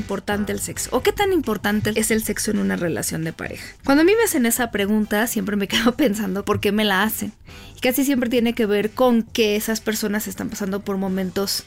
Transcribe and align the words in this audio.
Importante 0.00 0.52
el 0.52 0.60
sexo? 0.60 0.90
¿O 0.92 1.02
qué 1.02 1.12
tan 1.12 1.32
importante 1.32 1.92
es 1.94 2.10
el 2.10 2.24
sexo 2.24 2.50
en 2.50 2.58
una 2.58 2.76
relación 2.76 3.22
de 3.24 3.32
pareja? 3.32 3.66
Cuando 3.84 4.02
a 4.02 4.04
mí 4.04 4.12
me 4.16 4.24
hacen 4.24 4.46
esa 4.46 4.70
pregunta, 4.70 5.26
siempre 5.26 5.56
me 5.56 5.68
quedo 5.72 5.94
pensando 5.94 6.44
por 6.44 6.60
qué 6.60 6.72
me 6.72 6.84
la 6.84 7.02
hacen. 7.02 7.32
Y 7.76 7.80
casi 7.80 8.04
siempre 8.04 8.30
tiene 8.30 8.54
que 8.54 8.66
ver 8.66 8.90
con 8.90 9.22
que 9.22 9.56
esas 9.56 9.80
personas 9.80 10.26
están 10.26 10.48
pasando 10.48 10.80
por 10.80 10.96
momentos 10.96 11.64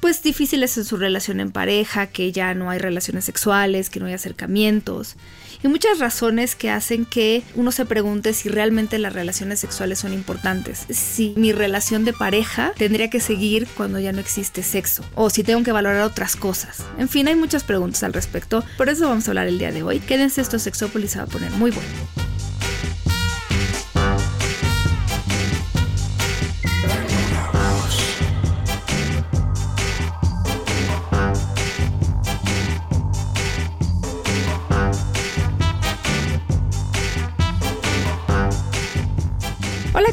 pues 0.00 0.22
difíciles 0.22 0.76
en 0.78 0.84
su 0.84 0.96
relación 0.96 1.38
en 1.38 1.52
pareja, 1.52 2.08
que 2.08 2.32
ya 2.32 2.54
no 2.54 2.70
hay 2.70 2.80
relaciones 2.80 3.24
sexuales, 3.24 3.88
que 3.88 4.00
no 4.00 4.06
hay 4.06 4.14
acercamientos 4.14 5.16
y 5.62 5.68
muchas 5.68 5.98
razones 5.98 6.54
que 6.54 6.70
hacen 6.70 7.04
que 7.04 7.42
uno 7.54 7.72
se 7.72 7.86
pregunte 7.86 8.32
si 8.34 8.48
realmente 8.48 8.98
las 8.98 9.12
relaciones 9.12 9.60
sexuales 9.60 9.98
son 9.98 10.12
importantes, 10.12 10.86
si 10.90 11.34
mi 11.36 11.52
relación 11.52 12.04
de 12.04 12.12
pareja 12.12 12.72
tendría 12.76 13.10
que 13.10 13.20
seguir 13.20 13.66
cuando 13.76 13.98
ya 13.98 14.12
no 14.12 14.20
existe 14.20 14.62
sexo 14.62 15.04
o 15.14 15.30
si 15.30 15.42
tengo 15.44 15.62
que 15.62 15.72
valorar 15.72 16.02
otras 16.02 16.36
cosas. 16.36 16.84
En 16.98 17.08
fin, 17.08 17.28
hay 17.28 17.36
muchas 17.36 17.64
preguntas 17.64 18.02
al 18.02 18.12
respecto, 18.12 18.64
por 18.76 18.88
eso 18.88 19.08
vamos 19.08 19.26
a 19.26 19.30
hablar 19.30 19.48
el 19.48 19.58
día 19.58 19.72
de 19.72 19.82
hoy. 19.82 20.00
Quédense, 20.00 20.40
esto 20.40 20.58
Sexópolis 20.58 21.12
se 21.12 21.18
va 21.18 21.24
a 21.24 21.28
poner 21.28 21.50
muy 21.52 21.70
bueno. 21.70 22.21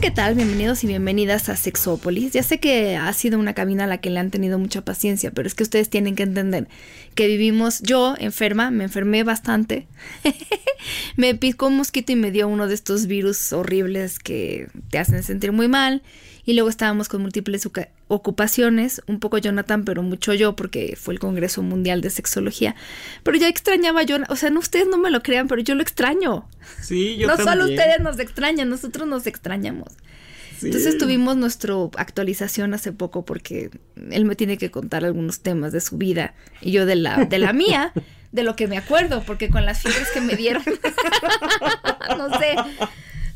¿Qué 0.01 0.11
tal? 0.11 0.35
Bienvenidos 0.35 0.81
y 0.85 0.87
bienvenidas 0.87 1.49
a 1.49 1.57
Sexópolis. 1.57 2.31
Ya 2.31 2.41
sé 2.41 2.59
que 2.61 2.95
ha 2.95 3.11
sido 3.11 3.37
una 3.37 3.53
cabina 3.53 3.83
a 3.83 3.87
la 3.87 3.97
que 3.97 4.09
le 4.09 4.19
han 4.19 4.31
tenido 4.31 4.57
mucha 4.57 4.85
paciencia, 4.85 5.31
pero 5.31 5.45
es 5.45 5.55
que 5.55 5.63
ustedes 5.63 5.89
tienen 5.89 6.15
que 6.15 6.23
entender 6.23 6.69
que 7.15 7.27
vivimos, 7.27 7.81
yo 7.81 8.15
enferma, 8.17 8.71
me 8.71 8.85
enfermé 8.85 9.23
bastante, 9.23 9.87
me 11.17 11.35
picó 11.35 11.67
un 11.67 11.75
mosquito 11.75 12.13
y 12.13 12.15
me 12.15 12.31
dio 12.31 12.47
uno 12.47 12.67
de 12.67 12.75
estos 12.75 13.07
virus 13.07 13.51
horribles 13.51 14.19
que 14.19 14.67
te 14.89 14.99
hacen 14.99 15.21
sentir 15.21 15.51
muy 15.51 15.67
mal. 15.67 16.01
Y 16.49 16.53
luego 16.53 16.67
estábamos 16.67 17.09
con 17.09 17.21
múltiples 17.21 17.69
ocupaciones, 18.07 19.03
un 19.05 19.19
poco 19.19 19.37
Jonathan, 19.37 19.85
pero 19.85 20.01
mucho 20.01 20.33
yo, 20.33 20.55
porque 20.55 20.97
fue 20.99 21.13
el 21.13 21.19
Congreso 21.19 21.61
Mundial 21.61 22.01
de 22.01 22.09
Sexología. 22.09 22.75
Pero 23.21 23.37
ya 23.37 23.47
extrañaba 23.47 24.01
yo, 24.01 24.17
o 24.29 24.35
sea, 24.35 24.49
no 24.49 24.59
ustedes 24.59 24.87
no 24.87 24.97
me 24.97 25.11
lo 25.11 25.21
crean, 25.21 25.47
pero 25.47 25.61
yo 25.61 25.75
lo 25.75 25.83
extraño. 25.83 26.49
Sí, 26.81 27.17
yo 27.17 27.27
No 27.27 27.35
también. 27.35 27.53
solo 27.59 27.69
ustedes 27.69 27.99
nos 27.99 28.17
extrañan, 28.19 28.67
nosotros 28.67 29.07
nos 29.07 29.27
extrañamos. 29.27 29.89
Sí. 30.57 30.65
Entonces 30.65 30.97
tuvimos 30.97 31.37
nuestra 31.37 31.75
actualización 31.97 32.73
hace 32.73 32.93
poco 32.93 33.25
porque 33.25 33.69
él 34.09 34.25
me 34.25 34.35
tiene 34.35 34.57
que 34.57 34.71
contar 34.71 35.05
algunos 35.05 35.41
temas 35.41 35.71
de 35.71 35.81
su 35.81 35.99
vida 35.99 36.33
y 36.61 36.71
yo 36.71 36.87
de 36.87 36.95
la, 36.95 37.25
de 37.25 37.37
la 37.37 37.53
mía, 37.53 37.93
de 38.31 38.41
lo 38.41 38.55
que 38.55 38.67
me 38.67 38.79
acuerdo, 38.79 39.21
porque 39.23 39.51
con 39.51 39.67
las 39.67 39.83
fiebres 39.83 40.07
que 40.15 40.19
me 40.21 40.35
dieron, 40.35 40.63
no 42.17 42.39
sé, 42.39 42.55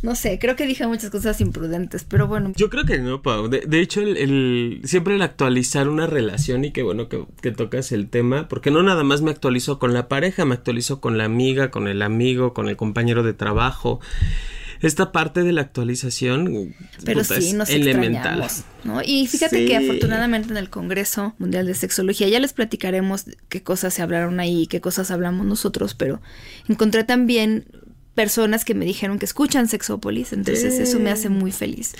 no 0.03 0.13
sé, 0.15 0.37
creo 0.37 0.55
que 0.55 0.67
dije 0.67 0.85
muchas 0.85 1.09
cosas 1.09 1.41
imprudentes, 1.41 2.03
pero 2.07 2.27
bueno, 2.27 2.51
Yo 2.55 2.69
creo 2.69 2.83
que 2.85 2.99
no, 2.99 3.21
Pau. 3.23 3.47
De, 3.47 3.61
de 3.61 3.79
hecho, 3.79 4.01
el, 4.01 4.17
el- 4.17 4.81
siempre 4.83 5.15
el 5.15 5.21
actualizar 5.23 5.89
una 5.89 6.05
relación 6.05 6.63
y 6.65 6.71
qué 6.71 6.83
bueno 6.83 7.09
que, 7.09 7.25
que 7.41 7.51
tocas 7.51 7.91
el 7.91 8.09
tema, 8.09 8.47
porque 8.47 8.69
no 8.69 8.83
nada 8.83 9.03
más 9.03 9.21
me 9.21 9.31
actualizo 9.31 9.79
con 9.79 9.93
la 9.93 10.07
pareja, 10.09 10.45
me 10.45 10.53
actualizo 10.53 11.01
con 11.01 11.17
la 11.17 11.25
amiga, 11.25 11.71
con 11.71 11.87
el 11.87 12.01
amigo, 12.03 12.53
con 12.53 12.67
el 12.69 12.75
compañero 12.77 13.23
de 13.23 13.33
trabajo. 13.33 13.99
Esta 14.81 15.13
parte 15.13 15.43
de 15.43 15.53
la 15.53 15.61
actualización 15.61 16.75
pero 17.05 17.21
puta, 17.21 17.39
sí 17.39 17.47
es 17.49 17.53
nos 17.53 17.69
elemental. 17.69 18.41
extrañamos, 18.43 18.63
¿no? 18.83 19.01
Y 19.05 19.27
fíjate 19.27 19.59
Sí. 19.59 19.65
que 19.65 19.77
afortunadamente 19.77 20.49
en 20.51 20.57
el 20.57 20.69
Congreso 20.69 21.33
Mundial 21.39 21.65
de 21.67 21.73
Sexología 21.73 22.27
ya 22.27 22.41
les 22.41 22.51
platicaremos 22.51 23.23
qué 23.47 23.63
cosas 23.63 23.93
se 23.93 24.01
hablaron 24.01 24.41
ahí, 24.41 24.67
qué 24.67 24.81
cosas 24.81 25.09
hablamos 25.11 25.45
nosotros, 25.45 25.93
pero 25.95 26.19
encontré 26.67 27.05
también 27.05 27.63
personas 28.15 28.63
que 28.65 28.73
me 28.75 28.85
dijeron 28.85 29.19
que 29.19 29.25
escuchan 29.25 29.67
Sexópolis, 29.67 30.33
entonces 30.33 30.75
Sí. 30.75 30.83
eso 30.83 30.99
me 30.99 31.09
hace 31.11 31.29
muy 31.29 31.51
feliz. 31.51 31.93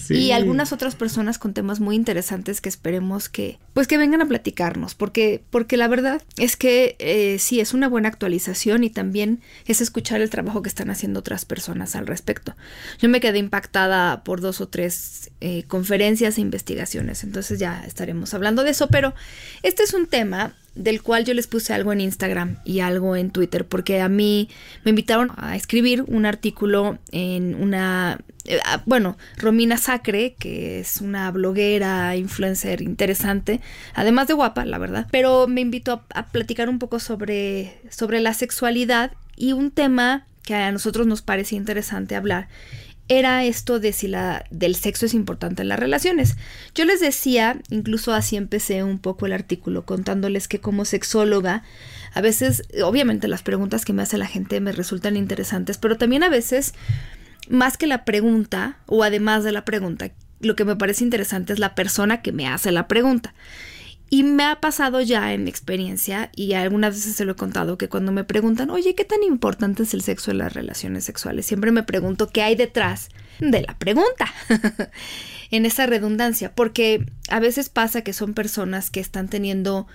Sí. 0.00 0.14
Y 0.14 0.32
algunas 0.32 0.72
otras 0.72 0.94
personas 0.94 1.38
con 1.38 1.52
temas 1.52 1.80
muy 1.80 1.96
interesantes 1.96 2.60
que 2.60 2.68
esperemos 2.68 3.28
que, 3.28 3.58
pues 3.74 3.88
que 3.88 3.98
vengan 3.98 4.22
a 4.22 4.28
platicarnos, 4.28 4.94
porque, 4.94 5.42
porque 5.50 5.76
la 5.76 5.88
verdad 5.88 6.22
es 6.36 6.56
que 6.56 6.94
eh, 7.00 7.38
sí, 7.40 7.58
es 7.60 7.74
una 7.74 7.88
buena 7.88 8.08
actualización 8.08 8.84
y 8.84 8.90
también 8.90 9.40
es 9.66 9.80
escuchar 9.80 10.20
el 10.20 10.30
trabajo 10.30 10.62
que 10.62 10.68
están 10.68 10.90
haciendo 10.90 11.18
otras 11.20 11.44
personas 11.44 11.96
al 11.96 12.06
respecto. 12.06 12.54
Yo 13.00 13.08
me 13.08 13.20
quedé 13.20 13.38
impactada 13.38 14.22
por 14.22 14.40
dos 14.40 14.60
o 14.60 14.68
tres 14.68 15.30
eh, 15.40 15.64
conferencias 15.64 16.38
e 16.38 16.40
investigaciones, 16.40 17.24
entonces 17.24 17.58
ya 17.58 17.82
estaremos 17.84 18.32
hablando 18.32 18.62
de 18.62 18.70
eso, 18.70 18.86
pero 18.88 19.12
este 19.64 19.82
es 19.82 19.92
un 19.92 20.06
tema 20.06 20.54
del 20.74 21.02
cual 21.02 21.24
yo 21.24 21.34
les 21.34 21.46
puse 21.46 21.74
algo 21.74 21.92
en 21.92 22.00
Instagram 22.00 22.58
y 22.64 22.80
algo 22.80 23.16
en 23.16 23.30
Twitter, 23.30 23.66
porque 23.66 24.00
a 24.00 24.08
mí 24.08 24.48
me 24.84 24.90
invitaron 24.90 25.32
a 25.36 25.56
escribir 25.56 26.04
un 26.06 26.26
artículo 26.26 26.98
en 27.10 27.54
una, 27.54 28.20
eh, 28.44 28.58
ah, 28.64 28.82
bueno, 28.86 29.16
Romina 29.36 29.76
Sacre, 29.76 30.34
que 30.38 30.80
es 30.80 31.00
una 31.00 31.30
bloguera, 31.30 32.16
influencer 32.16 32.82
interesante, 32.82 33.60
además 33.94 34.28
de 34.28 34.34
guapa, 34.34 34.64
la 34.64 34.78
verdad, 34.78 35.06
pero 35.10 35.46
me 35.48 35.60
invitó 35.60 36.02
a, 36.14 36.26
platicar 36.26 36.68
un 36.68 36.78
poco 36.78 37.00
sobre, 37.00 37.78
sobre 37.90 38.20
la 38.20 38.34
sexualidad 38.34 39.12
y 39.36 39.52
un 39.52 39.70
tema 39.70 40.26
que 40.44 40.54
a 40.54 40.72
nosotros 40.72 41.06
nos 41.06 41.22
parece 41.22 41.56
interesante 41.56 42.16
hablar 42.16 42.48
era 43.10 43.44
esto 43.44 43.80
de 43.80 43.92
si 43.92 44.06
la 44.06 44.44
del 44.50 44.76
sexo 44.76 45.04
es 45.04 45.14
importante 45.14 45.62
en 45.62 45.68
las 45.68 45.80
relaciones. 45.80 46.36
Yo 46.76 46.84
les 46.84 47.00
decía, 47.00 47.60
incluso 47.68 48.14
así 48.14 48.36
empecé 48.36 48.84
un 48.84 49.00
poco 49.00 49.26
el 49.26 49.32
artículo 49.32 49.84
contándoles 49.84 50.46
que 50.46 50.60
como 50.60 50.84
sexóloga 50.84 51.64
a 52.14 52.20
veces 52.20 52.62
obviamente 52.84 53.26
las 53.26 53.42
preguntas 53.42 53.84
que 53.84 53.92
me 53.92 54.02
hace 54.02 54.16
la 54.16 54.28
gente 54.28 54.60
me 54.60 54.70
resultan 54.70 55.16
interesantes, 55.16 55.76
pero 55.76 55.98
también 55.98 56.22
a 56.22 56.28
veces 56.28 56.72
más 57.48 57.76
que 57.76 57.88
la 57.88 58.04
pregunta 58.04 58.78
o 58.86 59.02
además 59.02 59.42
de 59.42 59.50
la 59.50 59.64
pregunta, 59.64 60.12
lo 60.38 60.54
que 60.54 60.64
me 60.64 60.76
parece 60.76 61.02
interesante 61.02 61.52
es 61.52 61.58
la 61.58 61.74
persona 61.74 62.22
que 62.22 62.30
me 62.30 62.46
hace 62.46 62.70
la 62.70 62.86
pregunta. 62.86 63.34
Y 64.12 64.24
me 64.24 64.42
ha 64.42 64.60
pasado 64.60 65.00
ya 65.00 65.32
en 65.32 65.44
mi 65.44 65.50
experiencia, 65.50 66.30
y 66.34 66.54
algunas 66.54 66.96
veces 66.96 67.14
se 67.14 67.24
lo 67.24 67.32
he 67.32 67.36
contado, 67.36 67.78
que 67.78 67.88
cuando 67.88 68.10
me 68.10 68.24
preguntan, 68.24 68.68
oye, 68.70 68.96
¿qué 68.96 69.04
tan 69.04 69.22
importante 69.22 69.84
es 69.84 69.94
el 69.94 70.02
sexo 70.02 70.32
en 70.32 70.38
las 70.38 70.52
relaciones 70.52 71.04
sexuales? 71.04 71.46
Siempre 71.46 71.70
me 71.70 71.84
pregunto 71.84 72.28
qué 72.28 72.42
hay 72.42 72.56
detrás 72.56 73.08
de 73.38 73.62
la 73.62 73.78
pregunta, 73.78 74.26
en 75.52 75.64
esa 75.64 75.86
redundancia, 75.86 76.52
porque 76.56 77.06
a 77.28 77.38
veces 77.38 77.68
pasa 77.68 78.02
que 78.02 78.12
son 78.12 78.34
personas 78.34 78.90
que 78.90 78.98
están 78.98 79.28
teniendo, 79.28 79.86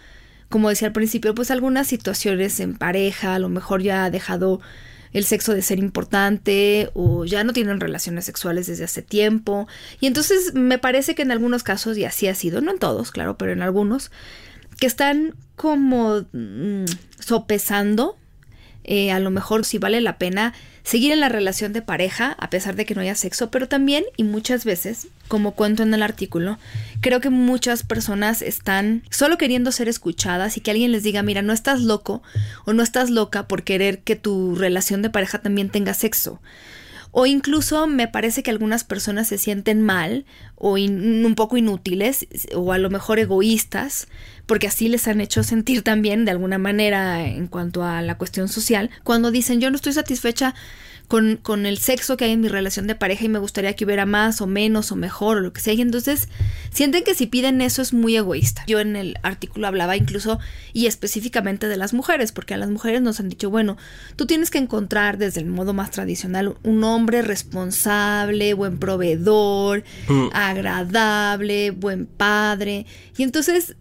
como 0.48 0.70
decía 0.70 0.88
al 0.88 0.94
principio, 0.94 1.36
pues 1.36 1.52
algunas 1.52 1.86
situaciones 1.86 2.62
en 2.62 2.78
pareja, 2.78 3.36
a 3.36 3.40
lo 3.40 3.50
mejor 3.50 3.82
ya 3.82 4.06
ha 4.06 4.12
dejado 4.12 4.62
el 5.16 5.24
sexo 5.24 5.54
de 5.54 5.62
ser 5.62 5.80
importante 5.80 6.90
o 6.94 7.24
ya 7.24 7.46
no 7.46 7.54
tienen 7.54 7.80
relaciones 7.80 8.26
sexuales 8.26 8.68
desde 8.68 8.84
hace 8.84 9.02
tiempo. 9.02 9.66
Y 10.02 10.08
entonces 10.08 10.54
me 10.54 10.78
parece 10.78 11.16
que 11.16 11.22
en 11.22 11.32
algunos 11.32 11.64
casos, 11.64 11.98
y 11.98 12.04
así 12.04 12.28
ha 12.28 12.36
sido, 12.36 12.60
no 12.60 12.72
en 12.72 12.80
todos, 12.80 13.12
claro, 13.12 13.38
pero 13.38 13.54
en 13.54 13.62
algunos, 13.62 14.12
que 14.78 14.88
están 14.88 15.34
como 15.56 16.26
mm, 16.34 16.84
sopesando 17.18 18.18
eh, 18.86 19.12
a 19.12 19.20
lo 19.20 19.32
mejor 19.32 19.66
si 19.66 19.78
vale 19.78 20.00
la 20.02 20.18
pena 20.18 20.54
seguir 20.84 21.12
en 21.12 21.20
la 21.20 21.30
relación 21.30 21.74
de 21.74 21.82
pareja 21.82 22.36
a 22.40 22.50
pesar 22.50 22.76
de 22.76 22.86
que 22.86 22.94
no 22.94 23.02
haya 23.02 23.16
sexo, 23.16 23.50
pero 23.50 23.68
también 23.68 24.04
y 24.18 24.24
muchas 24.24 24.66
veces, 24.66 25.08
como 25.28 25.52
cuento 25.52 25.84
en 25.84 25.94
el 25.94 26.04
artículo, 26.04 26.60
creo 27.02 27.20
que 27.20 27.32
muchas 27.32 27.84
personas 27.84 28.42
están 28.42 29.04
solo 29.10 29.38
queriendo 29.38 29.72
ser 29.72 29.90
escuchadas 29.90 30.58
y 30.58 30.62
que 30.62 30.72
alguien 30.72 30.92
les 30.92 31.04
diga, 31.04 31.24
mira, 31.24 31.42
no 31.42 31.54
estás 31.54 31.82
loco 31.82 32.22
o 32.66 32.74
no 32.74 32.84
estás 32.84 33.10
loca 33.10 33.48
por 33.48 33.64
querer 33.64 34.00
que 34.00 34.16
tu 34.16 34.56
relación 34.56 35.02
de 35.02 35.10
pareja 35.10 35.40
también 35.40 35.70
tenga 35.70 35.94
sexo. 35.94 36.40
O 37.18 37.26
incluso 37.26 37.88
me 37.88 38.10
parece 38.10 38.44
que 38.44 38.52
algunas 38.52 38.84
personas 38.84 39.30
se 39.30 39.38
sienten 39.38 39.82
mal 39.82 40.26
o 40.56 40.74
un 40.74 41.34
poco 41.38 41.56
inútiles 41.56 42.28
o 42.54 42.74
a 42.74 42.78
lo 42.78 42.90
mejor 42.90 43.20
egoístas 43.20 44.10
porque 44.46 44.68
así 44.68 44.90
les 44.90 45.08
han 45.08 45.22
hecho 45.22 45.42
sentir 45.42 45.82
también 45.82 46.26
de 46.26 46.32
alguna 46.32 46.58
manera 46.58 47.26
en 47.26 47.48
cuanto 47.48 47.86
a 47.86 48.02
la 48.02 48.18
cuestión 48.18 48.50
social, 48.50 48.90
cuando 49.06 49.32
dicen 49.32 49.62
yo 49.62 49.70
no 49.70 49.78
estoy 49.78 49.94
satisfecha 49.94 50.56
con, 51.08 51.38
con, 51.38 51.66
el 51.66 51.78
sexo 51.78 52.18
que 52.18 52.26
hay 52.26 52.32
en 52.32 52.42
mi 52.42 52.48
relación 52.48 52.88
de 52.88 52.96
pareja 52.96 53.26
y 53.26 53.30
me 53.30 53.40
gustaría 53.40 53.76
que 53.76 53.86
hubiera 53.86 54.06
más 54.06 54.42
o 54.42 54.48
menos 54.48 54.92
o 54.92 54.96
mejor 54.96 55.38
o 55.38 55.42
lo 55.42 55.54
que 55.54 55.62
sea. 55.62 55.74
Y 55.74 55.82
entonces 55.82 56.30
sienten 56.72 57.04
que 57.04 57.16
si 57.16 57.28
piden 57.28 57.62
eso 57.62 57.82
es 57.82 57.94
muy 57.94 58.16
egoísta. 58.16 58.64
Yo 58.68 58.80
en 58.80 58.96
el 58.96 59.18
artículo 59.24 59.68
hablaba 59.68 59.96
incluso 59.98 60.40
y 60.74 60.88
específicamente 60.88 61.68
de 61.68 61.78
las 61.78 61.94
mujeres, 61.94 62.32
porque 62.32 62.54
a 62.54 62.58
las 62.58 62.70
mujeres 62.70 63.02
nos 63.02 63.20
han 63.20 63.30
dicho, 63.30 63.50
bueno, 63.50 63.78
tú 64.16 64.26
tienes 64.26 64.50
que 64.50 64.58
encontrar 64.58 65.18
desde 65.18 65.42
el 65.42 65.48
modo 65.48 65.74
más 65.74 65.92
tradicional 65.92 66.56
un 66.64 66.84
hombre 66.84 67.22
responsable, 67.22 68.54
buen 68.54 68.80
proveedor, 68.80 69.84
mm. 70.08 70.28
agradable, 70.34 71.72
buen 71.72 72.06
padre. 72.06 72.86
Y 73.18 73.24
entonces 73.24 73.76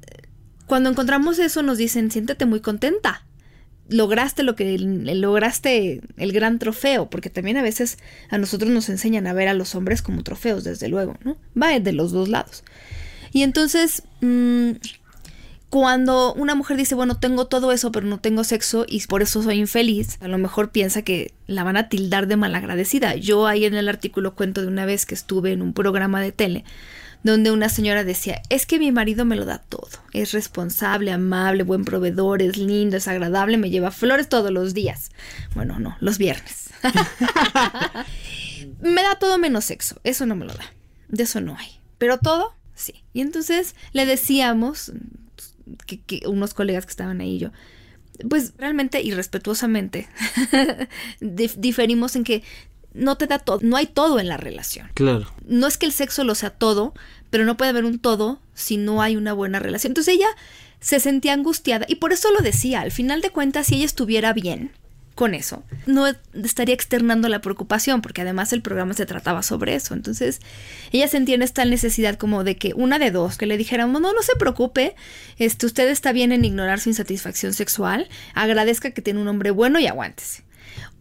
cuando 0.67 0.91
encontramos 0.91 1.39
eso 1.39 1.63
nos 1.63 1.79
dicen, 1.79 2.11
siéntete 2.11 2.47
muy 2.47 2.61
contenta 2.61 3.25
lograste 3.89 4.43
lo 4.43 4.57
que 4.57 4.79
lograste 4.79 6.01
el 6.17 6.33
gran 6.33 6.59
trofeo, 6.59 7.11
porque 7.11 7.31
también 7.31 7.57
a 7.57 7.63
veces 7.63 7.99
a 8.31 8.39
nosotros 8.39 8.71
nos 8.71 8.89
enseñan 8.89 9.27
a 9.27 9.33
ver 9.33 9.49
a 9.49 9.55
los 9.55 9.75
hombres 9.75 10.03
como 10.03 10.23
trofeos, 10.23 10.65
desde 10.65 10.89
luego, 10.89 11.17
¿no? 11.23 11.37
Va 11.61 11.79
de 11.79 11.93
los 11.93 12.13
dos 12.13 12.29
lados. 12.29 12.65
Y 13.33 13.43
entonces, 13.43 14.05
mm, 14.21 14.73
cuando 15.69 16.33
una 16.35 16.55
mujer 16.55 16.77
dice, 16.77 16.95
bueno, 16.95 17.19
tengo 17.19 17.47
todo 17.47 17.73
eso, 17.73 17.91
pero 17.91 18.07
no 18.07 18.21
tengo 18.21 18.45
sexo 18.45 18.87
y 18.89 19.05
por 19.07 19.23
eso 19.23 19.43
soy 19.43 19.59
infeliz, 19.59 20.19
a 20.21 20.29
lo 20.29 20.39
mejor 20.39 20.71
piensa 20.71 21.03
que 21.03 21.35
la 21.49 21.65
van 21.65 21.77
a 21.77 21.89
tildar 21.89 22.29
de 22.29 22.37
malagradecida. 22.37 23.17
Yo 23.17 23.49
ahí 23.49 23.65
en 23.65 23.75
el 23.75 23.89
artículo 23.89 24.37
cuento 24.37 24.63
de 24.63 24.69
una 24.69 24.87
vez 24.87 25.05
que 25.05 25.17
estuve 25.17 25.51
en 25.51 25.63
un 25.63 25.73
programa 25.73 26.21
de 26.21 26.31
tele 26.31 26.65
donde 27.25 27.51
una 27.51 27.71
señora 27.71 28.05
decía, 28.05 28.43
es 28.51 28.67
que 28.67 28.79
mi 28.79 28.93
marido 28.93 29.25
me 29.25 29.35
lo 29.35 29.47
da 29.47 29.59
todo, 29.59 29.89
es 30.13 30.33
responsable, 30.33 31.11
amable, 31.11 31.63
buen 31.63 31.85
proveedor, 31.85 32.43
es 32.43 32.59
lindo, 32.59 32.99
es 32.99 33.09
agradable, 33.09 33.57
me 33.57 33.71
lleva 33.71 33.91
flores 33.91 34.29
todos 34.29 34.53
los 34.53 34.75
días. 34.75 35.11
Bueno, 35.55 35.81
no, 35.81 35.97
los 36.01 36.19
viernes. 36.19 36.69
me 38.81 39.03
da 39.03 39.19
todo 39.19 39.39
menos 39.39 39.65
sexo, 39.65 39.99
eso 40.05 40.27
no 40.27 40.37
me 40.37 40.45
lo 40.45 40.53
da, 40.53 40.73
de 41.09 41.23
eso 41.23 41.41
no 41.41 41.57
hay, 41.57 41.81
pero 41.97 42.19
todo, 42.19 42.55
sí. 42.75 43.03
Y 43.15 43.23
entonces 43.23 43.75
le 43.93 44.05
decíamos, 44.05 44.93
que, 45.87 46.23
unos 46.27 46.53
colegas 46.53 46.85
que 46.85 46.91
estaban 46.91 47.23
ahí 47.23 47.39
yo, 47.39 47.51
pues 48.29 48.53
realmente 48.59 49.01
y 49.01 49.13
respetuosamente 49.13 50.09
diferimos 51.21 52.17
en 52.17 52.25
que 52.25 52.43
no 52.95 53.17
te 53.17 53.27
da 53.27 53.41
todo, 53.41 53.59
no 53.63 53.77
hay 53.77 53.87
todo 53.87 54.21
en 54.21 54.29
la 54.29 54.37
relación. 54.37 54.89
Claro. 54.95 55.27
No 55.47 55.67
es 55.67 55.77
que 55.77 55.87
el 55.87 55.93
sexo 55.93 56.25
lo 56.25 56.35
sea 56.35 56.51
todo, 56.51 56.95
pero 57.35 57.47
no 57.47 57.57
puede 57.57 57.71
haber 57.71 57.85
un 57.85 57.99
todo 57.99 58.39
si 58.55 58.77
no 58.77 59.03
hay 59.03 59.17
una 59.17 59.33
buena 59.33 59.59
relación. 59.59 59.91
Entonces 59.91 60.15
ella 60.15 60.29
se 60.79 61.01
sentía 61.01 61.33
angustiada 61.33 61.85
y 61.89 61.97
por 61.97 62.13
eso 62.13 62.31
lo 62.31 62.39
decía, 62.43 62.81
al 62.81 62.93
final 62.93 63.23
de 63.23 63.31
cuentas, 63.31 63.67
si 63.67 63.75
ella 63.75 63.87
estuviera 63.87 64.33
bien 64.33 64.71
con 65.17 65.35
eso, 65.35 65.65
no 65.87 66.07
estaría 66.07 66.77
externando 66.77 67.29
la 67.29 67.41
preocupación, 67.41 68.03
porque 68.03 68.23
además 68.23 68.53
el 68.53 68.63
programa 68.63 68.95
se 68.95 69.05
trataba 69.05 69.43
sobre 69.43 69.75
eso. 69.75 69.95
Entonces, 69.95 70.39
ella 70.93 71.09
sentía 71.09 71.35
en 71.35 71.43
esta 71.43 71.65
necesidad 71.65 72.15
como 72.19 72.45
de 72.45 72.57
que 72.57 72.73
una 72.73 73.01
de 73.01 73.11
dos, 73.11 73.37
que 73.37 73.47
le 73.47 73.57
dijéramos, 73.57 74.01
no, 74.01 74.13
no 74.13 74.23
se 74.23 74.37
preocupe, 74.37 74.95
este, 75.37 75.67
usted 75.67 75.89
está 75.89 76.13
bien 76.13 76.31
en 76.31 76.45
ignorar 76.45 76.79
su 76.79 76.91
insatisfacción 76.91 77.53
sexual, 77.53 78.09
agradezca 78.35 78.93
que 78.93 79.03
tiene 79.03 79.19
un 79.19 79.27
hombre 79.27 79.51
bueno 79.51 79.81
y 79.81 79.89
aguántese. 79.89 80.45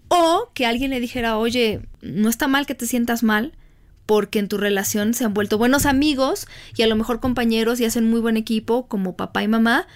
O 0.08 0.50
que 0.56 0.66
alguien 0.66 0.90
le 0.90 1.00
dijera, 1.00 1.38
oye, 1.38 1.82
no 2.02 2.28
está 2.28 2.48
mal 2.48 2.66
que 2.66 2.74
te 2.74 2.88
sientas 2.88 3.22
mal, 3.22 3.54
porque 4.06 4.40
en 4.40 4.48
tu 4.48 4.58
relación 4.58 5.14
se 5.14 5.26
han 5.26 5.34
vuelto 5.34 5.58
buenos 5.58 5.86
amigos 5.86 6.48
y 6.76 6.82
a 6.84 6.88
lo 6.88 6.96
mejor 6.96 7.20
compañeros 7.20 7.80
y 7.80 7.86
hacen 7.86 8.10
muy 8.10 8.20
buen 8.20 8.38
equipo 8.38 8.88
como 8.88 9.16
papá 9.16 9.44
y 9.44 9.48
mamá, 9.48 9.88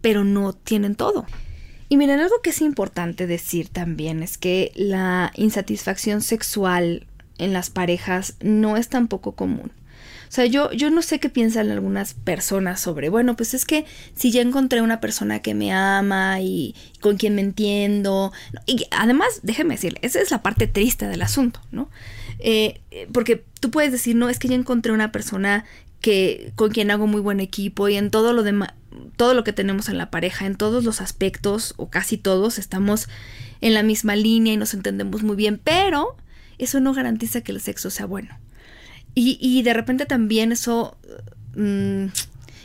pero 0.00 0.24
no 0.24 0.52
tienen 0.52 0.94
todo. 0.94 1.26
Y 1.88 1.96
miren, 1.96 2.20
algo 2.20 2.40
que 2.42 2.50
es 2.50 2.60
importante 2.60 3.26
decir 3.26 3.68
también 3.68 4.22
es 4.22 4.38
que 4.38 4.72
la 4.74 5.32
insatisfacción 5.36 6.22
sexual 6.22 7.06
en 7.38 7.52
las 7.52 7.70
parejas 7.70 8.36
no 8.40 8.76
es 8.76 8.88
tan 8.88 9.08
poco 9.08 9.32
común. 9.32 9.70
O 10.28 10.32
sea, 10.34 10.46
yo, 10.46 10.72
yo 10.72 10.90
no 10.90 11.00
sé 11.00 11.20
qué 11.20 11.28
piensan 11.28 11.70
algunas 11.70 12.14
personas 12.14 12.80
sobre, 12.80 13.08
bueno, 13.08 13.36
pues 13.36 13.54
es 13.54 13.64
que 13.64 13.84
si 14.16 14.32
ya 14.32 14.42
encontré 14.42 14.82
una 14.82 14.98
persona 14.98 15.40
que 15.40 15.54
me 15.54 15.72
ama 15.72 16.40
y, 16.40 16.74
con 17.00 17.16
quien 17.18 17.36
me 17.36 17.42
entiendo, 17.42 18.32
y 18.66 18.86
además, 18.90 19.40
déjeme 19.44 19.74
decirle, 19.74 20.00
esa 20.02 20.20
es 20.20 20.32
la 20.32 20.42
parte 20.42 20.66
triste 20.66 21.06
del 21.06 21.22
asunto, 21.22 21.60
¿no? 21.70 21.88
Eh, 22.46 23.08
porque 23.10 23.42
tú 23.58 23.70
puedes 23.70 23.90
decir, 23.90 24.16
no, 24.16 24.28
es 24.28 24.38
que 24.38 24.48
ya 24.48 24.54
encontré 24.54 24.92
una 24.92 25.12
persona 25.12 25.64
que, 26.02 26.52
con 26.56 26.70
quien 26.70 26.90
hago 26.90 27.06
muy 27.06 27.22
buen 27.22 27.40
equipo 27.40 27.88
y 27.88 27.96
en 27.96 28.10
todo 28.10 28.34
lo 28.34 28.42
demás, 28.42 28.74
todo 29.16 29.32
lo 29.32 29.44
que 29.44 29.54
tenemos 29.54 29.88
en 29.88 29.96
la 29.96 30.10
pareja, 30.10 30.44
en 30.44 30.54
todos 30.54 30.84
los 30.84 31.00
aspectos, 31.00 31.72
o 31.78 31.88
casi 31.88 32.18
todos, 32.18 32.58
estamos 32.58 33.08
en 33.62 33.72
la 33.72 33.82
misma 33.82 34.14
línea 34.14 34.52
y 34.52 34.56
nos 34.58 34.74
entendemos 34.74 35.22
muy 35.22 35.36
bien, 35.36 35.58
pero 35.64 36.16
eso 36.58 36.80
no 36.80 36.92
garantiza 36.92 37.40
que 37.40 37.52
el 37.52 37.62
sexo 37.62 37.88
sea 37.88 38.04
bueno. 38.04 38.38
Y, 39.14 39.38
y 39.40 39.62
de 39.62 39.72
repente 39.72 40.04
también 40.04 40.52
eso 40.52 40.98
mm, 41.56 42.08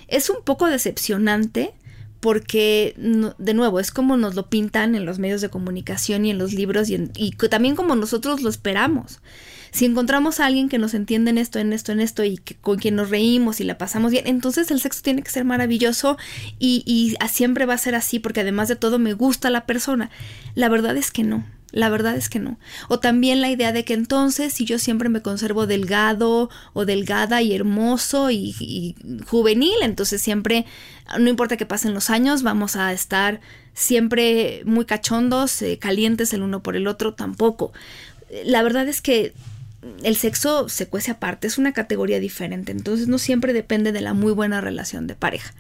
es 0.10 0.30
un 0.30 0.44
poco 0.44 0.68
decepcionante 0.68 1.72
porque, 2.20 2.96
de 3.38 3.54
nuevo, 3.54 3.80
es 3.80 3.92
como 3.92 4.18
nos 4.18 4.36
lo 4.36 4.50
pintan 4.50 4.96
en 4.96 5.06
los 5.06 5.20
medios 5.20 5.42
de 5.42 5.50
comunicación 5.50 6.26
y 6.26 6.32
en 6.32 6.38
los 6.38 6.54
libros 6.54 6.90
y, 6.90 7.10
y 7.16 7.32
también 7.32 7.76
como 7.76 7.96
nosotros 7.96 8.42
lo 8.42 8.50
esperamos. 8.50 9.20
Si 9.72 9.86
encontramos 9.86 10.40
a 10.40 10.48
alguien 10.48 10.68
que 10.68 10.80
nos 10.80 10.94
entiende 10.94 11.30
en 11.30 11.38
esto, 11.38 11.60
en 11.60 11.74
esto, 11.74 11.92
en 11.92 12.00
esto 12.00 12.24
y 12.24 12.38
que, 12.38 12.56
con 12.56 12.78
quien 12.78 12.96
nos 12.96 13.10
reímos 13.10 13.62
y 13.62 13.64
la 13.64 13.78
pasamos 13.78 14.12
bien, 14.12 14.26
entonces 14.28 14.72
el 14.72 14.82
sexo 14.82 15.02
tiene 15.04 15.22
que 15.22 15.30
ser 15.30 15.46
maravilloso 15.46 16.18
y, 16.58 16.84
y 16.86 17.16
siempre 17.28 17.66
va 17.66 17.76
a 17.76 17.78
ser 17.78 17.96
así 17.96 18.20
porque 18.20 18.42
además 18.42 18.68
de 18.68 18.76
todo 18.76 19.00
me 19.00 19.14
gusta 19.14 19.50
la 19.50 19.66
persona. 19.66 20.10
La 20.56 20.70
verdad 20.70 20.98
es 20.98 21.12
que 21.12 21.24
no. 21.24 21.46
La 21.72 21.90
verdad 21.90 22.16
es 22.16 22.30
que 22.30 22.40
no. 22.40 22.58
O 22.88 23.00
también 23.00 23.42
la 23.42 23.50
idea 23.50 23.72
de 23.72 23.86
que 23.86 23.94
entonces 23.94 24.54
si 24.54 24.66
yo 24.66 24.80
siempre 24.80 25.10
me 25.10 25.22
conservo 25.22 25.68
delgado 25.68 26.50
o 26.74 26.86
delgada 26.86 27.42
y 27.42 27.54
hermoso 27.54 28.32
y, 28.32 28.96
juvenil, 29.28 29.76
entonces 29.82 30.22
siempre, 30.22 30.66
no 31.20 31.30
importa 31.30 31.58
que 31.58 31.66
pasen 31.66 31.94
los 31.94 32.10
años, 32.10 32.42
vamos 32.42 32.76
a 32.76 32.92
estar 32.92 33.40
siempre 33.74 34.64
muy 34.66 34.86
cachondos, 34.86 35.62
eh, 35.62 35.78
calientes 35.78 36.34
el 36.34 36.42
uno 36.42 36.64
por 36.64 36.76
el 36.76 36.88
otro, 36.88 37.14
tampoco. 37.14 37.72
La 38.46 38.64
verdad 38.64 38.88
es 38.88 39.02
que 39.02 39.34
el 40.04 40.16
sexo 40.16 40.68
se 40.68 40.88
cuece 40.88 41.12
aparte, 41.12 41.48
es 41.48 41.58
una 41.58 41.72
categoría 41.72 42.20
diferente, 42.20 42.72
entonces 42.72 43.08
no 43.08 43.18
siempre 43.18 43.54
depende 43.54 43.92
de 43.92 44.02
la 44.02 44.14
muy 44.14 44.34
buena 44.34 44.60
relación 44.60 45.08
de 45.08 45.16
pareja. 45.16 45.54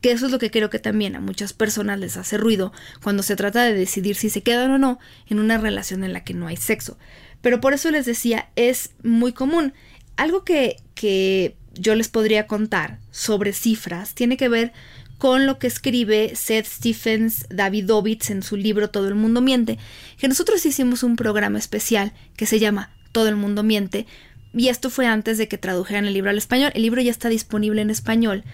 Que 0.00 0.12
eso 0.12 0.26
es 0.26 0.32
lo 0.32 0.38
que 0.38 0.50
creo 0.50 0.70
que 0.70 0.78
también 0.78 1.14
a 1.16 1.20
muchas 1.20 1.52
personas 1.52 1.98
les 1.98 2.16
hace 2.16 2.38
ruido 2.38 2.72
cuando 3.02 3.22
se 3.22 3.36
trata 3.36 3.64
de 3.64 3.74
decidir 3.74 4.16
si 4.16 4.30
se 4.30 4.42
quedan 4.42 4.70
o 4.70 4.78
no 4.78 4.98
en 5.28 5.38
una 5.38 5.58
relación 5.58 6.04
en 6.04 6.12
la 6.12 6.24
que 6.24 6.34
no 6.34 6.46
hay 6.46 6.56
sexo. 6.56 6.98
Pero 7.42 7.60
por 7.60 7.74
eso 7.74 7.90
les 7.90 8.06
decía, 8.06 8.48
es 8.56 8.90
muy 9.02 9.32
común. 9.32 9.74
Algo 10.16 10.44
que, 10.44 10.76
que 10.94 11.56
yo 11.74 11.94
les 11.94 12.08
podría 12.08 12.46
contar 12.46 12.98
sobre 13.10 13.52
cifras 13.52 14.14
tiene 14.14 14.36
que 14.36 14.48
ver 14.48 14.72
con 15.18 15.46
lo 15.46 15.58
que 15.58 15.66
escribe 15.66 16.34
Seth 16.34 16.66
Stephens 16.66 17.46
Davidovitz 17.48 18.30
en 18.30 18.42
su 18.42 18.56
libro 18.56 18.90
Todo 18.90 19.08
el 19.08 19.14
mundo 19.14 19.40
miente, 19.40 19.78
que 20.18 20.28
nosotros 20.28 20.64
hicimos 20.66 21.02
un 21.02 21.16
programa 21.16 21.58
especial 21.58 22.12
que 22.36 22.46
se 22.46 22.58
llama 22.58 22.95
todo 23.16 23.30
el 23.30 23.36
mundo 23.36 23.62
miente. 23.62 24.06
Y 24.52 24.68
esto 24.68 24.90
fue 24.90 25.06
antes 25.06 25.38
de 25.38 25.48
que 25.48 25.56
tradujeran 25.56 26.04
el 26.04 26.12
libro 26.12 26.28
al 26.28 26.36
español. 26.36 26.70
El 26.74 26.82
libro 26.82 27.00
ya 27.00 27.10
está 27.10 27.30
disponible 27.30 27.80
en 27.80 27.88
español. 27.88 28.44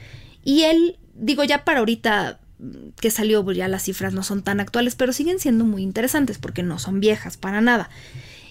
Y 0.45 0.63
él, 0.63 0.99
digo, 1.17 1.43
ya 1.43 1.65
para 1.65 1.81
ahorita 1.81 2.39
que 3.01 3.11
salió, 3.11 3.43
pues 3.43 3.57
ya 3.57 3.67
las 3.67 3.83
cifras 3.83 4.13
no 4.13 4.23
son 4.23 4.45
tan 4.45 4.61
actuales, 4.61 4.95
pero 4.95 5.13
siguen 5.13 5.41
siendo 5.41 5.65
muy 5.65 5.83
interesantes 5.83 6.39
porque 6.39 6.63
no 6.63 6.79
son 6.79 7.01
viejas 7.01 7.37
para 7.37 7.61
nada. 7.61 7.91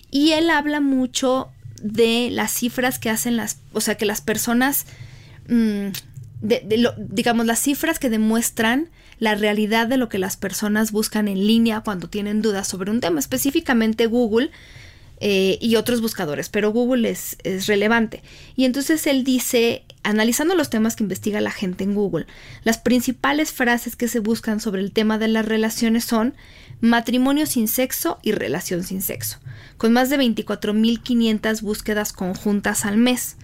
Y 0.09 0.31
él 0.31 0.49
habla 0.49 0.81
mucho 0.81 1.47
de 1.81 2.27
las 2.29 2.51
cifras 2.51 2.99
que 2.99 3.09
hacen 3.09 3.37
las, 3.37 3.59
o 3.71 3.79
sea, 3.79 3.95
que 3.95 4.05
las 4.05 4.19
personas, 4.19 4.87
mm, 5.47 5.91
digamos, 6.97 7.45
las 7.45 7.59
cifras 7.59 7.99
que 7.99 8.09
demuestran 8.09 8.89
la 9.17 9.35
realidad 9.35 9.87
de 9.87 9.95
lo 9.95 10.09
que 10.09 10.19
las 10.19 10.35
personas 10.35 10.91
buscan 10.91 11.29
en 11.29 11.47
línea 11.47 11.79
cuando 11.79 12.09
tienen 12.09 12.41
dudas 12.41 12.67
sobre 12.67 12.91
un 12.91 12.99
tema, 12.99 13.21
específicamente 13.21 14.07
Google 14.07 14.51
eh, 15.23 15.59
y 15.61 15.75
otros 15.75 16.01
buscadores, 16.01 16.49
pero 16.49 16.71
Google 16.71 17.07
es, 17.07 17.37
es 17.43 17.67
relevante. 17.67 18.23
Y 18.55 18.65
entonces 18.65 19.05
él 19.05 19.23
dice, 19.23 19.83
analizando 20.01 20.55
los 20.55 20.71
temas 20.71 20.95
que 20.95 21.03
investiga 21.03 21.39
la 21.41 21.51
gente 21.51 21.83
en 21.83 21.93
Google, 21.93 22.25
las 22.63 22.79
principales 22.79 23.51
frases 23.51 23.95
que 23.95 24.07
se 24.07 24.19
buscan 24.19 24.59
sobre 24.59 24.81
el 24.81 24.91
tema 24.91 25.19
de 25.19 25.27
las 25.27 25.45
relaciones 25.45 26.05
son 26.05 26.33
matrimonio 26.79 27.45
sin 27.45 27.67
sexo 27.67 28.17
y 28.23 28.31
relación 28.31 28.83
sin 28.83 29.03
sexo, 29.03 29.37
con 29.77 29.93
más 29.93 30.09
de 30.09 30.17
24.500 30.17 31.61
búsquedas 31.61 32.13
conjuntas 32.13 32.83
al 32.83 32.97
mes. 32.97 33.37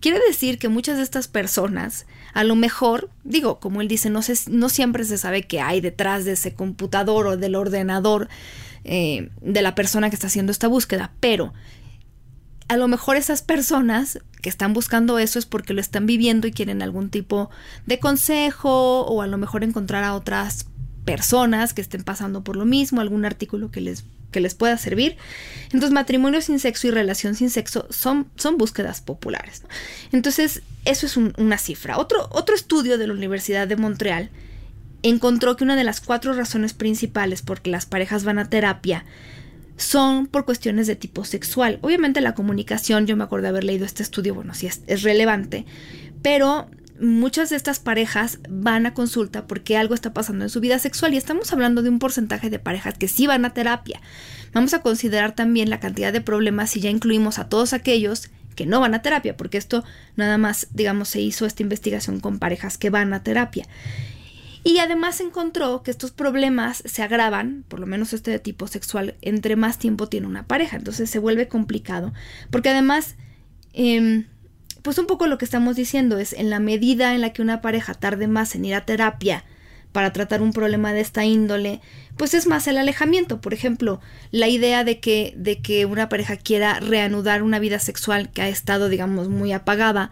Quiere 0.00 0.18
decir 0.26 0.58
que 0.58 0.68
muchas 0.68 0.96
de 0.96 1.04
estas 1.04 1.28
personas, 1.28 2.06
a 2.32 2.42
lo 2.42 2.56
mejor, 2.56 3.08
digo, 3.22 3.60
como 3.60 3.80
él 3.80 3.86
dice, 3.86 4.10
no, 4.10 4.18
no 4.48 4.68
siempre 4.68 5.04
se 5.04 5.16
sabe 5.16 5.42
qué 5.42 5.60
hay 5.60 5.80
detrás 5.80 6.24
de 6.24 6.32
ese 6.32 6.54
computador 6.54 7.28
o 7.28 7.36
del 7.36 7.54
ordenador, 7.54 8.28
eh, 8.84 9.30
de 9.40 9.62
la 9.62 9.74
persona 9.74 10.10
que 10.10 10.16
está 10.16 10.28
haciendo 10.28 10.52
esta 10.52 10.68
búsqueda, 10.68 11.12
pero 11.20 11.52
a 12.68 12.76
lo 12.76 12.86
mejor 12.86 13.16
esas 13.16 13.42
personas 13.42 14.20
que 14.42 14.48
están 14.48 14.72
buscando 14.72 15.18
eso 15.18 15.38
es 15.38 15.46
porque 15.46 15.74
lo 15.74 15.80
están 15.80 16.06
viviendo 16.06 16.46
y 16.46 16.52
quieren 16.52 16.82
algún 16.82 17.10
tipo 17.10 17.50
de 17.86 17.98
consejo 17.98 19.02
o 19.02 19.22
a 19.22 19.26
lo 19.26 19.38
mejor 19.38 19.64
encontrar 19.64 20.04
a 20.04 20.14
otras 20.14 20.66
personas 21.04 21.74
que 21.74 21.80
estén 21.80 22.04
pasando 22.04 22.44
por 22.44 22.56
lo 22.56 22.64
mismo, 22.64 23.00
algún 23.00 23.24
artículo 23.24 23.70
que 23.70 23.80
les, 23.80 24.04
que 24.30 24.40
les 24.40 24.54
pueda 24.54 24.78
servir. 24.78 25.16
Entonces, 25.64 25.90
matrimonio 25.90 26.40
sin 26.40 26.60
sexo 26.60 26.86
y 26.86 26.90
relación 26.90 27.34
sin 27.34 27.50
sexo 27.50 27.86
son, 27.90 28.28
son 28.36 28.56
búsquedas 28.56 29.00
populares. 29.00 29.62
Entonces, 30.12 30.62
eso 30.84 31.06
es 31.06 31.16
una 31.16 31.58
cifra. 31.58 31.98
Otro, 31.98 32.28
otro 32.30 32.54
estudio 32.54 32.98
de 32.98 33.08
la 33.08 33.14
Universidad 33.14 33.66
de 33.66 33.76
Montreal 33.76 34.30
encontró 35.02 35.56
que 35.56 35.64
una 35.64 35.76
de 35.76 35.84
las 35.84 36.00
cuatro 36.00 36.32
razones 36.32 36.74
principales 36.74 37.42
por 37.42 37.60
que 37.60 37.70
las 37.70 37.86
parejas 37.86 38.24
van 38.24 38.38
a 38.38 38.48
terapia 38.48 39.04
son 39.76 40.26
por 40.26 40.44
cuestiones 40.44 40.86
de 40.86 40.96
tipo 40.96 41.24
sexual. 41.24 41.78
Obviamente 41.82 42.20
la 42.20 42.34
comunicación, 42.34 43.06
yo 43.06 43.16
me 43.16 43.24
acuerdo 43.24 43.44
de 43.44 43.48
haber 43.48 43.64
leído 43.64 43.86
este 43.86 44.02
estudio, 44.02 44.34
bueno, 44.34 44.54
sí 44.54 44.66
es, 44.66 44.82
es 44.86 45.02
relevante, 45.02 45.64
pero 46.22 46.68
muchas 47.00 47.48
de 47.48 47.56
estas 47.56 47.80
parejas 47.80 48.38
van 48.48 48.84
a 48.84 48.94
consulta 48.94 49.46
porque 49.46 49.76
algo 49.76 49.94
está 49.94 50.12
pasando 50.12 50.44
en 50.44 50.50
su 50.50 50.60
vida 50.60 50.78
sexual 50.78 51.14
y 51.14 51.16
estamos 51.16 51.52
hablando 51.52 51.82
de 51.82 51.88
un 51.88 51.98
porcentaje 51.98 52.50
de 52.50 52.58
parejas 52.58 52.98
que 52.98 53.08
sí 53.08 53.26
van 53.26 53.44
a 53.44 53.54
terapia. 53.54 54.00
Vamos 54.52 54.74
a 54.74 54.82
considerar 54.82 55.34
también 55.34 55.70
la 55.70 55.80
cantidad 55.80 56.12
de 56.12 56.20
problemas 56.20 56.70
si 56.70 56.80
ya 56.80 56.90
incluimos 56.90 57.38
a 57.38 57.48
todos 57.48 57.72
aquellos 57.72 58.30
que 58.54 58.66
no 58.66 58.80
van 58.80 58.94
a 58.94 59.00
terapia, 59.00 59.36
porque 59.36 59.56
esto 59.56 59.84
nada 60.16 60.36
más, 60.36 60.68
digamos, 60.74 61.08
se 61.08 61.20
hizo 61.20 61.46
esta 61.46 61.62
investigación 61.62 62.20
con 62.20 62.38
parejas 62.38 62.76
que 62.76 62.90
van 62.90 63.14
a 63.14 63.22
terapia. 63.22 63.66
Y 64.62 64.78
además 64.78 65.20
encontró 65.20 65.82
que 65.82 65.90
estos 65.90 66.10
problemas 66.10 66.82
se 66.84 67.02
agravan, 67.02 67.64
por 67.68 67.80
lo 67.80 67.86
menos 67.86 68.12
este 68.12 68.30
de 68.30 68.38
tipo 68.38 68.66
sexual, 68.66 69.14
entre 69.22 69.56
más 69.56 69.78
tiempo 69.78 70.08
tiene 70.08 70.26
una 70.26 70.46
pareja. 70.46 70.76
Entonces 70.76 71.08
se 71.08 71.18
vuelve 71.18 71.48
complicado. 71.48 72.12
Porque 72.50 72.68
además, 72.68 73.16
em, 73.72 74.26
pues 74.82 74.98
un 74.98 75.06
poco 75.06 75.26
lo 75.26 75.38
que 75.38 75.46
estamos 75.46 75.76
diciendo 75.76 76.18
es, 76.18 76.34
en 76.34 76.50
la 76.50 76.60
medida 76.60 77.14
en 77.14 77.22
la 77.22 77.32
que 77.32 77.42
una 77.42 77.62
pareja 77.62 77.94
tarde 77.94 78.26
más 78.26 78.54
en 78.54 78.66
ir 78.66 78.74
a 78.74 78.84
terapia 78.84 79.44
para 79.92 80.12
tratar 80.12 80.42
un 80.42 80.52
problema 80.52 80.92
de 80.92 81.00
esta 81.00 81.24
índole, 81.24 81.80
pues 82.16 82.34
es 82.34 82.46
más 82.46 82.66
el 82.68 82.76
alejamiento. 82.76 83.40
Por 83.40 83.54
ejemplo, 83.54 84.00
la 84.30 84.48
idea 84.48 84.84
de 84.84 85.00
que, 85.00 85.32
de 85.36 85.60
que 85.62 85.86
una 85.86 86.08
pareja 86.10 86.36
quiera 86.36 86.78
reanudar 86.80 87.42
una 87.42 87.58
vida 87.58 87.78
sexual 87.78 88.30
que 88.30 88.42
ha 88.42 88.48
estado, 88.48 88.90
digamos, 88.90 89.28
muy 89.28 89.52
apagada 89.52 90.10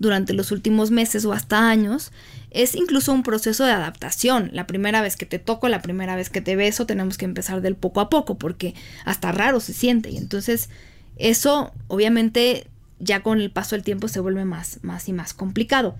durante 0.00 0.32
los 0.32 0.50
últimos 0.50 0.90
meses 0.90 1.24
o 1.24 1.32
hasta 1.32 1.68
años, 1.68 2.10
es 2.50 2.74
incluso 2.74 3.12
un 3.12 3.22
proceso 3.22 3.64
de 3.64 3.70
adaptación. 3.70 4.50
La 4.52 4.66
primera 4.66 5.02
vez 5.02 5.16
que 5.16 5.26
te 5.26 5.38
toco, 5.38 5.68
la 5.68 5.82
primera 5.82 6.16
vez 6.16 6.30
que 6.30 6.40
te 6.40 6.56
beso, 6.56 6.86
tenemos 6.86 7.18
que 7.18 7.26
empezar 7.26 7.60
del 7.60 7.76
poco 7.76 8.00
a 8.00 8.10
poco 8.10 8.36
porque 8.38 8.74
hasta 9.04 9.30
raro 9.30 9.60
se 9.60 9.74
siente. 9.74 10.10
Y 10.10 10.16
entonces 10.16 10.70
eso 11.16 11.72
obviamente 11.86 12.66
ya 12.98 13.22
con 13.22 13.40
el 13.40 13.50
paso 13.50 13.76
del 13.76 13.84
tiempo 13.84 14.08
se 14.08 14.20
vuelve 14.20 14.44
más, 14.44 14.80
más 14.82 15.08
y 15.08 15.12
más 15.12 15.34
complicado. 15.34 15.96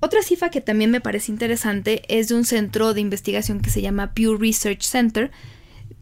Otra 0.00 0.22
cifra 0.22 0.50
que 0.50 0.60
también 0.60 0.90
me 0.90 1.00
parece 1.00 1.30
interesante 1.30 2.02
es 2.08 2.28
de 2.28 2.34
un 2.34 2.44
centro 2.44 2.94
de 2.94 3.00
investigación 3.00 3.60
que 3.60 3.70
se 3.70 3.82
llama 3.82 4.12
Pew 4.12 4.36
Research 4.36 4.82
Center, 4.82 5.30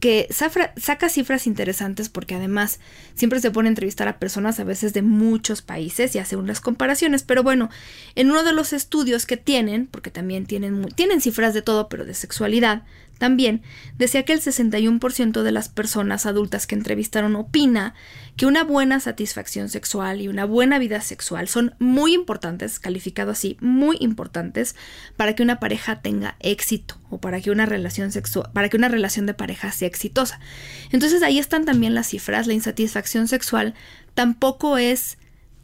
que 0.01 0.29
saca 0.31 1.09
cifras 1.09 1.47
interesantes 1.47 2.09
porque 2.09 2.37
además 2.37 2.79
siempre 3.15 3.41
se 3.41 3.51
pone 3.51 3.69
a 3.69 3.71
entrevistar 3.71 4.07
a 4.07 4.19
personas 4.19 4.61
a 4.61 4.65
veces 4.65 4.93
de 4.93 5.03
muchos 5.03 5.61
países 5.61 6.15
y 6.15 6.19
hace 6.19 6.37
unas 6.37 6.61
comparaciones, 6.61 7.25
pero 7.25 7.43
bueno, 7.43 7.69
en 8.15 8.31
uno 8.31 8.45
de 8.45 8.53
los 8.53 8.73
estudios 8.73 9.27
que 9.27 9.37
tienen, 9.37 9.87
porque 9.87 10.11
también 10.11 10.47
tienen, 10.47 10.85
tienen 10.95 11.21
cifras 11.21 11.53
de 11.53 11.63
todo, 11.63 11.89
pero 11.89 12.05
de 12.05 12.15
sexualidad, 12.15 12.85
también 13.19 13.63
decía 13.99 14.25
que 14.25 14.33
el 14.33 14.41
61% 14.41 15.43
de 15.43 15.53
las 15.53 15.69
personas 15.69 16.25
adultas 16.25 16.67
que 16.67 16.75
entrevistaron 16.75 17.37
opina 17.37 17.95
que 18.37 18.47
una 18.47 18.63
buena 18.65 19.01
satisfacción 19.01 19.69
sexual 19.69 20.21
y 20.21 20.29
una 20.29 20.45
buena 20.45 20.79
vida 20.79 21.01
sexual 21.01 21.49
son 21.49 21.75
muy 21.81 22.15
importantes, 22.15 22.79
calificado 22.79 23.33
así, 23.33 23.57
muy 23.61 23.97
importantes 24.01 24.77
para 25.17 25.35
que 25.35 25.43
una 25.43 25.59
pareja 25.59 26.01
tenga 26.01 26.37
éxito 26.39 26.97
o 27.11 27.19
para 27.19 27.41
que 27.41 27.51
una 27.51 27.67
relación 27.67 28.13
sexual, 28.13 28.51
para 28.55 28.69
que 28.69 28.77
una 28.77 28.89
relación 28.89 29.27
de 29.27 29.35
pareja 29.35 29.73
sea 29.73 29.89
exitosa. 29.89 30.39
Entonces 30.93 31.23
ahí 31.23 31.39
están 31.39 31.65
también 31.65 31.95
las 31.95 32.09
cifras, 32.09 32.47
la 32.47 32.55
insatisfacción 32.55 33.29
sexual 33.29 33.75
tampoco 34.15 34.79
es 34.79 35.18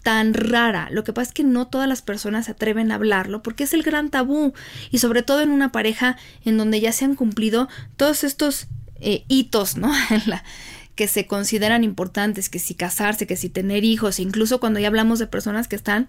tan 0.05 0.35
rara. 0.35 0.89
Lo 0.93 1.03
que 1.03 1.13
pasa 1.13 1.31
es 1.31 1.35
que 1.35 1.43
no 1.43 1.67
todas 1.67 1.89
las 1.89 2.03
personas 2.03 2.45
se 2.45 2.53
atreven 2.53 2.93
a 2.93 2.95
hablarlo 2.95 3.43
porque 3.43 3.65
es 3.65 3.75
el 3.75 3.83
gran 3.83 4.11
tabú 4.11 4.53
y 4.93 4.99
sobre 4.99 5.25
todo 5.25 5.41
en 5.41 5.51
una 5.51 5.73
pareja 5.73 6.17
en 6.45 6.57
donde 6.57 6.81
ya 6.81 6.93
se 6.93 7.05
han 7.05 7.17
cumplido 7.17 7.69
todos 7.97 8.23
estos 8.23 8.69
eh, 9.01 9.25
hitos, 9.27 9.77
¿no? 9.77 9.91
que 10.95 11.09
se 11.09 11.27
consideran 11.27 11.83
importantes, 11.83 12.49
que 12.49 12.61
si 12.61 12.75
casarse, 12.75 13.27
que 13.27 13.37
si 13.37 13.49
tener 13.49 13.83
hijos, 13.83 14.21
incluso 14.21 14.61
cuando 14.61 14.79
ya 14.79 14.87
hablamos 14.87 15.19
de 15.19 15.27
personas 15.27 15.67
que 15.67 15.75
están 15.75 16.09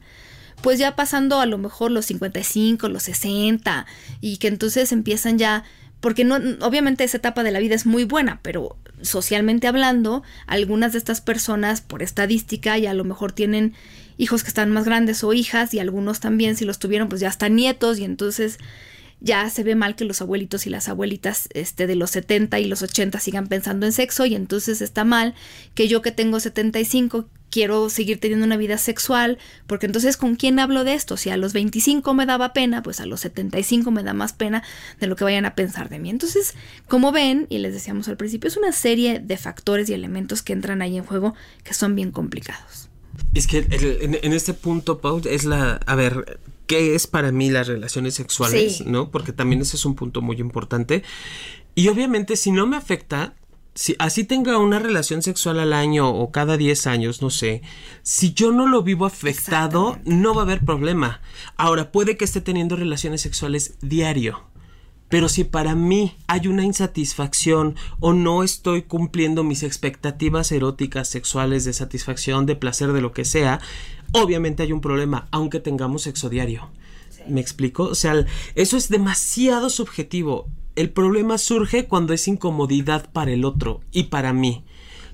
pues 0.62 0.78
ya 0.78 0.96
pasando 0.96 1.40
a 1.40 1.46
lo 1.46 1.58
mejor 1.58 1.92
los 1.92 2.06
55, 2.06 2.88
los 2.90 3.04
60 3.04 3.86
y 4.22 4.38
que 4.38 4.48
entonces 4.48 4.92
empiezan 4.92 5.38
ya 5.38 5.64
porque 6.00 6.24
no 6.24 6.36
obviamente 6.62 7.04
esa 7.04 7.18
etapa 7.18 7.44
de 7.44 7.52
la 7.52 7.60
vida 7.60 7.76
es 7.76 7.86
muy 7.86 8.04
buena, 8.04 8.40
pero 8.42 8.78
socialmente 9.02 9.68
hablando, 9.68 10.24
algunas 10.48 10.92
de 10.94 11.00
estas 11.00 11.22
personas 11.22 11.82
por 11.82 12.04
estadística 12.04 12.78
ya 12.78 12.92
a 12.92 12.96
lo 12.96 13.04
mejor 13.04 13.32
tienen 13.32 13.74
hijos 14.18 14.44
que 14.44 14.50
están 14.50 14.72
más 14.72 14.86
grandes 14.86 15.24
o 15.24 15.34
hijas 15.34 15.74
y 15.74 15.80
algunos 15.80 16.20
también 16.20 16.56
si 16.56 16.66
los 16.66 16.80
tuvieron 16.80 17.10
pues 17.10 17.22
ya 17.22 17.28
están 17.28 17.56
nietos 17.56 18.00
y 18.00 18.06
entonces 18.06 18.60
ya 19.26 19.50
se 19.50 19.64
ve 19.64 19.74
mal 19.74 19.96
que 19.96 20.06
los 20.06 20.22
abuelitos 20.22 20.68
y 20.68 20.70
las 20.70 20.88
abuelitas 20.88 21.50
este, 21.54 21.88
de 21.88 21.96
los 21.96 22.12
70 22.12 22.60
y 22.60 22.66
los 22.66 22.84
80 22.84 23.20
sigan 23.20 23.48
pensando 23.48 23.88
en 23.88 23.92
sexo 23.92 24.28
y 24.28 24.36
entonces 24.36 24.82
está 24.82 25.04
mal 25.04 25.34
que 25.74 25.88
yo 25.88 26.04
que 26.04 26.12
tengo 26.12 26.40
75 26.40 27.28
quiero 27.50 27.90
seguir 27.90 28.20
teniendo 28.20 28.46
una 28.46 28.58
vida 28.58 28.78
sexual, 28.78 29.40
porque 29.66 29.88
entonces 29.88 30.16
¿con 30.16 30.36
quién 30.36 30.60
hablo 30.60 30.84
de 30.84 30.94
esto? 30.94 31.18
Si 31.18 31.32
a 31.32 31.38
los 31.38 31.54
25 31.54 32.14
me 32.14 32.28
daba 32.28 32.54
pena, 32.54 32.84
pues 32.84 33.00
a 33.00 33.08
los 33.08 33.22
75 33.22 33.90
me 33.90 34.04
da 34.04 34.14
más 34.14 34.34
pena 34.34 34.62
de 35.00 35.08
lo 35.08 35.16
que 35.16 35.24
vayan 35.24 35.46
a 35.46 35.56
pensar 35.56 35.90
de 35.90 35.98
mí. 35.98 36.12
Entonces, 36.12 36.54
como 36.88 37.12
ven, 37.12 37.48
y 37.50 37.58
les 37.58 37.74
decíamos 37.74 38.08
al 38.08 38.18
principio, 38.18 38.48
es 38.48 38.58
una 38.58 38.74
serie 38.74 39.20
de 39.20 39.38
factores 39.38 39.90
y 39.90 39.94
elementos 39.94 40.44
que 40.44 40.54
entran 40.54 40.84
ahí 40.84 40.98
en 40.98 41.04
juego 41.04 41.34
que 41.64 41.74
son 41.74 41.96
bien 41.96 42.12
complicados. 42.12 42.90
Es 43.34 43.48
que 43.48 43.66
en, 44.02 44.34
este 44.34 44.54
punto, 44.54 45.00
Paul, 45.00 45.26
es 45.26 45.46
la, 45.46 45.76
a 45.86 45.96
ver, 45.96 46.40
qué 46.68 46.96
es 46.96 47.08
para 47.08 47.32
mí 47.32 47.50
las 47.50 47.68
relaciones 47.68 48.16
sexuales, 48.16 48.86
¿no? 48.86 49.12
Porque 49.12 49.34
también 49.34 49.62
ese 49.62 49.76
es 49.76 49.86
un 49.86 49.96
punto 49.96 50.22
muy 50.22 50.40
importante. 50.40 51.04
Y 51.76 51.88
obviamente 51.90 52.36
si 52.36 52.52
no 52.52 52.68
me 52.68 52.78
afecta, 52.78 53.36
si 53.76 53.96
así 54.00 54.24
tenga 54.24 54.58
una 54.58 54.80
relación 54.80 55.22
sexual 55.22 55.60
al 55.60 55.74
año 55.74 56.10
o 56.10 56.32
cada 56.32 56.56
10 56.56 56.88
años, 56.88 57.22
no 57.22 57.30
sé, 57.30 57.62
si 58.04 58.34
yo 58.34 58.52
no 58.52 58.68
lo 58.68 58.84
vivo 58.84 59.06
afectado, 59.06 60.00
no 60.06 60.34
va 60.34 60.42
a 60.42 60.46
haber 60.46 60.64
problema. 60.64 61.22
Ahora, 61.58 61.92
puede 61.92 62.16
que 62.16 62.24
esté 62.24 62.40
teniendo 62.40 62.78
relaciones 62.78 63.22
sexuales 63.22 63.78
diario. 63.82 64.46
Pero 65.10 65.30
si 65.30 65.44
para 65.44 65.76
mí 65.76 66.16
hay 66.28 66.48
una 66.48 66.64
insatisfacción 66.64 67.76
o 68.00 68.14
no 68.14 68.44
estoy 68.44 68.84
cumpliendo 68.84 69.44
mis 69.44 69.62
expectativas 69.62 70.52
eróticas, 70.52 71.10
sexuales, 71.10 71.64
de 71.64 71.74
satisfacción, 71.74 72.46
de 72.46 72.56
placer, 72.56 72.92
de 72.92 73.02
lo 73.02 73.12
que 73.12 73.24
sea, 73.24 73.60
obviamente 74.12 74.64
hay 74.64 74.72
un 74.72 74.82
problema, 74.82 75.28
aunque 75.32 75.60
tengamos 75.60 76.04
sexo 76.04 76.30
diario. 76.30 76.70
¿Me 77.28 77.42
explico? 77.42 77.84
O 77.84 77.96
sea, 77.96 78.26
eso 78.56 78.78
es 78.78 78.90
demasiado 78.90 79.70
subjetivo. 79.70 80.48
El 80.76 80.90
problema 80.90 81.38
surge 81.38 81.86
cuando 81.86 82.14
es 82.14 82.28
incomodidad 82.28 83.10
para 83.12 83.32
el 83.32 83.46
otro 83.46 83.82
y 83.92 84.04
para 84.04 84.34
mí. 84.34 84.64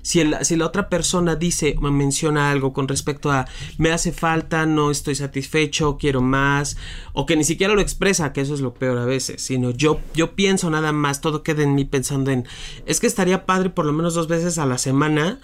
Si, 0.02 0.20
si, 0.42 0.56
la 0.56 0.66
otra 0.66 0.88
persona 0.88 1.36
dice 1.36 1.76
o 1.80 1.90
menciona 1.92 2.50
algo 2.50 2.72
con 2.72 2.88
respecto 2.88 3.30
a 3.30 3.46
me 3.78 3.92
hace 3.92 4.10
falta, 4.10 4.66
no 4.66 4.90
estoy 4.90 5.14
satisfecho, 5.14 5.96
quiero 5.96 6.20
más, 6.20 6.76
o 7.12 7.24
que 7.24 7.36
ni 7.36 7.44
siquiera 7.44 7.72
lo 7.72 7.80
expresa, 7.80 8.32
que 8.32 8.40
eso 8.40 8.52
es 8.52 8.60
lo 8.60 8.74
peor 8.74 8.98
a 8.98 9.04
veces, 9.04 9.42
sino 9.42 9.70
yo, 9.70 10.00
yo 10.12 10.34
pienso 10.34 10.70
nada 10.70 10.90
más, 10.90 11.20
todo 11.20 11.44
queda 11.44 11.62
en 11.62 11.76
mí 11.76 11.84
pensando 11.84 12.32
en 12.32 12.48
es 12.84 12.98
que 12.98 13.06
estaría 13.06 13.46
padre 13.46 13.70
por 13.70 13.86
lo 13.86 13.92
menos 13.92 14.14
dos 14.14 14.26
veces 14.26 14.58
a 14.58 14.66
la 14.66 14.76
semana. 14.76 15.38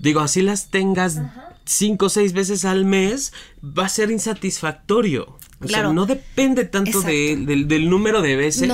Digo, 0.00 0.18
así 0.18 0.42
las 0.42 0.68
tengas 0.68 1.20
cinco 1.64 2.06
o 2.06 2.08
seis 2.08 2.32
veces 2.32 2.64
al 2.64 2.84
mes, 2.84 3.32
va 3.62 3.86
a 3.86 3.88
ser 3.88 4.10
insatisfactorio. 4.10 5.38
O 5.64 5.68
sea, 5.68 5.92
no 5.92 6.06
depende 6.06 6.64
tanto 6.64 7.02
del, 7.02 7.88
número 7.88 8.20
de 8.20 8.36
veces, 8.36 8.68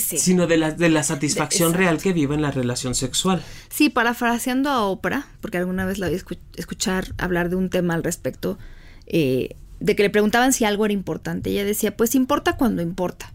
sino 0.00 0.46
de 0.46 0.56
la, 0.56 0.70
de 0.70 0.88
la 0.88 1.02
satisfacción 1.02 1.74
real 1.74 1.98
que 1.98 2.12
vive 2.12 2.34
en 2.34 2.42
la 2.42 2.50
relación 2.50 2.94
sexual. 2.94 3.42
Sí, 3.68 3.90
parafraseando 3.90 4.70
a 4.70 4.86
Oprah, 4.86 5.26
porque 5.40 5.58
alguna 5.58 5.84
vez 5.84 5.98
la 5.98 6.06
oí 6.06 6.18
escuchar 6.56 7.14
hablar 7.18 7.50
de 7.50 7.56
un 7.56 7.68
tema 7.68 7.94
al 7.94 8.02
respecto, 8.02 8.58
eh, 9.06 9.56
de 9.80 9.94
que 9.94 10.04
le 10.04 10.10
preguntaban 10.10 10.52
si 10.52 10.64
algo 10.64 10.86
era 10.86 10.94
importante. 10.94 11.50
Ella 11.50 11.64
decía, 11.64 11.96
pues 11.96 12.14
importa 12.14 12.56
cuando 12.56 12.80
importa. 12.80 13.32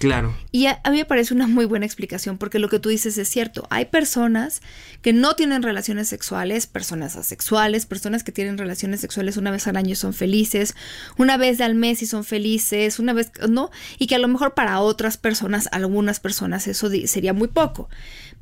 Claro. 0.00 0.34
Y 0.50 0.64
a, 0.64 0.80
mí 0.90 0.96
me 0.96 1.04
parece 1.04 1.34
una 1.34 1.46
muy 1.46 1.66
buena 1.66 1.84
explicación 1.84 2.38
porque 2.38 2.58
lo 2.58 2.70
que 2.70 2.78
tú 2.78 2.88
dices 2.88 3.18
es 3.18 3.28
cierto. 3.28 3.66
Hay 3.68 3.84
personas 3.84 4.62
que 5.02 5.12
no 5.12 5.36
tienen 5.36 5.62
relaciones 5.62 6.08
sexuales, 6.08 6.66
personas 6.66 7.16
asexuales, 7.16 7.84
personas 7.84 8.24
que 8.24 8.32
tienen 8.32 8.56
relaciones 8.56 9.02
sexuales 9.02 9.36
una 9.36 9.50
vez 9.50 9.66
al 9.66 9.76
año 9.76 9.90
y 9.90 9.96
son 9.96 10.14
felices, 10.14 10.74
una 11.18 11.36
vez 11.36 11.60
al 11.60 11.74
mes 11.74 12.00
y 12.00 12.06
son 12.06 12.24
felices, 12.24 12.98
una 12.98 13.12
vez, 13.12 13.30
¿no? 13.46 13.70
Y 13.98 14.06
que 14.06 14.14
a 14.14 14.18
lo 14.18 14.28
mejor 14.28 14.54
para 14.54 14.80
otras 14.80 15.18
personas, 15.18 15.68
algunas 15.70 16.18
personas, 16.18 16.66
eso 16.66 16.88
sería 17.04 17.34
muy 17.34 17.48
poco. 17.48 17.90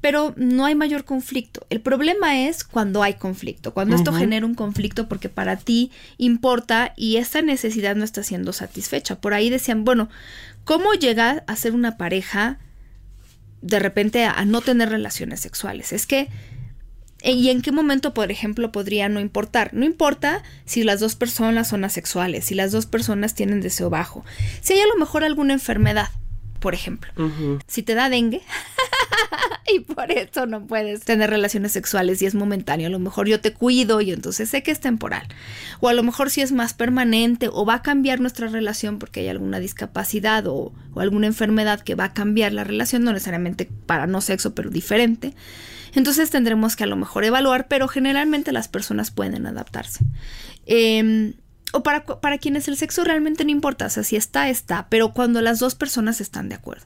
Pero 0.01 0.35
no 0.37 0.65
hay 0.65 0.77
mayor 0.77 1.05
conflicto. 1.05 1.67
El 1.71 1.81
problema 1.81 2.47
es 2.47 2.63
cuando 2.63 3.03
hay 3.03 3.15
conflicto, 3.15 3.75
cuando 3.75 3.97
esto 3.97 4.13
genera 4.13 4.47
un 4.47 4.55
conflicto 4.55 5.09
porque 5.09 5.29
para 5.29 5.57
ti 5.57 5.91
importa 6.19 6.93
y 6.97 7.17
esa 7.17 7.43
necesidad 7.43 7.97
no 7.97 8.05
está 8.05 8.23
siendo 8.23 8.53
satisfecha. 8.53 9.21
Por 9.21 9.35
ahí 9.35 9.51
decían, 9.51 9.85
bueno, 9.85 10.09
¿Cómo 10.69 10.93
llega 10.93 11.45
a 11.47 11.57
ser 11.57 11.73
una 11.73 11.97
pareja 11.97 12.59
de 13.63 13.79
repente 13.79 14.27
a, 14.27 14.45
no 14.45 14.61
tener 14.61 14.91
relaciones 14.91 15.41
sexuales? 15.41 15.95
Es 15.95 16.07
que 16.07 16.29
eh, 17.23 17.33
¿Y 17.33 17.49
en 17.49 17.63
qué 17.63 17.73
momento, 17.73 18.13
por 18.13 18.31
ejemplo, 18.31 18.71
podría 18.71 19.09
no 19.09 19.19
importar? 19.19 19.73
No 19.73 19.87
importa 19.87 20.43
si 20.67 20.85
las 20.85 21.01
dos 21.01 21.17
personas 21.17 21.69
son 21.69 21.85
asexuales, 21.85 22.45
si 22.45 22.55
las 22.55 22.71
dos 22.71 22.85
personas 22.85 23.35
tienen 23.35 23.63
deseo 23.63 23.89
bajo, 23.89 24.27
si 24.61 24.75
hay 24.75 24.81
a 24.81 24.87
lo 24.87 24.97
mejor 24.97 25.25
alguna 25.25 25.55
enfermedad, 25.55 26.11
por 26.61 26.75
ejemplo. 26.75 27.11
Si 27.67 27.83
te 27.83 27.95
da 27.95 28.11
dengue 28.11 28.43
y 29.73 29.81
por 29.81 30.11
eso 30.11 30.47
no 30.47 30.67
puedes 30.67 31.05
tener 31.05 31.31
relaciones 31.31 31.73
sexuales 31.73 32.23
y 32.23 32.27
es 32.27 32.35
momentáneo, 32.35 32.87
a 32.87 32.91
lo 32.91 32.99
mejor 32.99 33.29
yo 33.29 33.41
te 33.41 33.53
cuido 33.53 34.01
y 34.01 34.13
entonces 34.13 34.49
sé 34.51 34.63
que 34.63 34.71
es 34.71 34.81
temporal. 34.81 35.27
O 35.81 35.89
a 35.89 35.95
lo 35.95 36.03
mejor 36.03 36.31
si 36.31 36.41
es 36.41 36.53
más 36.53 36.75
permanente 36.75 37.49
o 37.53 37.65
va 37.65 37.75
a 37.75 37.83
cambiar 37.83 38.21
nuestra 38.21 38.49
relación 38.49 38.99
porque 38.99 39.21
hay 39.21 39.29
alguna 39.29 39.61
discapacidad 39.61 40.47
o, 40.47 40.73
alguna 40.97 41.29
enfermedad 41.29 41.81
que 41.81 41.95
va 41.95 42.05
a 42.05 42.13
cambiar 42.13 42.53
la 42.53 42.65
relación, 42.65 43.05
no 43.05 43.13
necesariamente 43.13 43.69
para 43.87 44.07
no 44.07 44.21
sexo, 44.21 44.55
pero 44.55 44.69
diferente. 44.69 45.35
Entonces 45.95 46.31
tendremos 46.31 46.75
que 46.75 46.85
a 46.85 46.89
lo 46.89 46.97
mejor 46.97 47.25
evaluar, 47.25 47.69
pero 47.69 47.87
generalmente 47.87 48.53
las 48.53 48.69
personas 48.69 49.11
pueden 49.11 49.47
adaptarse. 49.47 50.05
Eh, 50.67 51.35
o 51.73 51.83
para, 51.83 52.05
para 52.05 52.39
quienes 52.39 52.69
el 52.69 52.77
sexo 52.77 53.05
realmente 53.05 53.45
no 53.45 53.51
importa, 53.51 53.87
o 53.87 53.91
sea, 53.91 54.03
si 54.03 54.17
está, 54.17 54.49
está, 54.49 54.87
pero 54.89 55.13
cuando 55.13 55.43
las 55.43 55.59
dos 55.59 55.75
personas 55.75 56.21
están 56.21 56.49
de 56.49 56.55
acuerdo. 56.55 56.85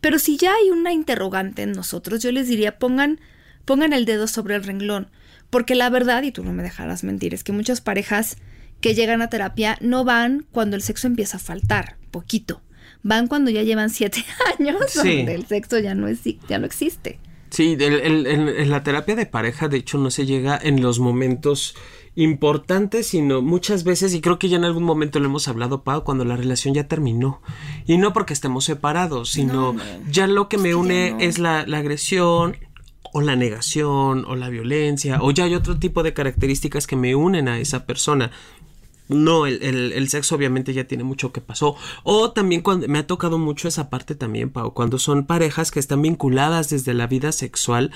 Pero 0.00 0.18
si 0.18 0.36
ya 0.36 0.54
hay 0.54 0.70
una 0.70 0.92
interrogante 0.92 1.62
en 1.62 1.72
nosotros, 1.72 2.22
yo 2.22 2.32
les 2.32 2.48
diría, 2.48 2.78
pongan, 2.78 3.20
pongan 3.64 3.92
el 3.92 4.04
dedo 4.04 4.26
sobre 4.26 4.56
el 4.56 4.64
renglón, 4.64 5.08
porque 5.50 5.74
la 5.74 5.90
verdad, 5.90 6.22
y 6.22 6.32
tú 6.32 6.44
no 6.44 6.52
me 6.52 6.62
dejarás 6.62 7.04
mentir, 7.04 7.34
es 7.34 7.44
que 7.44 7.52
muchas 7.52 7.80
parejas 7.80 8.36
que 8.80 8.94
llegan 8.94 9.22
a 9.22 9.30
terapia 9.30 9.78
no 9.80 10.04
van 10.04 10.46
cuando 10.50 10.76
el 10.76 10.82
sexo 10.82 11.06
empieza 11.06 11.38
a 11.38 11.40
faltar, 11.40 11.96
poquito. 12.10 12.62
Van 13.02 13.28
cuando 13.28 13.50
ya 13.50 13.62
llevan 13.62 13.90
siete 13.90 14.24
años, 14.58 14.94
donde 14.94 15.34
el 15.34 15.46
sexo 15.46 15.78
ya 15.78 15.94
no, 15.94 16.08
es, 16.08 16.20
ya 16.48 16.58
no 16.58 16.66
existe. 16.66 17.20
Sí, 17.50 17.76
en 17.78 18.70
la 18.70 18.82
terapia 18.82 19.14
de 19.14 19.24
pareja, 19.24 19.68
de 19.68 19.78
hecho, 19.78 19.98
no 19.98 20.10
se 20.10 20.26
llega 20.26 20.58
en 20.60 20.82
los 20.82 20.98
momentos 20.98 21.76
importante, 22.16 23.02
sino 23.02 23.42
muchas 23.42 23.84
veces, 23.84 24.14
y 24.14 24.22
creo 24.22 24.38
que 24.38 24.48
ya 24.48 24.56
en 24.56 24.64
algún 24.64 24.82
momento 24.82 25.20
lo 25.20 25.26
hemos 25.26 25.48
hablado, 25.48 25.84
Pau, 25.84 26.02
cuando 26.02 26.24
la 26.24 26.36
relación 26.36 26.74
ya 26.74 26.88
terminó. 26.88 27.42
Y 27.86 27.98
no 27.98 28.12
porque 28.14 28.32
estemos 28.32 28.64
separados, 28.64 29.30
sino 29.30 29.76
ya 30.10 30.26
lo 30.26 30.48
que 30.48 30.56
me 30.56 30.74
une 30.74 31.14
es 31.20 31.38
la, 31.38 31.60
agresión, 31.60 32.56
o 33.12 33.20
la 33.20 33.36
negación, 33.36 34.24
o 34.26 34.34
la 34.34 34.48
violencia, 34.48 35.18
o 35.20 35.30
ya 35.30 35.44
hay 35.44 35.54
otro 35.54 35.78
tipo 35.78 36.02
de 36.02 36.14
características 36.14 36.86
que 36.86 36.96
me 36.96 37.14
unen 37.14 37.48
a 37.48 37.60
esa 37.60 37.84
persona. 37.84 38.30
No, 39.08 39.46
el, 39.46 39.62
el, 39.62 40.08
sexo 40.08 40.34
obviamente 40.34 40.72
ya 40.72 40.84
tiene 40.84 41.04
mucho 41.04 41.32
que 41.32 41.40
pasó. 41.40 41.76
O 42.02 42.32
también 42.32 42.62
cuando 42.62 42.88
me 42.88 42.98
ha 42.98 43.06
tocado 43.06 43.38
mucho 43.38 43.68
esa 43.68 43.88
parte 43.90 44.14
también, 44.14 44.50
Pau, 44.50 44.72
cuando 44.72 44.98
son 44.98 45.26
parejas 45.26 45.70
que 45.70 45.78
están 45.78 46.02
vinculadas 46.02 46.70
desde 46.70 46.94
la 46.94 47.06
vida 47.06 47.30
sexual, 47.30 47.92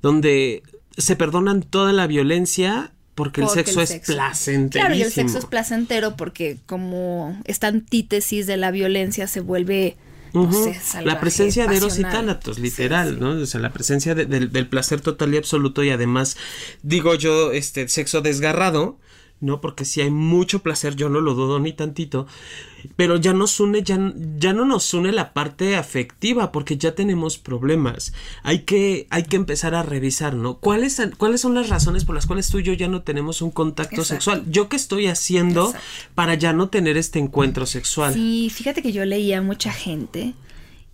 donde 0.00 0.62
se 0.96 1.14
perdonan 1.14 1.62
toda 1.62 1.92
la 1.92 2.06
violencia 2.06 2.92
porque, 3.22 3.42
el 3.42 3.48
sexo 3.48 3.82
es 3.82 4.00
placentero. 4.06 4.86
Claro, 4.86 4.94
y 4.98 5.02
el 5.02 5.12
sexo 5.12 5.38
es 5.38 5.44
placentero 5.44 6.16
porque 6.16 6.58
como 6.66 7.38
esta 7.44 7.66
antítesis 7.68 8.46
de 8.46 8.56
la 8.56 8.70
violencia 8.70 9.26
se 9.26 9.40
vuelve 9.40 9.96
no 10.32 10.50
sé, 10.52 10.80
la 11.04 11.20
presencia 11.20 11.66
de 11.66 11.76
Eros 11.76 11.98
y 11.98 12.02
Tánatos, 12.02 12.58
literal, 12.58 13.20
¿no? 13.20 13.30
O 13.30 13.46
sea, 13.46 13.60
la 13.60 13.72
presencia 13.72 14.14
del, 14.14 14.50
del, 14.50 14.66
placer 14.68 15.00
total 15.00 15.34
y 15.34 15.36
absoluto 15.36 15.82
y 15.82 15.90
además, 15.90 16.36
digo 16.82 17.14
yo, 17.14 17.52
este 17.52 17.88
sexo 17.88 18.22
desgarrado, 18.22 18.96
¿no? 19.40 19.60
Porque 19.60 19.84
si 19.84 20.00
hay 20.00 20.10
mucho 20.10 20.60
placer, 20.60 20.96
yo 20.96 21.08
no 21.08 21.20
lo 21.20 21.34
dudo 21.34 21.58
ni 21.60 21.72
tantito, 21.72 22.26
pero 22.96 23.16
ya 23.16 23.32
nos 23.32 23.58
une, 23.60 23.82
ya, 23.82 23.98
ya 24.36 24.52
no 24.52 24.64
nos 24.64 24.92
une 24.94 25.12
la 25.12 25.32
parte 25.32 25.76
afectiva, 25.76 26.52
porque 26.52 26.76
ya 26.76 26.94
tenemos 26.94 27.38
problemas. 27.38 28.12
Hay 28.42 28.60
que, 28.60 29.06
hay 29.10 29.24
que 29.24 29.36
empezar 29.36 29.74
a 29.74 29.82
revisar, 29.82 30.34
¿no? 30.34 30.58
¿Cuáles, 30.58 31.00
¿Cuáles 31.16 31.40
son 31.40 31.54
las 31.54 31.68
razones 31.68 32.04
por 32.04 32.14
las 32.14 32.26
cuales 32.26 32.48
tú 32.48 32.58
y 32.58 32.64
yo 32.64 32.72
ya 32.72 32.88
no 32.88 33.02
tenemos 33.02 33.42
un 33.42 33.50
contacto 33.50 34.04
sexual? 34.04 34.44
¿Yo 34.48 34.68
qué 34.68 34.76
estoy 34.76 35.06
haciendo 35.06 35.72
para 36.14 36.34
ya 36.34 36.52
no 36.52 36.68
tener 36.68 36.96
este 36.96 37.18
encuentro 37.18 37.66
sexual? 37.66 38.14
Sí, 38.14 38.50
fíjate 38.50 38.82
que 38.82 38.92
yo 38.92 39.04
leía 39.04 39.38
a 39.38 39.42
mucha 39.42 39.72
gente 39.72 40.34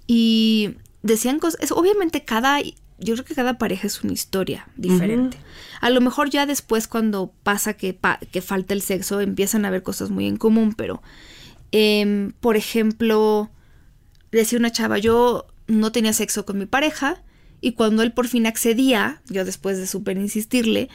y 0.07 0.77
decían 1.03 1.39
cosas, 1.39 1.73
obviamente 1.73 2.25
cada 2.25 2.61
yo 2.99 3.15
creo 3.15 3.25
que 3.25 3.35
cada 3.35 3.59
pareja 3.59 3.87
es 3.87 4.03
una 4.03 4.13
historia 4.13 4.69
diferente. 4.77 5.39
A 5.81 5.91
lo 5.91 6.01
mejor 6.01 6.31
ya 6.31 6.47
después 6.47 6.89
cuando 6.89 7.33
pasa 7.43 7.75
que, 7.75 7.99
que 8.33 8.41
falta 8.41 8.73
el 8.73 8.81
sexo 8.81 9.21
empiezan 9.21 9.65
a 9.65 9.69
haber 9.69 9.83
cosas 9.83 10.11
muy 10.11 10.27
en 10.27 10.37
común, 10.37 10.75
pero 10.75 11.03
em, 11.73 12.33
por 12.41 12.57
ejemplo, 12.57 13.51
decía 14.33 14.59
una 14.59 14.73
chava, 14.73 14.99
yo 14.99 15.47
no 15.67 15.93
tenía 15.93 16.13
sexo 16.13 16.47
con 16.47 16.59
mi 16.59 16.67
pareja 16.67 17.23
y 17.61 17.73
cuando 17.73 18.03
él 18.03 18.13
por 18.13 18.29
fin 18.29 18.47
accedía, 18.47 19.21
yo 19.29 19.45
después 19.45 19.77
de 19.77 19.87
súper 19.87 20.17
insistirle, 20.17 20.89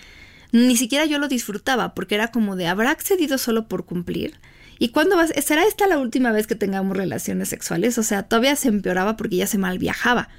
ni 0.51 0.75
siquiera 0.77 1.05
yo 1.05 1.19
lo 1.19 1.27
disfrutaba 1.27 1.93
porque 1.93 2.15
era 2.15 2.31
como 2.31 2.55
de, 2.55 2.67
¿habrá 2.67 2.89
accedido 2.89 3.37
solo 3.37 3.67
por 3.67 3.85
cumplir? 3.85 4.39
¿Y 4.79 4.89
cuándo 4.89 5.15
vas? 5.15 5.31
¿Será 5.45 5.65
esta 5.67 5.85
la 5.85 5.99
última 5.99 6.31
vez 6.31 6.47
que 6.47 6.55
tengamos 6.55 6.97
relaciones 6.97 7.49
sexuales? 7.49 7.99
O 7.99 8.03
sea, 8.03 8.23
todavía 8.23 8.55
se 8.55 8.69
empeoraba 8.69 9.15
porque 9.15 9.35
ya 9.35 9.45
se 9.45 9.59
mal 9.59 9.77
viajaba 9.77 10.29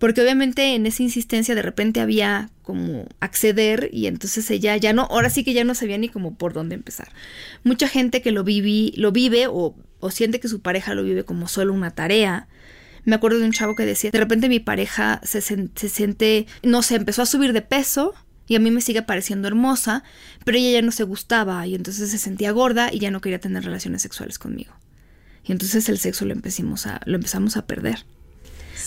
porque 0.00 0.22
obviamente 0.22 0.74
en 0.74 0.86
esa 0.86 1.02
insistencia 1.02 1.54
de 1.54 1.60
repente 1.60 2.00
había 2.00 2.48
como 2.62 3.06
acceder 3.20 3.90
y 3.92 4.06
entonces 4.06 4.50
ella 4.50 4.74
ya 4.78 4.94
no, 4.94 5.02
ahora 5.02 5.28
sí 5.28 5.44
que 5.44 5.52
ya 5.52 5.62
no 5.62 5.74
sabía 5.74 5.98
ni 5.98 6.08
como 6.08 6.36
por 6.36 6.54
dónde 6.54 6.74
empezar. 6.74 7.12
Mucha 7.64 7.86
gente 7.86 8.22
que 8.22 8.32
lo, 8.32 8.42
viví, 8.42 8.94
lo 8.96 9.12
vive 9.12 9.46
o, 9.46 9.76
o 10.00 10.10
siente 10.10 10.40
que 10.40 10.48
su 10.48 10.62
pareja 10.62 10.94
lo 10.94 11.04
vive 11.04 11.24
como 11.24 11.48
solo 11.48 11.74
una 11.74 11.90
tarea. 11.90 12.48
Me 13.04 13.14
acuerdo 13.14 13.40
de 13.40 13.44
un 13.44 13.52
chavo 13.52 13.74
que 13.74 13.84
decía, 13.84 14.10
de 14.10 14.18
repente 14.18 14.48
mi 14.48 14.58
pareja 14.58 15.20
se, 15.22 15.42
se 15.42 15.88
siente, 15.90 16.46
no 16.62 16.80
sé, 16.80 16.94
empezó 16.94 17.20
a 17.20 17.26
subir 17.26 17.52
de 17.52 17.60
peso 17.60 18.14
y 18.48 18.56
a 18.56 18.58
mí 18.58 18.70
me 18.70 18.80
sigue 18.80 19.02
pareciendo 19.02 19.48
hermosa, 19.48 20.02
pero 20.46 20.56
ella 20.56 20.70
ya 20.70 20.82
no 20.82 20.92
se 20.92 21.04
gustaba 21.04 21.66
y 21.66 21.74
entonces 21.74 22.10
se 22.10 22.16
sentía 22.16 22.52
gorda 22.52 22.88
y 22.90 23.00
ya 23.00 23.10
no 23.10 23.20
quería 23.20 23.38
tener 23.38 23.64
relaciones 23.64 24.00
sexuales 24.00 24.38
conmigo. 24.38 24.72
Y 25.44 25.52
entonces 25.52 25.90
el 25.90 25.98
sexo 25.98 26.24
lo 26.24 26.32
a, 26.32 27.00
lo 27.04 27.16
empezamos 27.16 27.58
a 27.58 27.66
perder. 27.66 28.06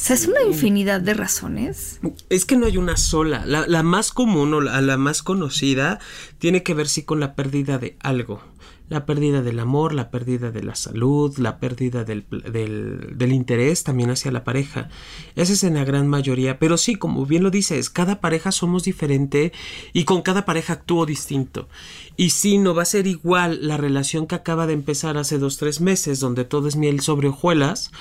O 0.04 0.06
sea, 0.06 0.18
es 0.18 0.28
una 0.28 0.42
infinidad 0.42 1.00
de 1.00 1.14
razones. 1.14 2.02
Es 2.28 2.44
que 2.44 2.58
no 2.58 2.66
hay 2.66 2.76
una 2.76 2.98
sola. 2.98 3.46
La, 3.46 3.84
más 3.84 4.12
común 4.12 4.54
o 4.54 4.60
la, 4.60 4.98
más 4.98 5.24
conocida 5.24 5.98
tiene 6.40 6.62
que 6.62 6.74
ver 6.74 6.90
sí 6.90 7.04
con 7.04 7.22
la 7.22 7.36
pérdida 7.36 7.78
de 7.78 7.96
algo 8.02 8.42
la 8.90 9.06
pérdida 9.06 9.42
del 9.42 9.60
amor, 9.60 9.94
la 9.94 10.12
pérdida 10.12 10.52
de 10.52 10.62
la 10.62 10.76
salud, 10.76 11.36
la 11.38 11.60
pérdida 11.60 12.04
del, 12.04 12.26
del, 12.30 13.34
interés 13.34 13.84
también 13.84 14.12
hacia 14.12 14.32
la 14.32 14.44
pareja. 14.44 14.90
Esa 15.36 15.54
es 15.54 15.64
en 15.64 15.76
la 15.76 15.86
gran 15.86 16.08
mayoría, 16.08 16.60
pero 16.60 16.78
sí, 16.78 16.96
como 16.96 17.26
bien 17.26 17.44
lo 17.44 17.50
dices, 17.50 17.90
cada 17.90 18.20
pareja 18.20 18.52
somos 18.52 18.84
diferente 18.84 19.54
y 19.94 20.04
con 20.04 20.22
cada 20.22 20.46
pareja 20.46 20.74
actúo 20.74 21.06
distinto. 21.06 21.70
Y 22.18 22.32
sí, 22.32 22.58
no 22.58 22.76
va 22.76 22.84
a 22.84 22.86
ser 22.86 23.08
igual 23.08 23.68
la 23.68 23.78
relación 23.78 24.28
que 24.28 24.36
acaba 24.36 24.68
de 24.68 24.74
empezar 24.74 25.18
hace 25.18 25.40
dos, 25.40 25.58
tres 25.58 25.82
meses, 25.82 26.20
donde 26.20 26.46
todo 26.46 26.68
es 26.68 26.76
miel 26.76 27.00
sobre 27.00 27.30
hojuelas, 27.30 27.92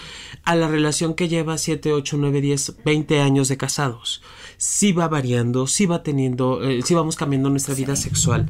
a 0.45 0.55
la 0.57 0.68
relación 0.68 1.14
que 1.14 1.29
lleva 1.29 1.59
siete, 1.59 1.92
ocho, 1.92 2.16
nueve, 2.18 2.40
diez, 2.40 2.75
veinte 2.85 3.21
años 3.21 3.49
de 3.49 3.57
casados. 3.57 4.21
Sí 4.59 4.92
va 4.92 5.09
variando, 5.09 5.66
sí 5.66 5.87
va 5.87 6.03
teniendo, 6.03 6.62
eh, 6.62 6.83
sí 6.83 6.95
vamos 6.95 7.16
cambiando 7.16 7.49
nuestra 7.49 7.75
vida 7.75 7.97
sexual. 7.97 8.49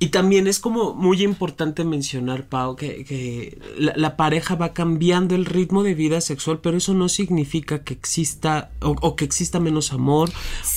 Y 0.00 0.08
también 0.08 0.46
es 0.46 0.60
como 0.60 0.94
muy 0.94 1.24
importante 1.24 1.84
mencionar, 1.84 2.46
Pau, 2.46 2.76
que, 2.76 3.58
la, 3.76 4.16
pareja 4.16 4.54
va 4.54 4.72
cambiando 4.72 5.34
el 5.34 5.44
ritmo 5.44 5.82
de 5.82 5.94
vida 5.94 6.20
sexual, 6.20 6.60
pero 6.62 6.76
eso 6.76 6.94
no 6.94 7.08
significa 7.08 7.82
que 7.82 7.94
exista 7.94 8.70
o, 8.80 9.16
que 9.16 9.24
exista 9.24 9.58
menos 9.58 9.92
amor 9.92 10.30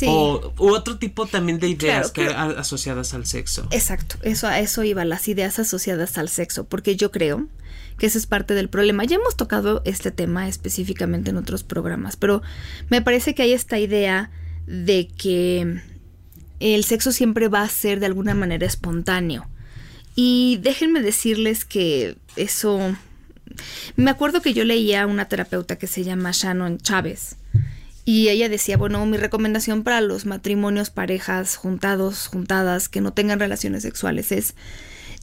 o 0.08 0.54
u 0.58 0.70
otro 0.70 0.98
tipo 0.98 1.28
también 1.28 1.60
de 1.60 1.70
ideas 1.70 2.12
que, 2.12 2.26
asociadas 2.28 3.14
al 3.14 3.28
sexo. 3.28 3.68
Exacto, 3.70 4.16
eso 4.24 4.48
a 4.48 4.60
eso 4.60 4.84
iba, 4.84 5.06
las 5.06 5.28
ideas 5.28 5.60
asociadas 5.60 6.18
al 6.18 6.28
sexo, 6.28 6.64
porque 6.64 6.96
yo 6.96 7.12
creo 7.12 7.48
que 8.00 8.08
ese 8.08 8.18
es 8.18 8.26
parte 8.26 8.56
del 8.56 8.70
problema. 8.70 9.04
Ya 9.04 9.18
hemos 9.18 9.38
tocado 9.38 9.84
este 9.86 10.10
tema 10.10 10.48
específicamente 10.48 11.30
en 11.30 11.38
otros 11.38 11.64
programas, 11.64 12.16
pero 12.16 12.42
me 12.90 13.04
parece 13.04 13.36
que 13.36 13.44
hay 13.44 13.54
esta 13.54 13.78
idea 13.78 14.32
de 14.66 15.08
que 15.08 15.82
el 16.62 16.84
sexo 16.84 17.12
siempre 17.12 17.48
va 17.48 17.64
a 17.64 17.70
ser 17.70 18.00
de 18.00 18.06
alguna 18.06 18.34
manera 18.34 18.66
espontáneo. 18.66 19.48
Y 20.16 20.60
déjenme 20.62 21.02
decirles 21.02 21.66
que 21.66 22.18
eso 22.36 22.96
Me 23.96 24.12
acuerdo 24.12 24.42
que 24.42 24.54
yo 24.54 24.64
leía 24.64 25.04
a 25.04 25.08
una 25.08 25.28
terapeuta 25.28 25.78
que 25.78 25.88
se 25.88 26.04
llama 26.04 26.32
Shannon 26.34 26.78
Chávez. 26.78 27.36
Y 28.06 28.30
ella 28.30 28.50
decía, 28.50 28.78
bueno, 28.78 29.06
mi 29.06 29.18
recomendación 29.18 29.84
para 29.84 30.02
los 30.02 30.26
matrimonios, 30.26 30.90
parejas, 30.90 31.56
juntados, 31.56 32.28
juntadas, 32.28 32.90
que 32.90 33.02
no 33.02 33.14
tengan 33.14 33.40
relaciones 33.40 33.84
sexuales 33.84 34.32
es 34.32 34.56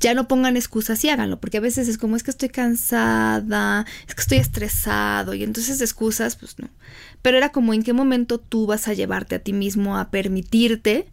ya 0.01 0.15
no 0.15 0.29
pongan 0.29 0.57
excusas 0.57 1.03
y 1.05 1.09
háganlo, 1.09 1.41
porque 1.41 1.57
a 1.57 1.61
veces 1.61 1.89
es 1.89 1.99
como 1.99 2.15
es 2.15 2.23
que 2.23 2.31
estoy 2.31 2.51
cansada, 2.51 3.85
es 4.07 4.15
que 4.15 4.21
estoy 4.21 4.39
estresado 4.39 5.35
y 5.35 5.43
entonces 5.43 5.81
excusas, 5.81 6.37
pues 6.37 6.57
no. 6.59 6.69
Pero 7.21 7.37
era 7.37 7.51
como 7.51 7.75
en 7.75 7.83
qué 7.83 7.93
momento 7.93 8.39
tú 8.39 8.67
vas 8.67 8.87
a 8.87 8.95
llevarte 8.95 9.35
a 9.35 9.39
ti 9.41 9.53
mismo 9.53 9.99
a 9.99 10.11
permitirte 10.11 11.09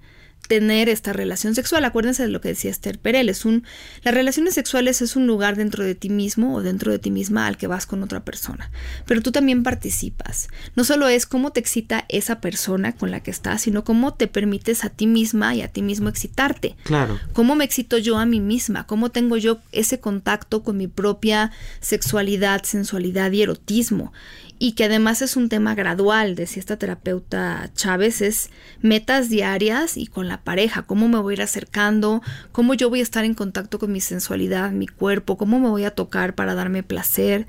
tener 0.48 0.90
esta 0.90 1.14
relación 1.14 1.56
sexual. 1.56 1.86
Acuérdense 1.86 2.24
de 2.24 2.30
lo 2.30 2.42
que 2.42 2.50
decía 2.50 2.72
Esther 2.72 3.00
Perel. 3.00 3.30
Es 3.30 3.46
un, 3.46 3.64
las 4.04 4.14
relaciones 4.14 4.54
sexuales 4.54 5.02
es 5.02 5.16
un 5.16 5.28
lugar 5.28 5.56
dentro 5.56 5.84
de 5.84 5.96
ti 5.96 6.10
mismo 6.10 6.56
o 6.56 6.62
dentro 6.62 6.92
de 6.92 7.00
ti 7.00 7.12
misma 7.12 7.48
al 7.48 7.58
que 7.58 7.68
vas 7.68 7.86
con 7.86 8.04
otra 8.04 8.24
persona. 8.24 8.72
Pero 9.06 9.22
tú 9.22 9.32
también 9.32 9.64
participas. 9.64 10.48
No 10.76 10.84
solo 10.84 11.08
es 11.08 11.26
cómo 11.26 11.52
te 11.52 11.60
excita 11.60 12.06
esa 12.10 12.42
persona 12.42 12.94
con 12.94 13.12
la 13.12 13.22
que 13.22 13.32
estás, 13.32 13.64
sino 13.64 13.84
cómo 13.84 14.14
te 14.14 14.28
permites 14.28 14.86
a 14.86 14.90
ti 14.90 15.08
misma 15.08 15.56
y 15.56 15.62
a 15.62 15.68
ti 15.68 15.82
mismo 15.82 16.10
excitarte. 16.10 16.76
Claro. 16.84 17.20
Cómo 17.34 17.56
me 17.56 17.66
excito 17.66 17.98
yo 17.98 18.18
a 18.18 18.26
mí 18.26 18.40
misma. 18.40 18.86
Cómo 18.88 19.10
tengo 19.10 19.38
yo 19.38 19.60
ese 19.72 20.00
contacto 20.00 20.64
con 20.64 20.78
mi 20.78 20.88
propia 20.88 21.52
sexualidad, 21.80 22.64
sensualidad 22.64 23.32
y 23.32 23.42
erotismo 23.42 24.14
y 24.58 24.74
que 24.74 24.86
además 24.86 25.22
es 25.22 25.36
un 25.36 25.50
tema 25.50 25.76
gradual, 25.76 26.36
decía 26.36 26.62
esta 26.62 26.78
terapeuta 26.78 27.70
Chávez, 27.76 28.22
es 28.22 28.50
metas 28.82 29.30
diarias 29.30 29.98
y 29.98 30.08
con 30.08 30.28
la 30.28 30.35
pareja, 30.44 30.84
cómo 30.84 31.08
me 31.08 31.20
voy 31.20 31.34
a 31.34 31.36
ir 31.36 31.42
acercando, 31.42 32.22
cómo 32.52 32.74
yo 32.74 32.90
voy 32.90 33.00
a 33.00 33.04
estar 33.04 33.26
en 33.26 33.34
contacto 33.34 33.80
con 33.80 33.92
mi 33.92 34.02
sensualidad, 34.02 34.72
mi 34.72 34.88
cuerpo, 34.88 35.38
cómo 35.38 35.60
me 35.60 35.70
voy 35.70 35.84
a 35.84 35.92
tocar 35.92 36.36
para 36.36 36.56
darme 36.56 36.84
placer. 36.84 37.48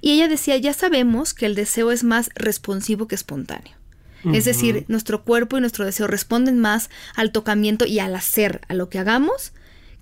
Y 0.00 0.12
ella 0.12 0.28
decía, 0.28 0.56
ya 0.56 0.72
sabemos 0.72 1.34
que 1.34 1.46
el 1.46 1.54
deseo 1.54 1.90
es 1.90 2.04
más 2.04 2.30
responsivo 2.34 3.06
que 3.06 3.14
espontáneo. 3.14 3.80
Es 4.32 4.44
decir, 4.44 4.84
nuestro 4.88 5.24
cuerpo 5.24 5.56
y 5.56 5.60
nuestro 5.62 5.86
deseo 5.86 6.06
responden 6.06 6.58
más 6.58 6.90
al 7.14 7.32
tocamiento 7.32 7.86
y 7.86 8.00
al 8.00 8.14
hacer, 8.14 8.60
a 8.68 8.74
lo 8.74 8.90
que 8.90 8.98
hagamos, 8.98 9.52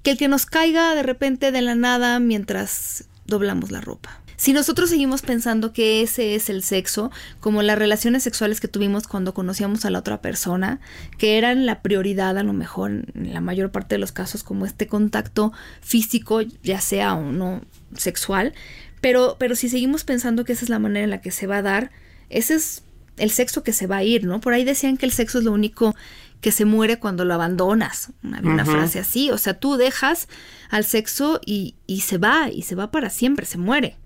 que 0.03 0.11
el 0.11 0.19
que 0.19 0.27
nos 0.27 0.45
caiga 0.45 0.95
de 0.97 1.05
repente 1.05 1.53
de 1.53 1.63
la 1.63 1.77
nada 1.77 2.19
mientras 2.19 3.05
doblamos 3.27 3.71
la 3.71 3.81
ropa. 3.81 4.21
Si 4.39 4.53
nosotros 4.53 4.89
seguimos 4.89 5.23
pensando 5.23 5.73
que 5.73 6.01
ese 6.01 6.37
es 6.37 6.49
el 6.49 6.63
sexo, 6.63 7.11
como 7.41 7.61
las 7.63 7.77
relaciones 7.77 8.23
sexuales 8.23 8.61
que 8.61 8.69
tuvimos 8.69 9.09
cuando 9.09 9.35
conocíamos 9.35 9.85
a 9.85 9.91
la 9.91 9.99
otra 9.99 10.23
persona, 10.23 10.79
que 11.19 11.39
eran 11.39 11.67
la 11.67 11.83
prioridad 11.83 12.39
a 12.39 12.45
lo 12.45 12.53
mejor 12.53 12.93
en 12.93 13.35
la 13.35 13.41
mayor 13.41 13.73
parte 13.73 13.97
de 13.97 13.99
los 13.99 14.13
casos 14.13 14.45
como 14.45 14.65
este 14.65 14.87
contacto 14.87 15.53
físico, 15.81 16.41
ya 16.63 16.81
sea 16.81 17.15
o 17.15 17.33
no 17.33 17.63
sexual, 17.97 18.55
pero, 19.01 19.35
pero 19.41 19.57
si 19.57 19.69
seguimos 19.69 20.05
pensando 20.05 20.45
que 20.45 20.53
esa 20.53 20.65
es 20.65 20.71
la 20.71 20.79
manera 20.79 21.03
en 21.03 21.11
la 21.11 21.21
que 21.21 21.33
se 21.33 21.49
va 21.49 21.57
a 21.57 21.63
dar, 21.63 21.91
ese 22.31 22.55
es 22.55 22.85
el 23.17 23.33
sexo 23.33 23.65
que 23.65 23.73
se 23.73 23.89
va 23.89 23.97
a 23.97 24.05
ir, 24.05 24.25
¿no? 24.25 24.41
Por 24.41 24.53
ahí 24.53 24.63
decían 24.63 24.99
que 24.99 25.07
el 25.07 25.13
sexo 25.13 25.39
es 25.39 25.45
lo 25.45 25.53
único 25.53 25.97
que 26.41 26.53
se 26.53 26.65
muere 26.65 27.01
cuando 27.01 27.25
lo 27.25 27.35
abandonas. 27.35 28.13
Una, 28.23 28.65
frase 28.65 29.01
así. 29.01 29.33
O 29.33 29.39
sea, 29.39 29.55
tú 29.55 29.77
dejas 29.77 30.29
al 30.71 30.85
sexo 30.85 31.41
y, 31.45 31.75
y 31.89 32.03
se 32.03 32.19
va, 32.19 32.51
y 32.51 32.63
se 32.63 32.77
va 32.77 32.93
para 32.93 33.11
siempre, 33.11 33.45
se 33.45 33.59
muere. 33.59 33.97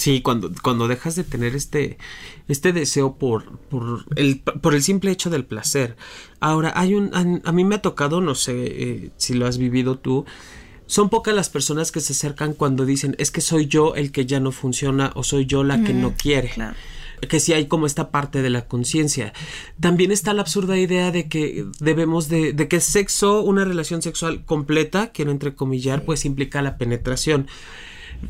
Sí, 0.00 0.22
cuando, 0.22 0.50
cuando 0.62 0.88
dejas 0.88 1.14
de 1.14 1.24
tener 1.24 1.54
este, 1.54 1.98
este 2.48 2.72
deseo 2.72 3.16
por, 3.16 3.58
por, 3.58 4.06
el, 4.16 4.40
por 4.40 4.74
el 4.74 4.82
simple 4.82 5.10
hecho 5.10 5.28
del 5.28 5.44
placer. 5.44 5.94
Ahora, 6.40 6.72
hay 6.74 6.94
un, 6.94 7.10
a, 7.44 7.52
mí 7.52 7.64
me 7.64 7.74
ha 7.74 7.82
tocado, 7.82 8.22
no 8.22 8.34
sé 8.34 8.54
eh, 8.56 9.10
si 9.18 9.34
lo 9.34 9.46
has 9.46 9.58
vivido 9.58 9.98
tú, 9.98 10.24
son 10.86 11.10
pocas 11.10 11.34
las 11.34 11.50
personas 11.50 11.92
que 11.92 12.00
se 12.00 12.14
acercan 12.14 12.54
cuando 12.54 12.86
dicen, 12.86 13.14
es 13.18 13.30
que 13.30 13.42
soy 13.42 13.66
yo 13.66 13.94
el 13.94 14.10
que 14.10 14.24
ya 14.24 14.40
no 14.40 14.52
funciona 14.52 15.12
o 15.16 15.22
soy 15.22 15.44
yo 15.44 15.64
la 15.64 15.84
que 15.84 15.92
no 15.92 16.14
quiere. 16.16 16.50
que 17.28 17.38
sí 17.38 17.52
hay 17.52 17.66
como 17.66 17.84
esta 17.84 18.10
parte 18.10 18.40
de 18.40 18.48
la 18.48 18.66
conciencia. 18.66 19.34
También 19.80 20.12
está 20.12 20.32
la 20.32 20.40
absurda 20.40 20.78
idea 20.78 21.10
de 21.10 21.28
que 21.28 21.66
debemos 21.78 22.30
de, 22.30 22.54
de 22.54 22.68
que 22.68 22.80
sexo, 22.80 23.42
una 23.42 23.66
relación 23.66 24.00
sexual 24.00 24.46
completa, 24.46 25.12
quiero 25.12 25.30
entrecomillar, 25.30 26.06
pues 26.06 26.24
implica 26.24 26.62
la 26.62 26.78
penetración 26.78 27.48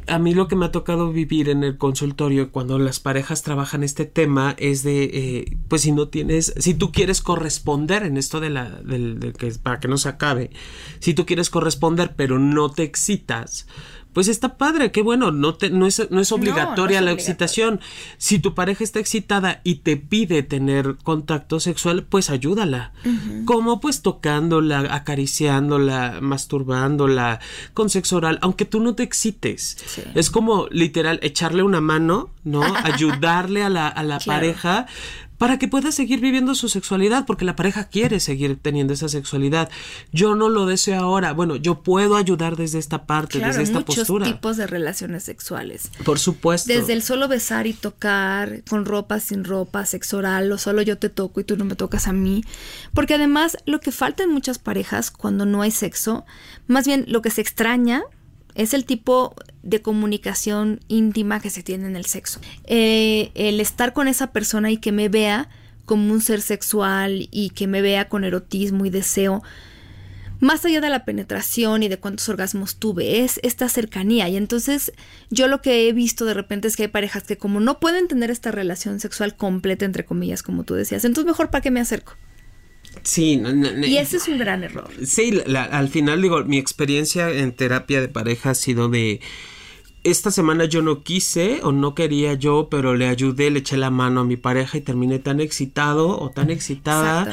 a 0.06 0.18
mí 0.18 0.34
lo 0.34 0.48
que 0.48 0.56
me 0.56 0.66
ha 0.66 0.72
tocado 0.72 1.12
vivir 1.12 1.48
en 1.48 1.64
el 1.64 1.78
consultorio 1.78 2.50
cuando 2.50 2.78
las 2.78 3.00
parejas 3.00 3.42
trabajan 3.42 3.82
este 3.82 4.04
tema 4.04 4.54
es 4.58 4.82
de, 4.82 5.04
eh, 5.04 5.56
pues 5.68 5.82
si 5.82 5.92
no 5.92 6.08
tienes, 6.08 6.54
si 6.58 6.74
tú 6.74 6.92
quieres 6.92 7.22
corresponder 7.22 8.04
en 8.04 8.16
esto 8.16 8.40
de 8.40 8.50
la, 8.50 8.68
del, 8.68 9.34
que 9.38 9.50
para 9.62 9.80
que 9.80 9.88
no 9.88 9.98
se 9.98 10.08
acabe, 10.08 10.50
si 11.00 11.14
tú 11.14 11.26
quieres 11.26 11.50
corresponder 11.50 12.14
pero 12.16 12.38
no 12.38 12.70
te 12.70 12.82
excitas, 12.82 13.66
pues 14.12 14.28
está 14.28 14.56
padre, 14.56 14.92
qué 14.92 15.02
bueno, 15.02 15.30
no, 15.30 15.54
te, 15.54 15.70
no, 15.70 15.86
es, 15.86 16.10
no 16.10 16.20
es 16.20 16.32
obligatoria 16.32 17.00
la 17.00 17.12
excitación. 17.12 17.80
Si 18.18 18.38
tu 18.38 18.54
pareja 18.54 18.82
está 18.82 18.98
excitada 18.98 19.60
y 19.64 19.76
te 19.76 19.96
pide 19.96 20.42
tener 20.42 20.96
contacto 21.02 21.60
sexual, 21.60 22.04
pues 22.08 22.30
ayúdala. 22.30 22.92
Como 23.44 23.80
pues 23.80 24.02
tocándola, 24.02 24.80
acariciándola, 24.94 26.18
masturbándola, 26.20 27.40
con 27.74 27.90
sexo 27.90 28.16
oral, 28.16 28.38
aunque 28.42 28.64
tú 28.64 28.80
no 28.80 28.94
te 28.94 29.02
excites. 29.02 29.76
Es 30.14 30.30
como 30.30 30.66
literal 30.70 31.20
echarle 31.22 31.62
una 31.62 31.80
mano, 31.80 32.30
¿no? 32.44 32.62
Ayudarle 32.84 33.62
a 33.62 33.68
la, 33.68 33.88
a 33.88 34.02
la 34.02 34.18
pareja 34.18 34.86
para 35.40 35.58
que 35.58 35.68
pueda 35.68 35.90
seguir 35.90 36.20
viviendo 36.20 36.54
su 36.54 36.68
sexualidad, 36.68 37.24
porque 37.24 37.46
la 37.46 37.56
pareja 37.56 37.84
quiere 37.88 38.20
seguir 38.20 38.58
teniendo 38.60 38.92
esa 38.92 39.08
sexualidad. 39.08 39.70
Yo 40.12 40.34
no 40.34 40.50
lo 40.50 40.66
deseo 40.66 41.00
ahora. 41.00 41.32
Bueno, 41.32 41.56
yo 41.56 41.82
puedo 41.82 42.16
ayudar 42.16 42.56
desde 42.56 42.78
esta 42.78 43.06
parte, 43.06 43.38
desde 43.38 43.62
esta 43.62 43.78
muchos 43.78 43.96
postura. 43.96 44.26
tipos 44.26 44.58
de 44.58 44.66
relaciones 44.66 45.24
sexuales. 45.24 45.92
Por 46.04 46.18
supuesto. 46.18 46.70
Desde 46.70 46.92
el 46.92 47.02
solo 47.02 47.26
besar 47.26 47.66
y 47.66 47.72
tocar, 47.72 48.62
con 48.68 48.84
ropa, 48.84 49.18
sin 49.18 49.44
ropa, 49.44 49.86
sexo 49.86 50.18
oral, 50.18 50.52
o 50.52 50.58
solo 50.58 50.82
yo 50.82 50.98
te 50.98 51.08
toco 51.08 51.40
y 51.40 51.44
tú 51.44 51.56
no 51.56 51.64
me 51.64 51.74
tocas 51.74 52.06
a 52.06 52.12
mí. 52.12 52.44
Porque 52.92 53.14
además, 53.14 53.56
lo 53.64 53.80
que 53.80 53.92
falta 53.92 54.22
en 54.22 54.32
muchas 54.32 54.58
parejas 54.58 55.10
cuando 55.10 55.46
no 55.46 55.62
hay 55.62 55.70
sexo, 55.70 56.26
más 56.66 56.84
bien 56.84 57.06
lo 57.08 57.22
que 57.22 57.30
se 57.30 57.40
extraña 57.40 58.02
es 58.54 58.74
el 58.74 58.84
tipo 58.84 59.34
de 59.62 59.82
comunicación 59.82 60.80
íntima 60.88 61.40
que 61.40 61.50
se 61.50 61.62
tiene 61.62 61.86
en 61.86 61.96
el 61.96 62.06
sexo. 62.06 62.40
Eh, 62.64 63.30
el 63.34 63.60
estar 63.60 63.92
con 63.92 64.08
esa 64.08 64.32
persona 64.32 64.70
y 64.70 64.78
que 64.78 64.92
me 64.92 65.08
vea 65.08 65.48
como 65.84 66.12
un 66.12 66.20
ser 66.20 66.40
sexual 66.40 67.28
y 67.30 67.50
que 67.50 67.66
me 67.66 67.82
vea 67.82 68.08
con 68.08 68.24
erotismo 68.24 68.86
y 68.86 68.90
deseo, 68.90 69.42
más 70.38 70.64
allá 70.64 70.80
de 70.80 70.88
la 70.88 71.04
penetración 71.04 71.82
y 71.82 71.88
de 71.88 71.98
cuántos 71.98 72.28
orgasmos 72.28 72.76
tuve, 72.76 73.24
es 73.24 73.40
esta 73.42 73.68
cercanía. 73.68 74.28
Y 74.28 74.36
entonces 74.36 74.92
yo 75.30 75.48
lo 75.48 75.60
que 75.60 75.88
he 75.88 75.92
visto 75.92 76.24
de 76.24 76.34
repente 76.34 76.68
es 76.68 76.76
que 76.76 76.84
hay 76.84 76.88
parejas 76.88 77.24
que 77.24 77.36
como 77.36 77.60
no 77.60 77.78
pueden 77.78 78.08
tener 78.08 78.30
esta 78.30 78.50
relación 78.50 79.00
sexual 79.00 79.36
completa, 79.36 79.84
entre 79.84 80.04
comillas, 80.04 80.42
como 80.42 80.64
tú 80.64 80.74
decías, 80.74 81.04
entonces 81.04 81.26
mejor 81.26 81.50
para 81.50 81.60
qué 81.60 81.70
me 81.70 81.80
acerco. 81.80 82.14
Sí, 83.02 83.42
y 83.86 83.96
ese 83.96 84.18
es 84.18 84.28
un 84.28 84.38
gran 84.38 84.62
error. 84.62 84.90
Sí, 85.04 85.40
al 85.46 85.88
final 85.88 86.22
digo, 86.22 86.44
mi 86.44 86.58
experiencia 86.58 87.30
en 87.30 87.52
terapia 87.52 88.00
de 88.00 88.08
pareja 88.08 88.50
ha 88.50 88.54
sido 88.54 88.88
de 88.88 89.20
esta 90.02 90.30
semana 90.30 90.64
yo 90.64 90.80
no 90.80 91.02
quise 91.02 91.60
o 91.62 91.72
no 91.72 91.94
quería 91.94 92.32
yo, 92.34 92.68
pero 92.70 92.94
le 92.94 93.06
ayudé, 93.06 93.50
le 93.50 93.58
eché 93.58 93.76
la 93.76 93.90
mano 93.90 94.22
a 94.22 94.24
mi 94.24 94.36
pareja 94.36 94.78
y 94.78 94.80
terminé 94.80 95.18
tan 95.18 95.40
excitado 95.40 96.18
o 96.18 96.30
tan 96.30 96.50
excitada 96.50 97.30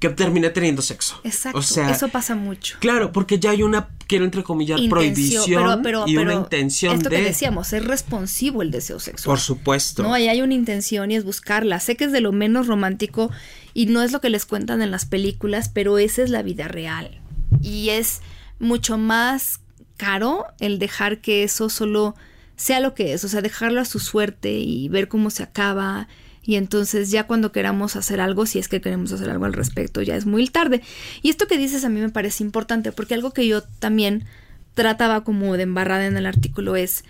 que 0.00 0.08
terminé 0.08 0.50
teniendo 0.50 0.82
sexo. 0.82 1.20
Exacto. 1.22 1.58
O 1.58 1.62
sea, 1.62 1.90
eso 1.90 2.08
pasa 2.08 2.34
mucho. 2.34 2.78
Claro, 2.80 3.12
porque 3.12 3.38
ya 3.38 3.50
hay 3.50 3.62
una, 3.62 3.90
quiero 4.08 4.24
entrecomillar, 4.24 4.80
prohibición 4.88 5.82
y 6.06 6.16
una 6.16 6.34
intención 6.34 6.96
esto 6.96 7.10
que 7.10 7.22
decíamos, 7.22 7.72
es 7.72 7.84
responsivo 7.84 8.62
el 8.62 8.72
deseo 8.72 8.98
sexual. 8.98 9.34
Por 9.34 9.40
supuesto. 9.40 10.02
No, 10.02 10.12
ahí 10.12 10.26
hay 10.26 10.42
una 10.42 10.54
intención 10.54 11.12
y 11.12 11.16
es 11.16 11.24
buscarla. 11.24 11.78
Sé 11.78 11.96
que 11.96 12.04
es 12.04 12.12
de 12.12 12.20
lo 12.20 12.32
menos 12.32 12.66
romántico 12.66 13.30
y 13.74 13.86
no 13.86 14.02
es 14.02 14.12
lo 14.12 14.20
que 14.20 14.30
les 14.30 14.46
cuentan 14.46 14.82
en 14.82 14.90
las 14.90 15.06
películas, 15.06 15.68
pero 15.68 15.98
esa 15.98 16.22
es 16.22 16.30
la 16.30 16.42
vida 16.42 16.68
real. 16.68 17.20
Y 17.62 17.90
es 17.90 18.20
mucho 18.58 18.98
más 18.98 19.60
caro 19.96 20.46
el 20.60 20.78
dejar 20.78 21.20
que 21.20 21.42
eso 21.42 21.68
solo 21.68 22.14
sea 22.56 22.80
lo 22.80 22.94
que 22.94 23.12
es, 23.12 23.24
o 23.24 23.28
sea, 23.28 23.40
dejarlo 23.40 23.80
a 23.80 23.84
su 23.84 23.98
suerte 24.00 24.52
y 24.52 24.88
ver 24.88 25.08
cómo 25.08 25.30
se 25.30 25.42
acaba. 25.42 26.08
Y 26.42 26.56
entonces 26.56 27.10
ya 27.10 27.26
cuando 27.26 27.52
queramos 27.52 27.96
hacer 27.96 28.20
algo, 28.20 28.46
si 28.46 28.58
es 28.58 28.68
que 28.68 28.80
queremos 28.80 29.12
hacer 29.12 29.30
algo 29.30 29.46
al 29.46 29.52
respecto, 29.52 30.02
ya 30.02 30.16
es 30.16 30.26
muy 30.26 30.46
tarde. 30.48 30.82
Y 31.22 31.30
esto 31.30 31.46
que 31.46 31.58
dices 31.58 31.84
a 31.84 31.88
mí 31.88 32.00
me 32.00 32.10
parece 32.10 32.44
importante, 32.44 32.92
porque 32.92 33.14
algo 33.14 33.32
que 33.32 33.46
yo 33.46 33.62
también 33.62 34.24
trataba 34.74 35.24
como 35.24 35.56
de 35.56 35.64
embarrada 35.64 36.06
en 36.06 36.16
el 36.16 36.26
artículo 36.26 36.76
es, 36.76 37.04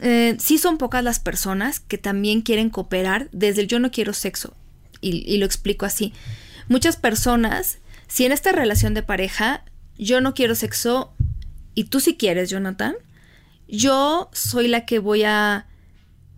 eh, 0.00 0.36
sí 0.38 0.58
son 0.58 0.78
pocas 0.78 1.02
las 1.02 1.18
personas 1.20 1.80
que 1.80 1.98
también 1.98 2.42
quieren 2.42 2.70
cooperar 2.70 3.28
desde 3.32 3.62
el 3.62 3.68
yo 3.68 3.78
no 3.78 3.90
quiero 3.90 4.12
sexo. 4.12 4.54
Y, 5.00 5.24
y 5.32 5.38
lo 5.38 5.46
explico 5.46 5.86
así. 5.86 6.12
Muchas 6.68 6.96
personas, 6.96 7.78
si 8.06 8.24
en 8.24 8.32
esta 8.32 8.52
relación 8.52 8.94
de 8.94 9.02
pareja 9.02 9.64
yo 9.96 10.20
no 10.20 10.34
quiero 10.34 10.54
sexo, 10.54 11.12
y 11.74 11.84
tú 11.84 12.00
si 12.00 12.16
quieres, 12.16 12.50
Jonathan, 12.50 12.94
yo 13.68 14.30
soy 14.32 14.68
la 14.68 14.86
que 14.86 14.98
voy 14.98 15.24
a 15.24 15.66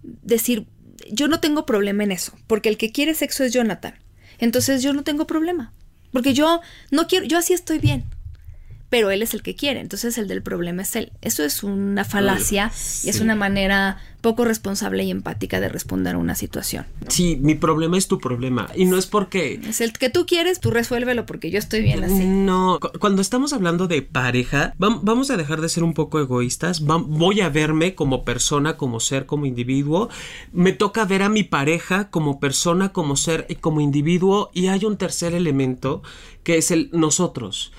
decir, 0.03 0.67
yo 1.11 1.29
no 1.29 1.41
tengo 1.41 1.67
problema 1.67 2.05
en 2.05 2.13
eso, 2.13 2.33
porque 2.47 2.69
el 2.69 2.77
que 2.77 2.93
quiere 2.93 3.15
sexo 3.15 3.45
es 3.45 3.53
Jonathan. 3.53 3.95
Entonces 4.39 4.83
yo 4.83 4.93
no 4.93 5.03
tengo 5.03 5.27
problema, 5.27 5.73
porque 6.13 6.35
yo 6.35 6.61
no 6.91 7.07
quiero, 7.07 7.27
yo 7.27 7.39
así 7.39 7.53
estoy 7.53 7.79
bien. 7.79 8.05
Pero 8.91 9.13
él 9.13 9.23
es 9.23 9.35
el 9.35 9.43
que 9.43 9.55
quiere, 9.55 9.81
entonces 9.81 10.19
el 10.19 10.27
del 10.27 10.43
problema 10.43 10.83
es 10.83 10.97
él. 10.97 11.13
Eso 11.23 11.45
es 11.45 11.63
una 11.63 12.05
falacia 12.05 12.73
y 13.05 13.09
es 13.09 13.21
una 13.21 13.37
manera 13.37 13.99
poco 14.21 14.45
responsable 14.45 15.05
y 15.05 15.11
empática 15.11 15.61
de 15.61 15.69
responder 15.69 16.17
a 16.17 16.19
una 16.19 16.35
situación. 16.35 16.85
Sí, 17.09 17.39
mi 17.41 17.55
problema 17.55 17.97
es 17.97 18.09
tu 18.09 18.19
problema. 18.19 18.69
Y 18.75 18.85
no 18.85 18.99
es 18.99 19.07
porque... 19.07 19.61
Es 19.67 19.81
el 19.81 19.93
que 19.93 20.11
tú 20.11 20.27
quieres, 20.27 20.61
tú 20.61 20.73
resuélvelo 20.73 21.25
porque 21.25 21.51
yo 21.51 21.59
estoy 21.59 21.83
bien 21.83 22.03
así. 22.03 22.27
No, 22.27 22.81
cuando 22.99 23.23
estamos 23.23 23.53
hablando 23.53 23.87
de 23.87 24.03
pareja, 24.03 24.75
vamos 24.77 25.31
a 25.31 25.37
dejar 25.37 25.61
de 25.61 25.69
ser 25.69 25.85
un 25.85 25.95
poco 25.95 26.19
egoístas, 26.19 26.81
voy 26.81 27.41
a 27.41 27.49
verme 27.49 27.95
como 27.95 28.25
persona, 28.25 28.77
como 28.77 28.99
ser, 28.99 29.25
como 29.25 29.47
individuo, 29.47 30.11
me 30.53 30.73
toca 30.73 31.05
ver 31.05 31.23
a 31.23 31.29
mi 31.29 31.45
pareja 31.45 32.11
como 32.11 32.41
persona, 32.41 32.91
como 32.91 33.17
ser 33.17 33.47
y 33.49 33.55
como 33.55 33.81
individuo. 33.81 34.51
Y 34.53 34.67
hay 34.67 34.85
un 34.85 34.97
tercer 34.97 35.33
elemento 35.33 36.03
que 36.43 36.59
es 36.59 36.73
el 36.73 36.91
nosotros 36.93 37.73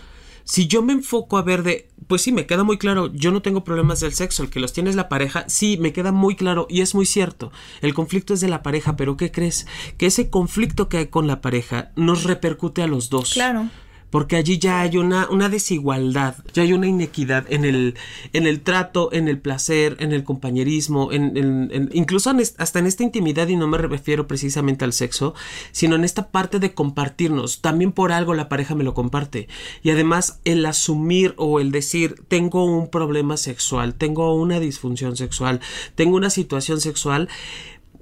si 0.44 0.68
yo 0.68 0.82
me 0.82 0.94
enfoco 0.94 1.38
a 1.38 1.42
ver 1.42 1.64
de, 1.64 1.90
pues 2.08 2.22
sí, 2.22 2.32
me 2.32 2.46
queda 2.46 2.64
muy 2.64 2.78
claro, 2.78 3.12
yo 3.14 3.32
no 3.32 3.42
tengo 3.42 3.64
problemas 3.64 4.00
del 4.00 4.14
sexo, 4.14 4.44
el 4.44 4.50
que 4.50 4.60
los 4.60 4.74
tiene 4.74 4.90
es 4.90 4.96
la 4.96 5.10
pareja, 5.10 5.46
sí, 5.48 5.78
me 5.80 5.94
queda 5.94 6.12
muy 6.12 6.36
claro 6.36 6.68
y 6.70 6.82
es 6.82 6.96
muy 6.96 7.06
cierto, 7.06 7.52
el 7.82 7.94
conflicto 7.94 8.34
es 8.34 8.42
de 8.42 8.50
la 8.50 8.64
pareja, 8.64 8.96
pero 8.96 9.18
¿qué 9.18 9.32
crees? 9.32 9.68
Que 9.98 10.08
ese 10.08 10.30
conflicto 10.30 10.90
que 10.90 10.98
hay 10.98 11.08
con 11.08 11.28
la 11.28 11.42
pareja 11.42 11.92
nos 11.96 12.24
repercute 12.24 12.82
a 12.82 12.88
los 12.88 13.10
dos. 13.10 13.34
Claro 13.34 13.70
porque 14.12 14.36
allí 14.36 14.60
ya 14.60 14.82
hay 14.82 14.98
una, 14.98 15.28
una 15.30 15.50
desigualdad, 15.50 16.36
ya 16.54 16.64
hay 16.64 16.74
una 16.74 16.88
inequidad 16.88 17.46
en 17.50 17.66
el, 17.66 17.96
en 18.34 18.46
el 18.46 18.62
trato, 18.62 19.12
en 19.12 19.28
el 19.28 19.40
placer, 19.40 19.96
en 20.00 20.12
el 20.12 20.24
compañerismo, 20.24 21.12
en, 21.12 21.36
en, 21.38 21.90
incluso 21.94 22.32
hasta 22.58 22.80
en 22.80 22.86
esta 22.86 23.04
intimidad, 23.04 23.48
y 23.48 23.56
no 23.56 23.68
me 23.68 23.78
refiero 23.78 24.28
precisamente 24.28 24.86
al 24.86 24.94
sexo, 24.94 25.34
sino 25.72 25.96
en 25.96 26.04
esta 26.04 26.30
parte 26.30 26.60
de 26.60 26.74
compartirnos. 26.74 27.62
También 27.62 27.94
por 27.94 28.12
algo 28.12 28.34
la 28.34 28.50
pareja 28.50 28.76
me 28.76 28.84
lo 28.84 28.94
comparte. 28.94 29.48
Y 29.82 29.90
además 29.90 30.40
el 30.44 30.66
asumir 30.66 31.34
o 31.38 31.60
el 31.60 31.72
decir, 31.72 32.16
tengo 32.28 32.66
un 32.66 32.90
problema 32.90 33.38
sexual, 33.38 33.96
tengo 33.96 34.36
una 34.36 34.60
disfunción 34.60 35.16
sexual, 35.16 35.62
tengo 35.96 36.18
una 36.18 36.30
situación 36.30 36.82
sexual, 36.82 37.30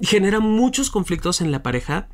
genera 0.02 0.40
muchos 0.40 0.90
conflictos 0.90 1.42
en 1.42 1.52
la 1.52 1.62
pareja 1.62 2.08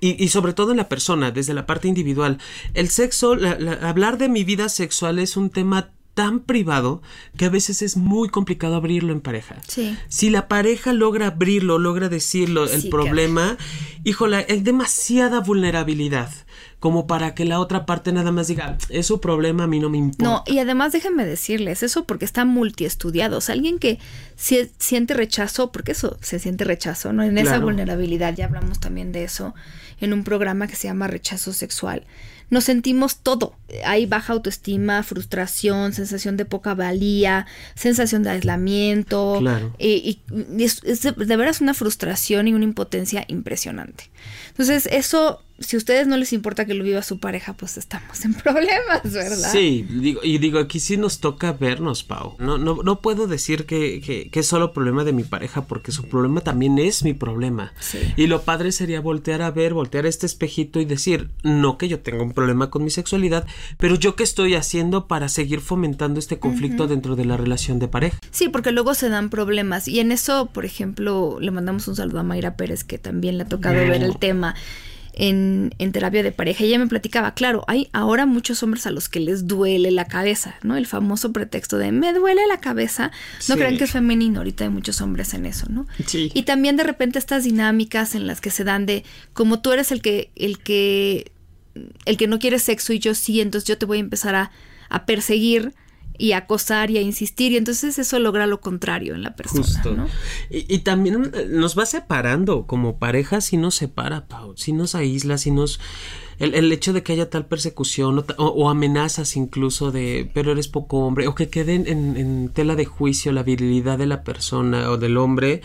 y, 0.00 0.28
sobre 0.28 0.52
todo 0.52 0.70
en 0.70 0.78
la 0.78 0.88
persona, 0.88 1.30
desde 1.30 1.54
la 1.54 1.66
parte 1.66 1.88
individual. 1.88 2.38
El 2.74 2.88
sexo, 2.88 3.36
hablar 3.82 4.18
de 4.18 4.28
mi 4.28 4.44
vida 4.44 4.68
sexual 4.68 5.18
es 5.18 5.36
un 5.36 5.50
tema 5.50 5.90
tan 6.14 6.40
privado 6.40 7.02
que 7.36 7.46
a 7.46 7.50
veces 7.50 7.82
es 7.82 7.96
muy 7.96 8.28
complicado 8.28 8.74
abrirlo 8.74 9.12
en 9.12 9.20
pareja. 9.20 9.56
Sí. 9.66 9.96
Si 10.08 10.30
la 10.30 10.48
pareja 10.48 10.92
logra 10.92 11.28
abrirlo, 11.28 11.78
logra 11.78 12.08
decirlo, 12.08 12.64
el 12.64 12.88
problema, 12.88 13.56
híjola, 14.04 14.44
hay 14.48 14.60
demasiada 14.60 15.40
vulnerabilidad 15.40 16.30
como 16.78 17.06
para 17.06 17.34
que 17.34 17.44
la 17.44 17.60
otra 17.60 17.84
parte 17.84 18.10
nada 18.10 18.32
más 18.32 18.48
diga, 18.48 18.78
es 18.88 19.06
su 19.06 19.20
problema, 19.20 19.64
a 19.64 19.66
mí 19.66 19.80
no 19.80 19.90
me 19.90 19.98
importa. 19.98 20.24
No, 20.24 20.44
y 20.46 20.60
además 20.60 20.92
déjenme 20.92 21.26
decirles, 21.26 21.82
eso 21.82 22.04
porque 22.04 22.24
está 22.24 22.46
multiestudiado, 22.46 23.36
o 23.36 23.40
sea, 23.42 23.54
alguien 23.54 23.78
que 23.78 23.98
siente 24.36 25.12
rechazo, 25.12 25.72
porque 25.72 25.92
eso 25.92 26.16
se 26.22 26.38
siente 26.38 26.64
rechazo, 26.64 27.12
¿no? 27.12 27.22
En 27.22 27.36
esa 27.36 27.58
vulnerabilidad, 27.58 28.34
ya 28.34 28.46
hablamos 28.46 28.80
también 28.80 29.12
de 29.12 29.24
eso 29.24 29.54
en 30.00 30.14
un 30.14 30.24
programa 30.24 30.66
que 30.66 30.76
se 30.76 30.88
llama 30.88 31.06
Rechazo 31.06 31.52
Sexual. 31.52 32.04
Nos 32.50 32.64
sentimos 32.64 33.18
todo. 33.18 33.54
Hay 33.84 34.06
baja 34.06 34.32
autoestima, 34.32 35.02
frustración, 35.02 35.92
sensación 35.92 36.36
de 36.36 36.44
poca 36.44 36.74
valía, 36.74 37.46
sensación 37.74 38.22
de 38.22 38.30
aislamiento. 38.30 39.36
Claro. 39.38 39.74
Y, 39.78 40.20
es, 40.58 40.82
de, 40.82 41.12
de 41.12 41.36
veras 41.36 41.60
una 41.60 41.74
frustración 41.74 42.48
y 42.48 42.54
una 42.54 42.64
impotencia 42.64 43.24
impresionante. 43.28 44.10
Entonces, 44.48 44.86
eso 44.90 45.42
si 45.60 45.76
a 45.76 45.78
ustedes 45.78 46.06
no 46.06 46.16
les 46.16 46.32
importa 46.32 46.64
que 46.64 46.72
lo 46.72 46.82
viva 46.82 47.02
su 47.02 47.18
pareja, 47.18 47.52
pues 47.52 47.76
estamos 47.76 48.24
en 48.24 48.32
problemas, 48.34 49.02
¿verdad? 49.04 49.52
Sí, 49.52 49.86
digo, 49.88 50.22
y 50.24 50.38
digo, 50.38 50.58
aquí 50.58 50.80
sí 50.80 50.96
nos 50.96 51.20
toca 51.20 51.52
vernos, 51.52 52.02
Pau. 52.02 52.34
No, 52.38 52.56
no, 52.56 52.82
no 52.82 53.00
puedo 53.00 53.26
decir 53.26 53.66
que, 53.66 54.00
que, 54.00 54.40
es 54.40 54.46
solo 54.46 54.72
problema 54.72 55.04
de 55.04 55.12
mi 55.12 55.22
pareja, 55.22 55.66
porque 55.66 55.92
su 55.92 56.08
problema 56.08 56.40
también 56.40 56.78
es 56.78 57.04
mi 57.04 57.12
problema. 57.12 57.74
Sí. 57.78 57.98
Y 58.16 58.26
lo 58.26 58.42
padre 58.42 58.72
sería 58.72 59.02
voltear 59.02 59.42
a 59.42 59.50
ver, 59.50 59.74
voltear 59.74 60.06
a 60.06 60.08
este 60.08 60.24
espejito 60.24 60.80
y 60.80 60.86
decir, 60.86 61.28
no 61.42 61.76
que 61.76 61.88
yo 61.88 62.00
tenga 62.00 62.22
un 62.22 62.32
problema 62.32 62.70
con 62.70 62.82
mi 62.82 62.90
sexualidad, 62.90 63.46
pero 63.76 63.96
yo 63.96 64.16
qué 64.16 64.22
estoy 64.22 64.54
haciendo 64.54 65.08
para 65.08 65.28
seguir 65.28 65.60
fomentando 65.60 66.18
este 66.18 66.38
conflicto 66.38 66.86
dentro 66.86 67.16
de 67.16 67.26
la 67.26 67.36
relación 67.36 67.78
de 67.78 67.88
pareja. 67.88 68.18
Sí, 68.30 68.48
porque 68.48 68.72
luego 68.72 68.94
se 68.94 69.10
dan 69.10 69.28
problemas. 69.28 69.88
Y 69.88 70.00
en 70.00 70.10
eso, 70.10 70.46
por 70.46 70.64
ejemplo, 70.64 71.36
le 71.38 71.50
mandamos 71.50 71.86
un 71.86 71.96
saludo 71.96 72.20
a 72.20 72.22
Mayra 72.22 72.56
Pérez, 72.56 72.82
que 72.82 72.96
también 72.96 73.36
le 73.36 73.42
ha 73.42 73.48
tocado 73.48 73.74
ver 73.74 74.02
el 74.02 74.16
tema 74.16 74.54
en, 75.14 75.72
terapia 75.92 76.22
de 76.22 76.32
pareja. 76.32 76.64
Y 76.64 76.68
ella 76.68 76.78
me 76.78 76.86
platicaba, 76.86 77.34
claro, 77.34 77.64
hay 77.66 77.88
ahora 77.92 78.26
muchos 78.26 78.62
hombres 78.62 78.86
a 78.86 78.90
los 78.90 79.08
que 79.08 79.20
les 79.20 79.46
duele 79.46 79.90
la 79.90 80.06
cabeza, 80.06 80.54
¿no? 80.62 80.76
El 80.76 80.86
famoso 80.86 81.32
pretexto 81.32 81.78
de 81.78 81.92
me 81.92 82.12
duele 82.12 82.46
la 82.46 82.60
cabeza. 82.60 83.10
No 83.48 83.56
crean 83.56 83.76
que 83.76 83.84
es 83.84 83.92
femenino, 83.92 84.40
ahorita 84.40 84.64
hay 84.64 84.70
muchos 84.70 85.00
hombres 85.00 85.34
en 85.34 85.46
eso, 85.46 85.66
¿no? 85.68 85.86
Sí. 86.06 86.30
Y 86.34 86.42
también 86.42 86.76
de 86.76 86.84
repente 86.84 87.18
estas 87.18 87.44
dinámicas 87.44 88.14
en 88.14 88.26
las 88.26 88.40
que 88.40 88.50
se 88.50 88.64
dan 88.64 88.86
de 88.86 89.04
como 89.32 89.60
tú 89.60 89.72
eres 89.72 89.92
el 89.92 90.02
que, 90.02 90.30
el 90.36 90.58
que, 90.58 91.32
el 92.04 92.16
que 92.16 92.26
no 92.26 92.38
quiere 92.38 92.58
sexo 92.58 92.92
y 92.92 92.98
yo 92.98 93.14
sí, 93.14 93.40
entonces 93.40 93.68
yo 93.68 93.78
te 93.78 93.86
voy 93.86 93.98
a 93.98 94.00
empezar 94.00 94.34
a, 94.34 94.50
a 94.88 95.06
perseguir 95.06 95.74
y 96.20 96.32
acosar 96.32 96.90
y 96.90 96.98
a 96.98 97.00
insistir 97.00 97.52
y 97.52 97.56
entonces 97.56 97.98
eso 97.98 98.18
logra 98.18 98.46
lo 98.46 98.60
contrario 98.60 99.14
en 99.14 99.22
la 99.22 99.34
persona. 99.34 99.62
Justo. 99.62 99.94
¿no? 99.94 100.06
Y, 100.50 100.80
también 100.80 101.30
eh, 101.34 101.46
nos 101.48 101.78
va 101.78 101.86
separando 101.86 102.66
como 102.66 102.98
pareja 102.98 103.40
si 103.40 103.56
nos 103.56 103.76
separa, 103.76 104.26
Pau, 104.26 104.52
si 104.56 104.72
nos 104.72 104.94
aísla, 104.94 105.38
si 105.38 105.50
nos... 105.50 105.80
El, 106.38 106.72
hecho 106.72 106.94
de 106.94 107.02
que 107.02 107.12
haya 107.12 107.28
tal 107.28 107.44
persecución 107.44 108.24
o, 108.38 108.70
amenazas 108.70 109.36
incluso 109.36 109.92
de 109.92 110.30
pero 110.32 110.52
eres 110.52 110.68
poco 110.68 111.00
hombre 111.00 111.26
o 111.26 111.34
que 111.34 111.50
queden 111.50 111.86
en, 111.86 112.48
tela 112.48 112.76
de 112.76 112.86
juicio 112.86 113.30
la 113.32 113.42
virilidad 113.42 113.98
de 113.98 114.06
la 114.06 114.24
persona 114.24 114.88
o 114.90 114.96
del 114.96 115.18
hombre, 115.18 115.60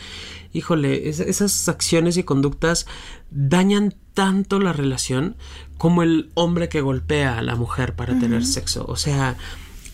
híjole, 0.52 1.08
esas 1.08 1.70
acciones 1.70 2.18
y 2.18 2.24
conductas 2.24 2.88
dañan 3.32 3.96
tanto 4.13 4.60
la 4.60 4.74
relación 4.74 5.38
como 5.78 6.04
el 6.04 6.30
hombre 6.34 6.68
que 6.68 6.82
golpea 6.82 7.38
a 7.38 7.41
la 7.41 7.56
mujer 7.56 7.96
para 7.96 8.20
tener 8.20 8.46
sexo. 8.46 8.86
O 8.86 8.98
sea, 8.98 9.38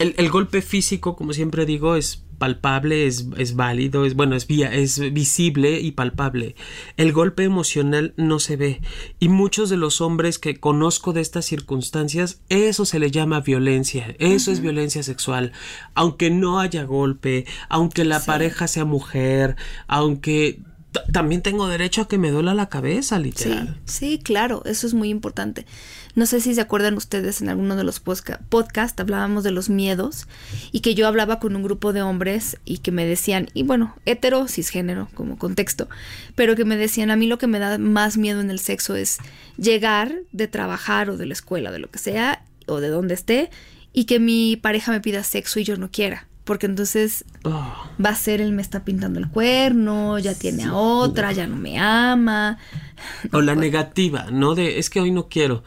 el, 0.02 0.30
golpe 0.30 0.62
físico, 0.62 1.16
como 1.16 1.34
siempre 1.34 1.66
digo, 1.66 1.96
es 1.96 2.24
palpable, 2.38 3.06
es, 3.06 3.28
es 3.38 3.56
válido, 3.56 4.04
es 4.04 4.16
bueno, 4.16 4.36
es, 4.36 4.48
vía, 4.48 4.74
es 4.74 5.14
visible 5.14 5.80
y 5.80 5.92
palpable. 5.92 6.56
El 6.98 7.14
golpe 7.14 7.44
emocional 7.44 8.16
no 8.18 8.40
se 8.40 8.56
ve. 8.56 8.82
Y 9.20 9.30
muchos 9.30 9.70
de 9.70 9.78
los 9.78 10.02
hombres 10.02 10.40
que 10.40 10.60
conozco 10.60 11.14
de 11.14 11.22
estas 11.22 11.46
circunstancias, 11.46 12.42
eso 12.50 12.86
se 12.86 12.98
le 12.98 13.12
llama 13.12 13.42
violencia. 13.42 14.16
Eso 14.18 14.52
es 14.52 14.60
violencia 14.60 15.04
sexual. 15.04 15.52
Aunque 15.94 16.32
no 16.32 16.60
haya 16.60 16.84
golpe, 16.84 17.46
aunque 17.70 18.06
la 18.06 18.20
pareja 18.26 18.68
sea 18.68 18.86
mujer, 18.86 19.56
aunque 19.88 20.62
también 21.14 21.42
tengo 21.42 21.68
derecho 21.68 22.02
a 22.02 22.08
que 22.08 22.18
me 22.18 22.32
duela 22.32 22.54
la 22.54 22.70
cabeza, 22.70 23.20
literal. 23.20 23.80
Sí, 23.86 24.18
sí, 24.18 24.20
claro, 24.20 24.64
eso 24.66 24.88
es 24.88 24.94
muy 24.94 25.10
importante. 25.10 25.66
No 26.16 26.26
sé 26.26 26.42
si 26.42 26.54
se 26.54 26.62
acuerdan 26.62 26.96
ustedes 26.96 27.42
en 27.42 27.50
alguno 27.50 27.76
de 27.76 27.84
los 27.84 28.00
podcasts 28.00 29.00
hablábamos 29.00 29.44
de 29.44 29.52
los 29.52 29.70
miedos 29.70 30.28
y 30.72 30.82
que 30.82 30.96
yo 30.96 31.08
hablaba 31.08 31.40
con 31.40 31.56
un 31.56 31.64
grupo 31.64 31.94
de 31.94 32.02
hombres 32.02 32.58
y 32.66 32.80
que 32.80 32.92
me 32.92 33.06
decían, 33.06 33.48
y 33.54 33.64
bueno, 33.64 33.96
hetero, 34.06 34.48
cisgénero 34.48 35.10
como 35.14 35.38
contexto, 35.38 35.90
pero 36.36 36.56
que 36.56 36.66
me 36.66 36.78
decían, 36.78 37.12
a 37.12 37.16
mí 37.16 37.28
lo 37.28 37.38
que 37.38 37.48
me 37.48 37.60
da 37.60 37.78
más 37.78 38.18
miedo 38.18 38.42
en 38.42 38.52
el 38.52 38.60
sexo 38.60 38.96
es 38.96 39.18
llegar 39.58 40.14
de 40.32 40.48
trabajar 40.48 41.10
o 41.10 41.18
de 41.18 41.26
la 41.26 41.34
escuela, 41.34 41.72
de 41.72 41.80
lo 41.80 41.90
que 41.90 42.00
sea, 42.00 42.44
o 42.68 42.80
de 42.80 42.90
donde 42.90 43.14
esté, 43.14 43.50
y 43.94 44.06
que 44.06 44.20
mi 44.20 44.56
pareja 44.56 44.92
me 44.92 45.02
pida 45.02 45.24
sexo 45.24 45.60
y 45.60 45.64
yo 45.64 45.78
no 45.78 45.90
quiera 45.92 46.28
porque 46.44 46.66
entonces 46.66 47.24
oh. 47.44 47.74
va 48.04 48.10
a 48.10 48.16
ser 48.16 48.42
él 48.42 48.52
me 48.52 48.62
está 48.62 48.84
pintando 48.84 49.20
el 49.20 49.30
cuerno, 49.30 50.18
ya 50.20 50.34
tiene 50.34 50.64
a 50.64 50.74
otra, 50.74 51.32
ya 51.32 51.48
no 51.48 51.56
me 51.56 51.80
ama. 51.80 52.58
O 53.32 53.42
la 53.42 53.56
negativa, 53.56 54.28
¿no? 54.32 54.56
De 54.56 54.80
es 54.80 54.90
que 54.90 55.02
hoy 55.02 55.12
no 55.12 55.28
quiero. 55.28 55.64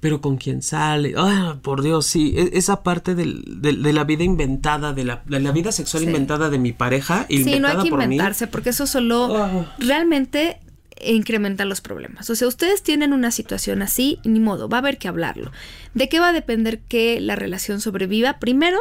Pero 0.00 0.20
con 0.20 0.36
quién 0.36 0.62
sale, 0.62 1.14
ah, 1.16 1.56
por 1.62 1.82
Dios, 1.82 2.06
sí, 2.06 2.34
e, 2.36 2.50
esa 2.58 2.82
parte 2.82 3.14
del, 3.14 3.42
de 3.60 3.92
la 3.92 4.04
vida 4.04 4.24
inventada, 4.24 4.92
de 4.92 5.04
la, 5.04 5.22
de 5.26 5.40
la 5.40 5.52
vida 5.52 5.72
sexual 5.72 6.04
inventada 6.04 6.50
de 6.50 6.58
mi 6.58 6.72
pareja. 6.72 7.26
Sí, 7.28 7.58
no 7.58 7.68
hay 7.68 7.78
que 7.78 7.88
inventarse, 7.88 8.46
porque 8.46 8.70
eso 8.70 8.86
solo 8.86 9.34
ah. 9.36 9.74
realmente 9.78 10.60
incrementa 11.04 11.64
los 11.64 11.80
problemas. 11.80 12.30
O 12.30 12.34
sea, 12.34 12.48
ustedes 12.48 12.82
tienen 12.82 13.12
una 13.12 13.30
situación 13.30 13.82
así, 13.82 14.18
ni 14.24 14.40
modo, 14.40 14.68
va 14.68 14.78
a 14.78 14.80
haber 14.80 14.98
que 14.98 15.08
hablarlo. 15.08 15.52
¿De 15.94 16.08
qué 16.08 16.20
va 16.20 16.28
a 16.28 16.32
depender 16.32 16.80
que 16.80 17.20
la 17.20 17.36
relación 17.36 17.80
sobreviva? 17.80 18.38
Primero, 18.38 18.78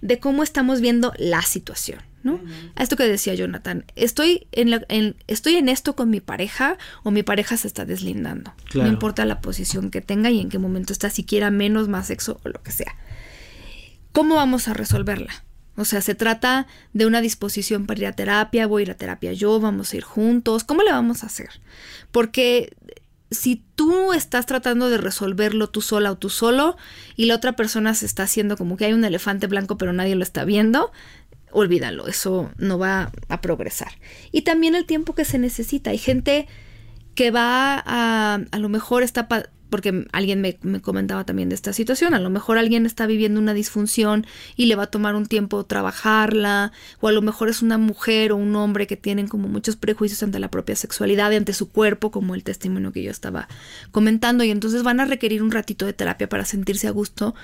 de 0.00 0.18
cómo 0.18 0.42
estamos 0.42 0.80
viendo 0.80 1.12
la 1.18 1.42
situación, 1.42 2.00
¿no? 2.22 2.40
A 2.74 2.82
esto 2.82 2.96
que 2.96 3.04
decía 3.04 3.34
Jonathan, 3.34 3.84
estoy 3.96 4.46
en, 4.52 5.16
estoy 5.26 5.56
en 5.56 5.68
esto 5.68 5.94
con 5.96 6.10
mi 6.10 6.20
pareja 6.20 6.76
o 7.02 7.10
mi 7.10 7.22
pareja 7.22 7.56
se 7.56 7.68
está 7.68 7.84
deslindando. 7.84 8.52
No 8.74 8.86
importa 8.86 9.24
la 9.24 9.40
posición 9.40 9.90
que 9.90 10.00
tenga 10.00 10.30
y 10.30 10.40
en 10.40 10.48
qué 10.48 10.58
momento 10.58 10.92
está, 10.92 11.10
si 11.10 11.24
quiera 11.24 11.50
menos, 11.50 11.88
más 11.88 12.08
sexo 12.08 12.40
o 12.44 12.48
lo 12.48 12.62
que 12.62 12.72
sea. 12.72 12.94
¿Cómo 14.12 14.36
vamos 14.36 14.68
a 14.68 14.74
resolverla? 14.74 15.44
O 15.76 15.84
sea, 15.84 16.00
se 16.00 16.16
trata 16.16 16.66
de 16.92 17.06
una 17.06 17.20
disposición 17.20 17.86
para 17.86 18.00
ir 18.00 18.06
a 18.06 18.12
terapia, 18.12 18.66
voy 18.66 18.82
a 18.82 18.86
ir 18.86 18.90
a 18.90 18.96
terapia 18.96 19.32
yo, 19.32 19.60
vamos 19.60 19.92
a 19.92 19.96
ir 19.96 20.02
juntos, 20.02 20.64
¿cómo 20.64 20.82
le 20.82 20.90
vamos 20.90 21.22
a 21.22 21.26
hacer? 21.26 21.50
Porque 22.10 22.74
si 23.30 23.62
tú 23.74 24.12
estás 24.12 24.46
tratando 24.46 24.88
de 24.88 24.98
resolverlo 24.98 25.68
tú 25.68 25.82
sola 25.82 26.10
o 26.10 26.18
tú 26.18 26.30
solo 26.30 26.76
y 27.14 27.26
la 27.26 27.34
otra 27.34 27.54
persona 27.54 27.94
se 27.94 28.06
está 28.06 28.22
haciendo 28.22 28.56
como 28.56 28.76
que 28.76 28.86
hay 28.86 28.92
un 28.92 29.04
elefante 29.04 29.46
blanco 29.46 29.76
pero 29.76 29.92
nadie 29.92 30.16
lo 30.16 30.22
está 30.22 30.44
viendo, 30.44 30.90
olvídalo, 31.52 32.06
eso 32.06 32.50
no 32.56 32.78
va 32.78 33.12
a 33.28 33.40
progresar. 33.40 33.92
Y 34.32 34.42
también 34.42 34.74
el 34.74 34.86
tiempo 34.86 35.14
que 35.14 35.24
se 35.24 35.38
necesita. 35.38 35.90
Hay 35.90 35.98
gente 35.98 36.46
que 37.14 37.30
va 37.30 37.82
a, 37.84 38.40
a 38.50 38.58
lo 38.58 38.68
mejor 38.68 39.02
está 39.02 39.26
porque 39.70 40.06
alguien 40.12 40.40
me, 40.40 40.80
comentaba 40.80 41.24
también 41.24 41.48
de 41.48 41.54
esta 41.54 41.72
situación, 41.72 42.14
a 42.14 42.20
lo 42.20 42.30
mejor 42.30 42.58
alguien 42.58 42.86
está 42.86 43.06
viviendo 43.06 43.40
una 43.40 43.54
disfunción 43.54 44.26
y 44.56 44.66
le 44.66 44.76
va 44.76 44.84
a 44.84 44.90
tomar 44.90 45.14
un 45.14 45.26
tiempo 45.26 45.64
trabajarla, 45.64 46.72
o 47.00 47.08
a 47.08 47.12
lo 47.12 47.22
mejor 47.22 47.48
es 47.48 47.62
una 47.62 47.78
mujer 47.78 48.32
o 48.32 48.36
un 48.36 48.54
hombre 48.56 48.86
que 48.86 48.96
tienen 48.96 49.28
como 49.28 49.48
muchos 49.48 49.76
prejuicios 49.76 50.22
ante 50.22 50.38
la 50.38 50.50
propia 50.50 50.76
sexualidad 50.76 51.30
y 51.32 51.36
ante 51.36 51.52
su 51.52 51.70
cuerpo, 51.70 52.10
como 52.10 52.34
el 52.34 52.44
testimonio 52.44 52.92
que 52.92 53.02
yo 53.02 53.10
estaba 53.10 53.48
comentando, 53.90 54.44
y 54.44 54.50
entonces 54.50 54.82
van 54.82 55.00
a 55.00 55.04
requerir 55.04 55.42
un 55.42 55.50
ratito 55.50 55.86
de 55.86 55.92
terapia 55.92 56.28
para 56.28 56.44
sentirse 56.44 56.88
a 56.88 56.92
gusto. 56.92 57.34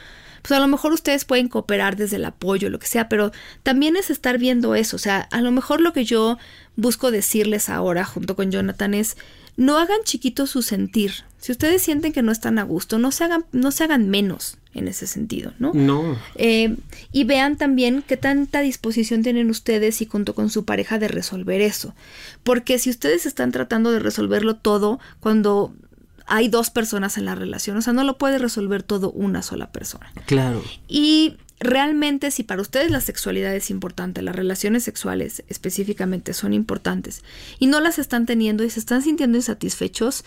Pues 0.46 0.58
a 0.58 0.60
lo 0.60 0.68
mejor 0.68 0.92
ustedes 0.92 1.24
pueden 1.24 1.48
cooperar 1.48 1.96
desde 1.96 2.16
el 2.16 2.24
apoyo, 2.26 2.68
lo 2.68 2.78
que 2.78 2.86
sea, 2.86 3.08
pero 3.08 3.32
también 3.62 3.96
es 3.96 4.10
estar 4.10 4.36
viendo 4.36 4.74
eso, 4.74 4.96
o 4.96 4.98
sea, 4.98 5.20
a 5.30 5.40
lo 5.40 5.50
mejor 5.52 5.80
lo 5.80 5.94
que 5.94 6.04
yo 6.04 6.36
busco 6.76 7.10
decirles 7.10 7.70
ahora 7.70 8.04
junto 8.04 8.36
con 8.36 8.50
Jonathan 8.50 8.92
es, 8.92 9.16
no 9.56 9.78
hagan 9.78 9.98
chiquito 10.04 10.46
su 10.46 10.60
sentir. 10.60 11.12
Si 11.38 11.52
ustedes 11.52 11.80
sienten 11.82 12.12
que 12.12 12.22
no 12.22 12.32
están 12.32 12.58
a 12.58 12.62
gusto, 12.62 12.98
no 12.98 13.10
se 13.10 13.24
hagan, 13.24 13.46
no 13.52 13.70
se 13.70 13.84
hagan 13.84 14.10
menos 14.10 14.58
en 14.74 14.88
ese 14.88 15.06
sentido, 15.06 15.52
¿no? 15.58 15.72
No. 15.72 16.18
Eh, 16.34 16.76
y 17.12 17.24
vean 17.24 17.56
también 17.56 18.02
qué 18.06 18.16
tanta 18.16 18.60
disposición 18.60 19.22
tienen 19.22 19.48
ustedes 19.50 20.02
y 20.02 20.06
junto 20.06 20.34
con 20.34 20.50
su 20.50 20.64
pareja 20.64 20.98
de 20.98 21.08
resolver 21.08 21.60
eso. 21.60 21.94
Porque 22.42 22.78
si 22.78 22.90
ustedes 22.90 23.24
están 23.26 23.52
tratando 23.52 23.92
de 23.92 24.00
resolverlo 24.00 24.56
todo 24.56 24.98
cuando 25.20 25.72
hay 26.26 26.48
dos 26.48 26.70
personas 26.70 27.18
en 27.18 27.24
la 27.24 27.34
relación, 27.34 27.76
o 27.76 27.82
sea, 27.82 27.92
no 27.92 28.04
lo 28.04 28.18
puede 28.18 28.38
resolver 28.38 28.82
todo 28.82 29.10
una 29.10 29.42
sola 29.42 29.72
persona. 29.72 30.10
Claro. 30.26 30.62
Y 30.88 31.36
realmente 31.60 32.30
si 32.30 32.42
para 32.42 32.62
ustedes 32.62 32.90
la 32.90 33.00
sexualidad 33.00 33.54
es 33.54 33.70
importante, 33.70 34.22
las 34.22 34.36
relaciones 34.36 34.84
sexuales 34.84 35.44
específicamente 35.48 36.34
son 36.34 36.52
importantes 36.52 37.22
y 37.58 37.66
no 37.66 37.80
las 37.80 37.98
están 37.98 38.26
teniendo 38.26 38.64
y 38.64 38.70
se 38.70 38.80
están 38.80 39.02
sintiendo 39.02 39.38
insatisfechos, 39.38 40.24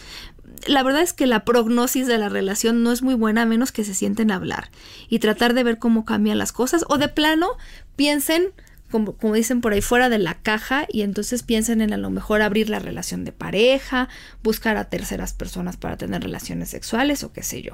la 0.66 0.84
verdad 0.84 1.02
es 1.02 1.14
que 1.14 1.28
la 1.28 1.46
prognosis 1.46 2.08
de 2.08 2.18
la 2.18 2.30
relación 2.30 2.84
no 2.84 2.92
es 2.92 3.02
muy 3.02 3.14
buena 3.14 3.44
a 3.44 3.46
menos 3.46 3.72
que 3.72 3.84
se 3.84 3.94
sienten 3.94 4.32
a 4.32 4.36
hablar 4.36 4.72
y 5.10 5.20
tratar 5.20 5.54
de 5.54 5.64
ver 5.64 5.78
cómo 5.78 6.06
cambian 6.06 6.38
las 6.38 6.52
cosas 6.52 6.86
o 6.90 6.98
de 6.98 7.10
plano 7.10 7.50
piensen 7.96 8.52
como, 8.92 9.14
como, 9.18 9.34
dicen 9.34 9.62
por 9.62 9.74
ahí, 9.74 9.82
fuera 9.82 10.10
de 10.10 10.18
la 10.18 10.36
caja 10.36 10.88
y 10.90 11.02
entonces 11.02 11.44
piensen 11.44 11.82
en 11.82 11.94
a 11.94 11.98
lo 11.98 12.10
mejor 12.10 12.42
abrir 12.42 12.70
la 12.70 12.80
relación 12.80 13.26
de 13.26 13.32
pareja, 13.32 14.10
buscar 14.44 14.78
a 14.78 14.90
terceras 14.90 15.34
personas 15.34 15.78
para 15.78 15.98
tener 15.98 16.24
relaciones 16.24 16.70
sexuales 16.70 17.24
o 17.24 17.34
qué 17.34 17.44
sé 17.44 17.62
yo. 17.62 17.74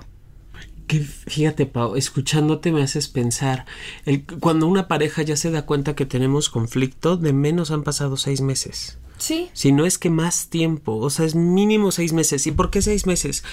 Que 0.88 1.00
fíjate, 1.00 1.66
Pau, 1.66 1.96
escuchándote 1.96 2.72
me 2.72 2.84
haces 2.84 3.08
pensar, 3.08 3.66
el, 4.06 4.26
cuando 4.26 4.68
una 4.68 4.88
pareja 4.88 5.22
ya 5.22 5.38
se 5.38 5.52
da 5.52 5.66
cuenta 5.66 5.96
que 5.96 6.06
tenemos 6.06 6.50
conflicto, 6.50 7.16
de 7.16 7.32
menos 7.32 7.72
han 7.72 7.84
pasado 7.84 8.18
seis 8.18 8.42
meses. 8.42 8.98
Sí. 9.18 9.50
Si 9.54 9.72
no 9.72 9.86
es 9.86 9.98
que 9.98 10.10
más 10.10 10.50
tiempo, 10.50 10.98
o 10.98 11.10
sea, 11.10 11.26
es 11.26 11.36
mínimo 11.36 11.92
seis 11.92 12.12
meses. 12.12 12.46
¿Y 12.48 12.52
por 12.52 12.70
qué 12.72 12.82
seis 12.82 13.06
meses? 13.06 13.44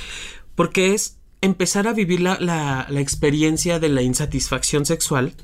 Porque 0.57 0.95
es 0.95 1.19
empezar 1.41 1.87
a 1.87 1.93
vivir 1.93 2.21
la, 2.21 2.39
la, 2.41 2.87
la 2.89 3.01
experiencia 3.01 3.79
de 3.79 3.89
la 3.89 4.03
insatisfacción 4.03 4.85
sexual 4.85 5.35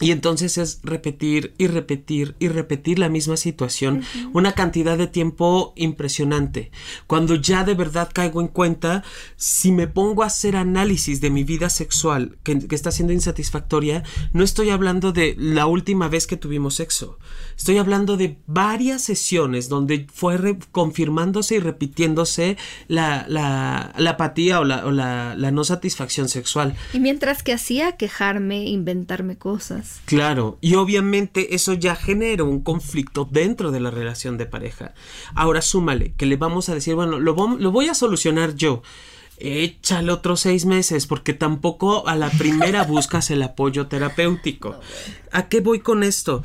y 0.00 0.12
entonces 0.12 0.56
es 0.58 0.80
repetir 0.82 1.54
y 1.58 1.66
repetir 1.66 2.34
y 2.38 2.48
repetir 2.48 2.98
la 2.98 3.10
misma 3.10 3.36
situación 3.36 4.02
una 4.32 4.52
cantidad 4.52 4.96
de 4.96 5.06
tiempo 5.06 5.74
impresionante. 5.76 6.72
Cuando 7.06 7.34
ya 7.34 7.64
de 7.64 7.74
verdad 7.74 8.10
caigo 8.12 8.40
en 8.40 8.48
cuenta, 8.48 9.04
si 9.36 9.72
me 9.72 9.86
pongo 9.86 10.22
a 10.22 10.26
hacer 10.26 10.56
análisis 10.56 11.20
de 11.20 11.30
mi 11.30 11.44
vida 11.44 11.68
sexual 11.68 12.38
que, 12.42 12.58
está 12.70 12.90
siendo 12.90 13.12
insatisfactoria, 13.12 14.02
no 14.32 14.42
estoy 14.42 14.70
hablando 14.70 15.12
de 15.12 15.36
la 15.38 15.66
última 15.66 16.08
vez 16.08 16.26
que 16.26 16.38
tuvimos 16.38 16.76
sexo. 16.76 17.18
Estoy 17.60 17.76
hablando 17.76 18.16
de 18.16 18.38
varias 18.46 19.02
sesiones 19.02 19.68
donde 19.68 20.06
fue 20.10 20.56
confirmándose 20.72 21.56
y 21.56 21.58
repitiéndose 21.58 22.56
la, 22.88 23.26
la, 23.28 23.92
la 23.98 24.10
apatía 24.12 24.60
o, 24.60 24.64
la, 24.64 24.86
o 24.86 24.90
la, 24.90 25.34
la 25.36 25.50
no 25.50 25.62
satisfacción 25.64 26.30
sexual. 26.30 26.74
Y 26.94 27.00
mientras 27.00 27.42
que 27.42 27.52
hacía 27.52 27.98
quejarme, 27.98 28.64
inventarme 28.64 29.36
cosas. 29.36 30.00
Claro, 30.06 30.56
y 30.62 30.76
obviamente 30.76 31.54
eso 31.54 31.74
ya 31.74 31.96
genera 31.96 32.44
un 32.44 32.62
conflicto 32.62 33.28
dentro 33.30 33.70
de 33.70 33.80
la 33.80 33.90
relación 33.90 34.38
de 34.38 34.46
pareja. 34.46 34.94
Ahora 35.34 35.60
súmale, 35.60 36.14
que 36.16 36.24
le 36.24 36.36
vamos 36.36 36.70
a 36.70 36.74
decir, 36.74 36.94
bueno, 36.94 37.20
lo, 37.20 37.34
lo 37.58 37.70
voy 37.70 37.88
a 37.90 37.94
solucionar 37.94 38.54
yo 38.54 38.80
échale 39.40 40.12
otros 40.12 40.40
seis 40.40 40.66
meses, 40.66 41.06
porque 41.06 41.32
tampoco 41.34 42.06
a 42.06 42.16
la 42.16 42.30
primera 42.30 42.84
buscas 42.88 43.30
el 43.30 43.42
apoyo 43.42 43.86
terapéutico. 43.86 44.78
¿A 45.32 45.48
qué 45.48 45.60
voy 45.60 45.80
con 45.80 46.02
esto? 46.02 46.42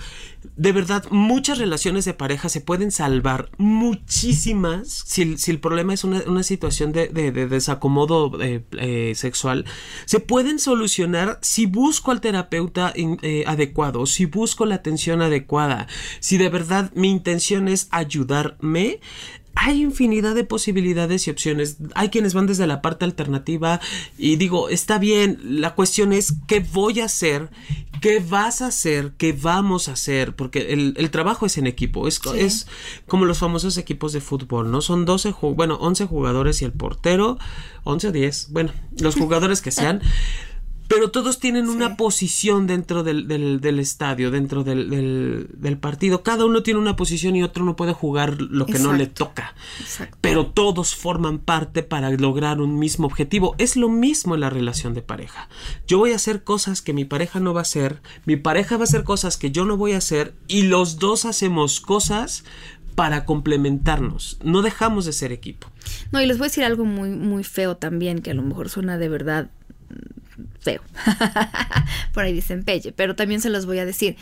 De 0.55 0.71
verdad, 0.71 1.05
muchas 1.09 1.57
relaciones 1.57 2.05
de 2.05 2.13
pareja 2.13 2.49
se 2.49 2.61
pueden 2.61 2.91
salvar, 2.91 3.49
muchísimas, 3.57 4.87
si, 4.87 5.37
el 5.47 5.59
problema 5.59 5.93
es 5.93 6.03
una, 6.03 6.43
situación 6.43 6.91
de, 6.91 7.07
desacomodo 7.09 8.39
eh, 8.41 8.63
eh, 8.73 9.13
sexual, 9.15 9.65
se 10.05 10.19
pueden 10.19 10.59
solucionar 10.59 11.39
si 11.41 11.65
busco 11.65 12.11
al 12.11 12.21
terapeuta 12.21 12.93
eh, 12.95 13.43
adecuado, 13.47 14.05
si 14.05 14.25
busco 14.25 14.65
la 14.65 14.75
atención 14.75 15.23
adecuada, 15.23 15.87
si 16.19 16.37
de 16.37 16.49
verdad 16.49 16.91
mi 16.93 17.09
intención 17.09 17.67
es 17.67 17.87
ayudarme, 17.89 18.99
hay 19.55 19.81
infinidad 19.81 20.35
de 20.35 20.43
posibilidades 20.43 21.27
y 21.27 21.31
opciones. 21.31 21.77
Hay 21.95 22.09
quienes 22.09 22.33
van 22.33 22.45
desde 22.45 22.67
la 22.67 22.81
parte 22.81 23.05
alternativa 23.05 23.79
y 24.17 24.35
digo, 24.35 24.69
está 24.69 24.99
bien, 24.99 25.39
la 25.43 25.75
cuestión 25.75 26.13
es 26.13 26.35
qué 26.47 26.59
voy 26.59 26.99
a 26.99 27.05
hacer, 27.05 27.49
qué 28.01 28.19
vas 28.19 28.61
a 28.61 28.67
hacer, 28.67 29.13
qué 29.17 29.33
vamos 29.33 29.87
a 29.87 29.93
hacer, 29.93 30.35
porque 30.35 30.73
el, 30.73 31.09
trabajo 31.09 31.45
es 31.45 31.57
en 31.57 31.67
equipo, 31.67 32.07
es, 32.07 32.19
es 32.35 32.67
como 33.07 33.25
los 33.25 33.39
famosos 33.39 33.77
equipos 33.77 34.11
de 34.13 34.21
fútbol, 34.21 34.69
¿no? 34.71 34.81
Son 34.81 35.05
12, 35.05 35.33
bueno, 35.55 35.75
11 35.75 36.05
jugadores 36.05 36.61
y 36.61 36.65
el 36.65 36.73
portero, 36.73 37.39
11 37.85 38.09
o 38.09 38.11
10, 38.11 38.51
bueno, 38.51 38.73
los 38.99 39.15
jugadores 39.15 39.61
que 39.61 39.71
sean. 39.71 40.01
pero 40.87 41.11
todos 41.11 41.39
tienen 41.39 41.69
una 41.69 41.97
posición 41.97 42.67
dentro 42.67 43.03
del, 43.03 43.27
del, 43.27 43.79
estadio, 43.79 44.31
dentro 44.31 44.63
del, 44.63 45.49
del, 45.53 45.77
partido. 45.77 46.23
Cada 46.23 46.45
uno 46.45 46.63
tiene 46.63 46.79
una 46.79 46.95
posición 46.95 47.35
y 47.35 47.43
otro 47.43 47.65
no 47.65 47.75
puede 47.75 47.93
jugar 47.93 48.41
lo 48.41 48.65
que 48.65 48.79
no 48.79 48.93
le 48.93 49.07
toca. 49.07 49.55
Pero 50.21 50.47
todos 50.47 50.95
forman 50.95 51.39
parte 51.39 51.83
para 51.83 52.11
lograr 52.11 52.61
un 52.61 52.77
mismo 52.77 53.07
objetivo. 53.07 53.55
Es 53.57 53.75
lo 53.75 53.89
mismo 53.89 54.35
en 54.35 54.41
la 54.41 54.49
relación 54.49 54.93
de 54.93 55.01
pareja. 55.01 55.49
Yo 55.87 55.97
voy 55.97 56.11
a 56.11 56.17
hacer 56.17 56.43
cosas 56.43 56.81
que 56.81 56.93
mi 56.93 57.05
pareja 57.05 57.39
no 57.39 57.53
va 57.53 57.61
a 57.61 57.63
hacer, 57.63 58.01
mi 58.25 58.35
pareja 58.35 58.77
va 58.77 58.81
a 58.81 58.85
hacer 58.85 59.03
cosas 59.03 59.37
que 59.37 59.51
yo 59.51 59.65
no 59.65 59.77
voy 59.77 59.93
a 59.93 59.97
hacer 59.97 60.33
y 60.47 60.63
los 60.63 60.99
dos 60.99 61.25
hacemos 61.25 61.79
cosas 61.79 62.43
para 62.95 63.25
complementarnos. 63.25 64.39
No 64.43 64.61
dejamos 64.61 65.05
de 65.05 65.13
ser 65.13 65.31
equipo. 65.31 65.67
No, 66.11 66.21
y 66.21 66.25
les 66.25 66.37
voy 66.37 66.45
a 66.45 66.49
decir 66.49 66.63
algo 66.63 66.85
muy, 66.85 67.09
muy 67.09 67.43
feo 67.43 67.75
también, 67.75 68.21
que 68.21 68.31
a 68.31 68.33
lo 68.33 68.41
mejor 68.41 68.69
suena 68.69 68.97
de 68.97 69.09
verdad 69.09 69.49
feo. 70.59 70.81
Por 72.13 72.23
ahí 72.23 72.33
dicen 72.33 72.63
pelle, 72.63 72.91
pero 72.91 73.15
también 73.15 73.41
se 73.41 73.49
los 73.49 73.65
voy 73.65 73.79
a 73.79 73.85
decir. 73.85 74.17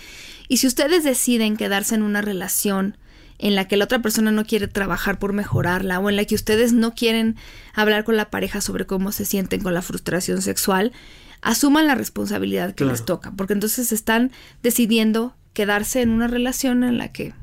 Y 0.48 0.58
si 0.58 0.68
ustedes 0.68 1.04
deciden 1.04 1.58
quedarse 1.58 1.96
en 1.96 2.04
una 2.04 2.22
relación 2.22 2.98
en 3.40 3.56
la 3.56 3.68
que 3.68 3.78
la 3.78 3.86
otra 3.86 4.02
persona 4.02 4.32
no 4.32 4.46
quiere 4.46 4.68
trabajar 4.68 5.20
por 5.20 5.34
mejorarla 5.34 6.00
o 6.00 6.10
en 6.10 6.16
la 6.16 6.26
que 6.26 6.36
ustedes 6.36 6.72
no 6.74 6.94
quieren 6.94 7.36
hablar 7.74 8.04
con 8.04 8.16
la 8.16 8.30
pareja 8.30 8.62
sobre 8.62 8.86
cómo 8.86 9.12
se 9.12 9.26
sienten 9.26 9.62
con 9.62 9.74
la 9.74 9.82
frustración 9.82 10.42
sexual, 10.42 10.94
asuman 11.42 11.88
la 11.88 11.96
responsabilidad 11.96 12.74
que 12.74 12.86
les 12.86 13.04
toca, 13.04 13.34
porque 13.36 13.54
entonces 13.54 13.92
están 13.92 14.32
decidiendo 14.62 15.36
quedarse 15.54 16.02
en 16.02 16.10
una 16.10 16.28
relación 16.28 16.84
en 16.84 16.98
la 16.98 17.12
que 17.12 17.34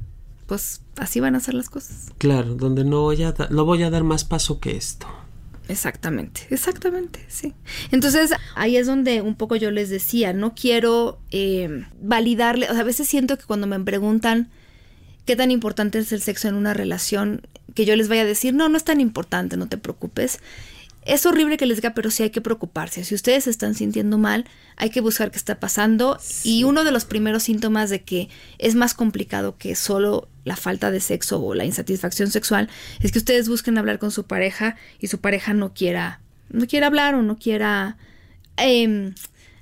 pues 0.46 0.82
así 0.96 1.20
van 1.20 1.36
a 1.36 1.40
ser 1.40 1.54
las 1.54 1.70
cosas. 1.70 2.10
Claro, 2.18 2.54
donde 2.54 2.84
no 2.84 3.02
voy 3.02 3.22
a, 3.22 3.34
no 3.50 3.64
voy 3.64 3.84
a 3.84 3.90
dar 3.90 4.02
más 4.02 4.24
paso 4.24 4.58
que 4.58 4.76
esto. 4.76 5.06
Exactamente, 5.70 6.42
exactamente, 6.50 7.24
sí. 7.28 7.54
Entonces 7.92 8.32
ahí 8.56 8.76
es 8.76 8.86
donde 8.86 9.22
un 9.22 9.36
poco 9.36 9.56
yo 9.56 9.70
les 9.70 9.88
decía, 9.88 10.32
no 10.32 10.54
quiero 10.54 11.20
eh, 11.30 11.84
validarle, 12.02 12.66
o 12.68 12.72
sea, 12.72 12.80
a 12.80 12.84
veces 12.84 13.06
siento 13.06 13.38
que 13.38 13.44
cuando 13.44 13.66
me 13.66 13.78
preguntan 13.78 14.50
qué 15.26 15.36
tan 15.36 15.52
importante 15.52 16.00
es 16.00 16.10
el 16.12 16.22
sexo 16.22 16.48
en 16.48 16.56
una 16.56 16.74
relación, 16.74 17.42
que 17.74 17.84
yo 17.84 17.94
les 17.94 18.08
vaya 18.08 18.22
a 18.22 18.26
decir, 18.26 18.52
no, 18.52 18.68
no 18.68 18.76
es 18.76 18.84
tan 18.84 19.00
importante, 19.00 19.56
no 19.56 19.68
te 19.68 19.78
preocupes. 19.78 20.40
Es 21.02 21.24
horrible 21.24 21.56
que 21.56 21.66
les 21.66 21.78
diga, 21.78 21.94
pero 21.94 22.10
sí 22.10 22.24
hay 22.24 22.30
que 22.30 22.40
preocuparse. 22.40 23.04
Si 23.04 23.14
ustedes 23.14 23.44
se 23.44 23.50
están 23.50 23.74
sintiendo 23.74 24.18
mal, 24.18 24.46
hay 24.76 24.90
que 24.90 25.00
buscar 25.00 25.30
qué 25.30 25.38
está 25.38 25.60
pasando. 25.60 26.18
Y 26.42 26.64
uno 26.64 26.82
de 26.84 26.90
los 26.90 27.04
primeros 27.04 27.44
síntomas 27.44 27.90
de 27.90 28.02
que 28.02 28.28
es 28.58 28.74
más 28.74 28.92
complicado 28.92 29.56
que 29.56 29.76
solo 29.76 30.28
la 30.44 30.56
falta 30.56 30.90
de 30.90 31.00
sexo 31.00 31.42
o 31.42 31.54
la 31.54 31.64
insatisfacción 31.64 32.30
sexual 32.30 32.68
es 33.00 33.12
que 33.12 33.18
ustedes 33.18 33.48
busquen 33.48 33.78
hablar 33.78 33.98
con 33.98 34.10
su 34.10 34.24
pareja 34.24 34.76
y 34.98 35.08
su 35.08 35.20
pareja 35.20 35.54
no 35.54 35.74
quiera, 35.74 36.20
no 36.50 36.66
quiera 36.66 36.86
hablar 36.86 37.14
o 37.14 37.22
no 37.22 37.38
quiera 37.38 37.96
eh, 38.56 39.12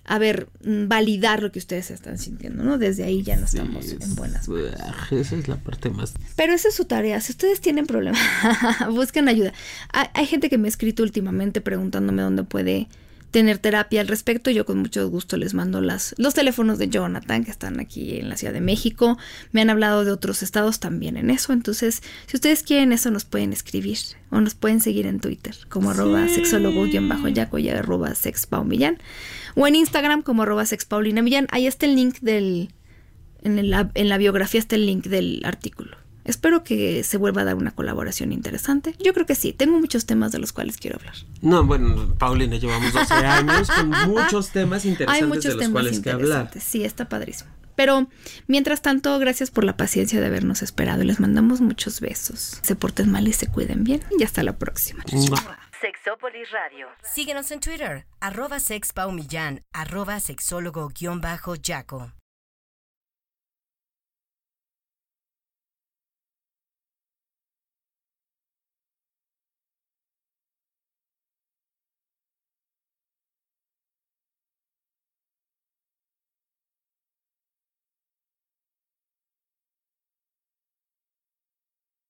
a 0.08 0.18
ver, 0.18 0.48
validar 0.62 1.42
lo 1.42 1.52
que 1.52 1.58
ustedes 1.58 1.90
están 1.90 2.16
sintiendo, 2.16 2.64
¿no? 2.64 2.78
Desde 2.78 3.04
ahí 3.04 3.22
ya 3.22 3.36
no 3.36 3.44
estamos 3.44 3.92
en 3.92 4.16
buenas 4.16 4.48
manos. 4.48 4.72
Esa 5.12 5.36
es 5.36 5.48
la 5.48 5.57
parte 5.57 5.90
más... 5.90 6.14
Pero 6.34 6.55
esa 6.55 6.68
es 6.68 6.74
su 6.74 6.86
tarea. 6.86 7.20
Si 7.20 7.32
ustedes 7.32 7.61
tienen 7.61 7.86
problemas, 7.86 8.18
busquen 8.90 9.28
ayuda. 9.28 9.53
Hay, 9.92 10.07
hay 10.14 10.26
gente 10.26 10.48
que 10.48 10.57
me 10.57 10.66
ha 10.66 10.70
escrito 10.70 11.03
últimamente 11.03 11.61
preguntándome 11.61 12.22
dónde 12.22 12.42
puede 12.42 12.88
tener 13.31 13.59
terapia 13.59 14.01
al 14.01 14.09
respecto. 14.09 14.51
Yo 14.51 14.64
con 14.64 14.79
mucho 14.79 15.09
gusto 15.09 15.37
les 15.37 15.55
mando 15.55 15.81
las, 15.81 16.14
los 16.18 16.35
teléfonos 16.35 16.79
de 16.79 16.89
Jonathan 16.89 17.45
que 17.45 17.51
están 17.51 17.81
aquí 17.81 18.18
en 18.18 18.29
la 18.29 18.37
Ciudad 18.37 18.53
de 18.53 18.61
México. 18.61 19.18
Me 19.53 19.61
han 19.61 19.70
hablado 19.70 20.05
de 20.05 20.12
otros 20.12 20.43
estados 20.43 20.81
también 20.81 21.16
en 21.16 21.31
eso. 21.31 21.53
Entonces, 21.53 22.03
si 22.26 22.37
ustedes 22.37 22.62
quieren 22.62 22.93
eso, 22.93 23.11
nos 23.11 23.24
pueden 23.24 23.53
escribir 23.53 23.99
o 24.31 24.41
nos 24.41 24.55
pueden 24.55 24.81
seguir 24.81 25.07
en 25.07 25.20
Twitter 25.20 25.55
como 25.68 25.91
arroba 25.91 26.29
sexólogo-yaco 26.29 27.59
y 27.59 27.68
arroba 27.68 28.14
sexpaumillán 28.14 28.99
o 29.55 29.66
en 29.66 29.74
Instagram 29.74 30.22
como 30.22 30.43
arroba 30.43 30.66
sexpaulinamillán. 30.66 31.49
Ahí 31.51 31.66
está 31.66 31.87
el 31.87 31.97
link 31.97 32.18
del... 32.20 32.70
En, 33.43 33.59
en 33.59 34.09
la 34.09 34.18
biografía 34.18 34.59
está 34.59 34.74
el 34.74 34.87
link 34.87 35.07
del 35.07 35.43
artículo. 35.45 35.97
Espero 36.29 36.62
que 36.62 37.03
se 37.05 37.16
vuelva 37.16 37.41
a 37.41 37.45
dar 37.47 37.55
una 37.55 37.70
colaboración 37.70 38.33
interesante. 38.33 38.95
Yo 38.99 39.14
creo 39.14 39.24
que 39.24 39.35
sí, 39.35 39.55
tengo 39.55 39.79
muchos 39.81 40.05
temas 40.05 40.31
de 40.31 40.39
los 40.39 40.53
cuales 40.53 40.76
quiero 40.76 40.99
hablar. 40.99 41.14
No, 41.41 41.64
bueno, 41.64 42.14
Paulina, 42.18 42.59
llevamos 42.59 42.93
12 42.93 43.14
años 43.14 43.70
con 43.70 43.89
muchos 44.11 44.51
temas 44.51 44.85
interesantes 44.85 45.22
Hay 45.22 45.26
muchos 45.26 45.45
de 45.45 45.51
los 45.55 45.59
temas 45.61 45.72
cuales 45.72 46.01
que 46.01 46.11
hablar. 46.11 46.51
Sí, 46.61 46.85
está 46.85 47.09
padrísimo. 47.09 47.51
Pero 47.76 48.09
mientras 48.47 48.83
tanto, 48.83 49.18
gracias 49.18 49.51
por 49.51 49.64
la 49.64 49.79
paciencia 49.79 50.20
de 50.20 50.26
habernos 50.26 50.62
esperado 50.62 51.03
y 51.03 51.07
les 51.07 51.18
mandamos 51.18 51.62
muchos 51.62 52.01
besos. 52.01 52.59
Se 52.61 52.76
porten 52.76 53.11
mal 53.11 53.26
y 53.26 53.33
se 53.33 53.47
cuiden 53.47 53.85
bien. 53.85 54.03
Y 54.18 54.22
hasta 54.22 54.43
la 54.43 54.59
próxima. 54.59 55.03
Sexópolis 55.81 56.51
Radio. 56.51 56.89
Síguenos 57.03 57.51
en 57.53 57.61
Twitter, 57.61 58.05
arroba 58.20 58.61
sexpaumillán, 58.61 59.62
arroba 59.72 60.18
sexólogo-yaco. 60.20 62.17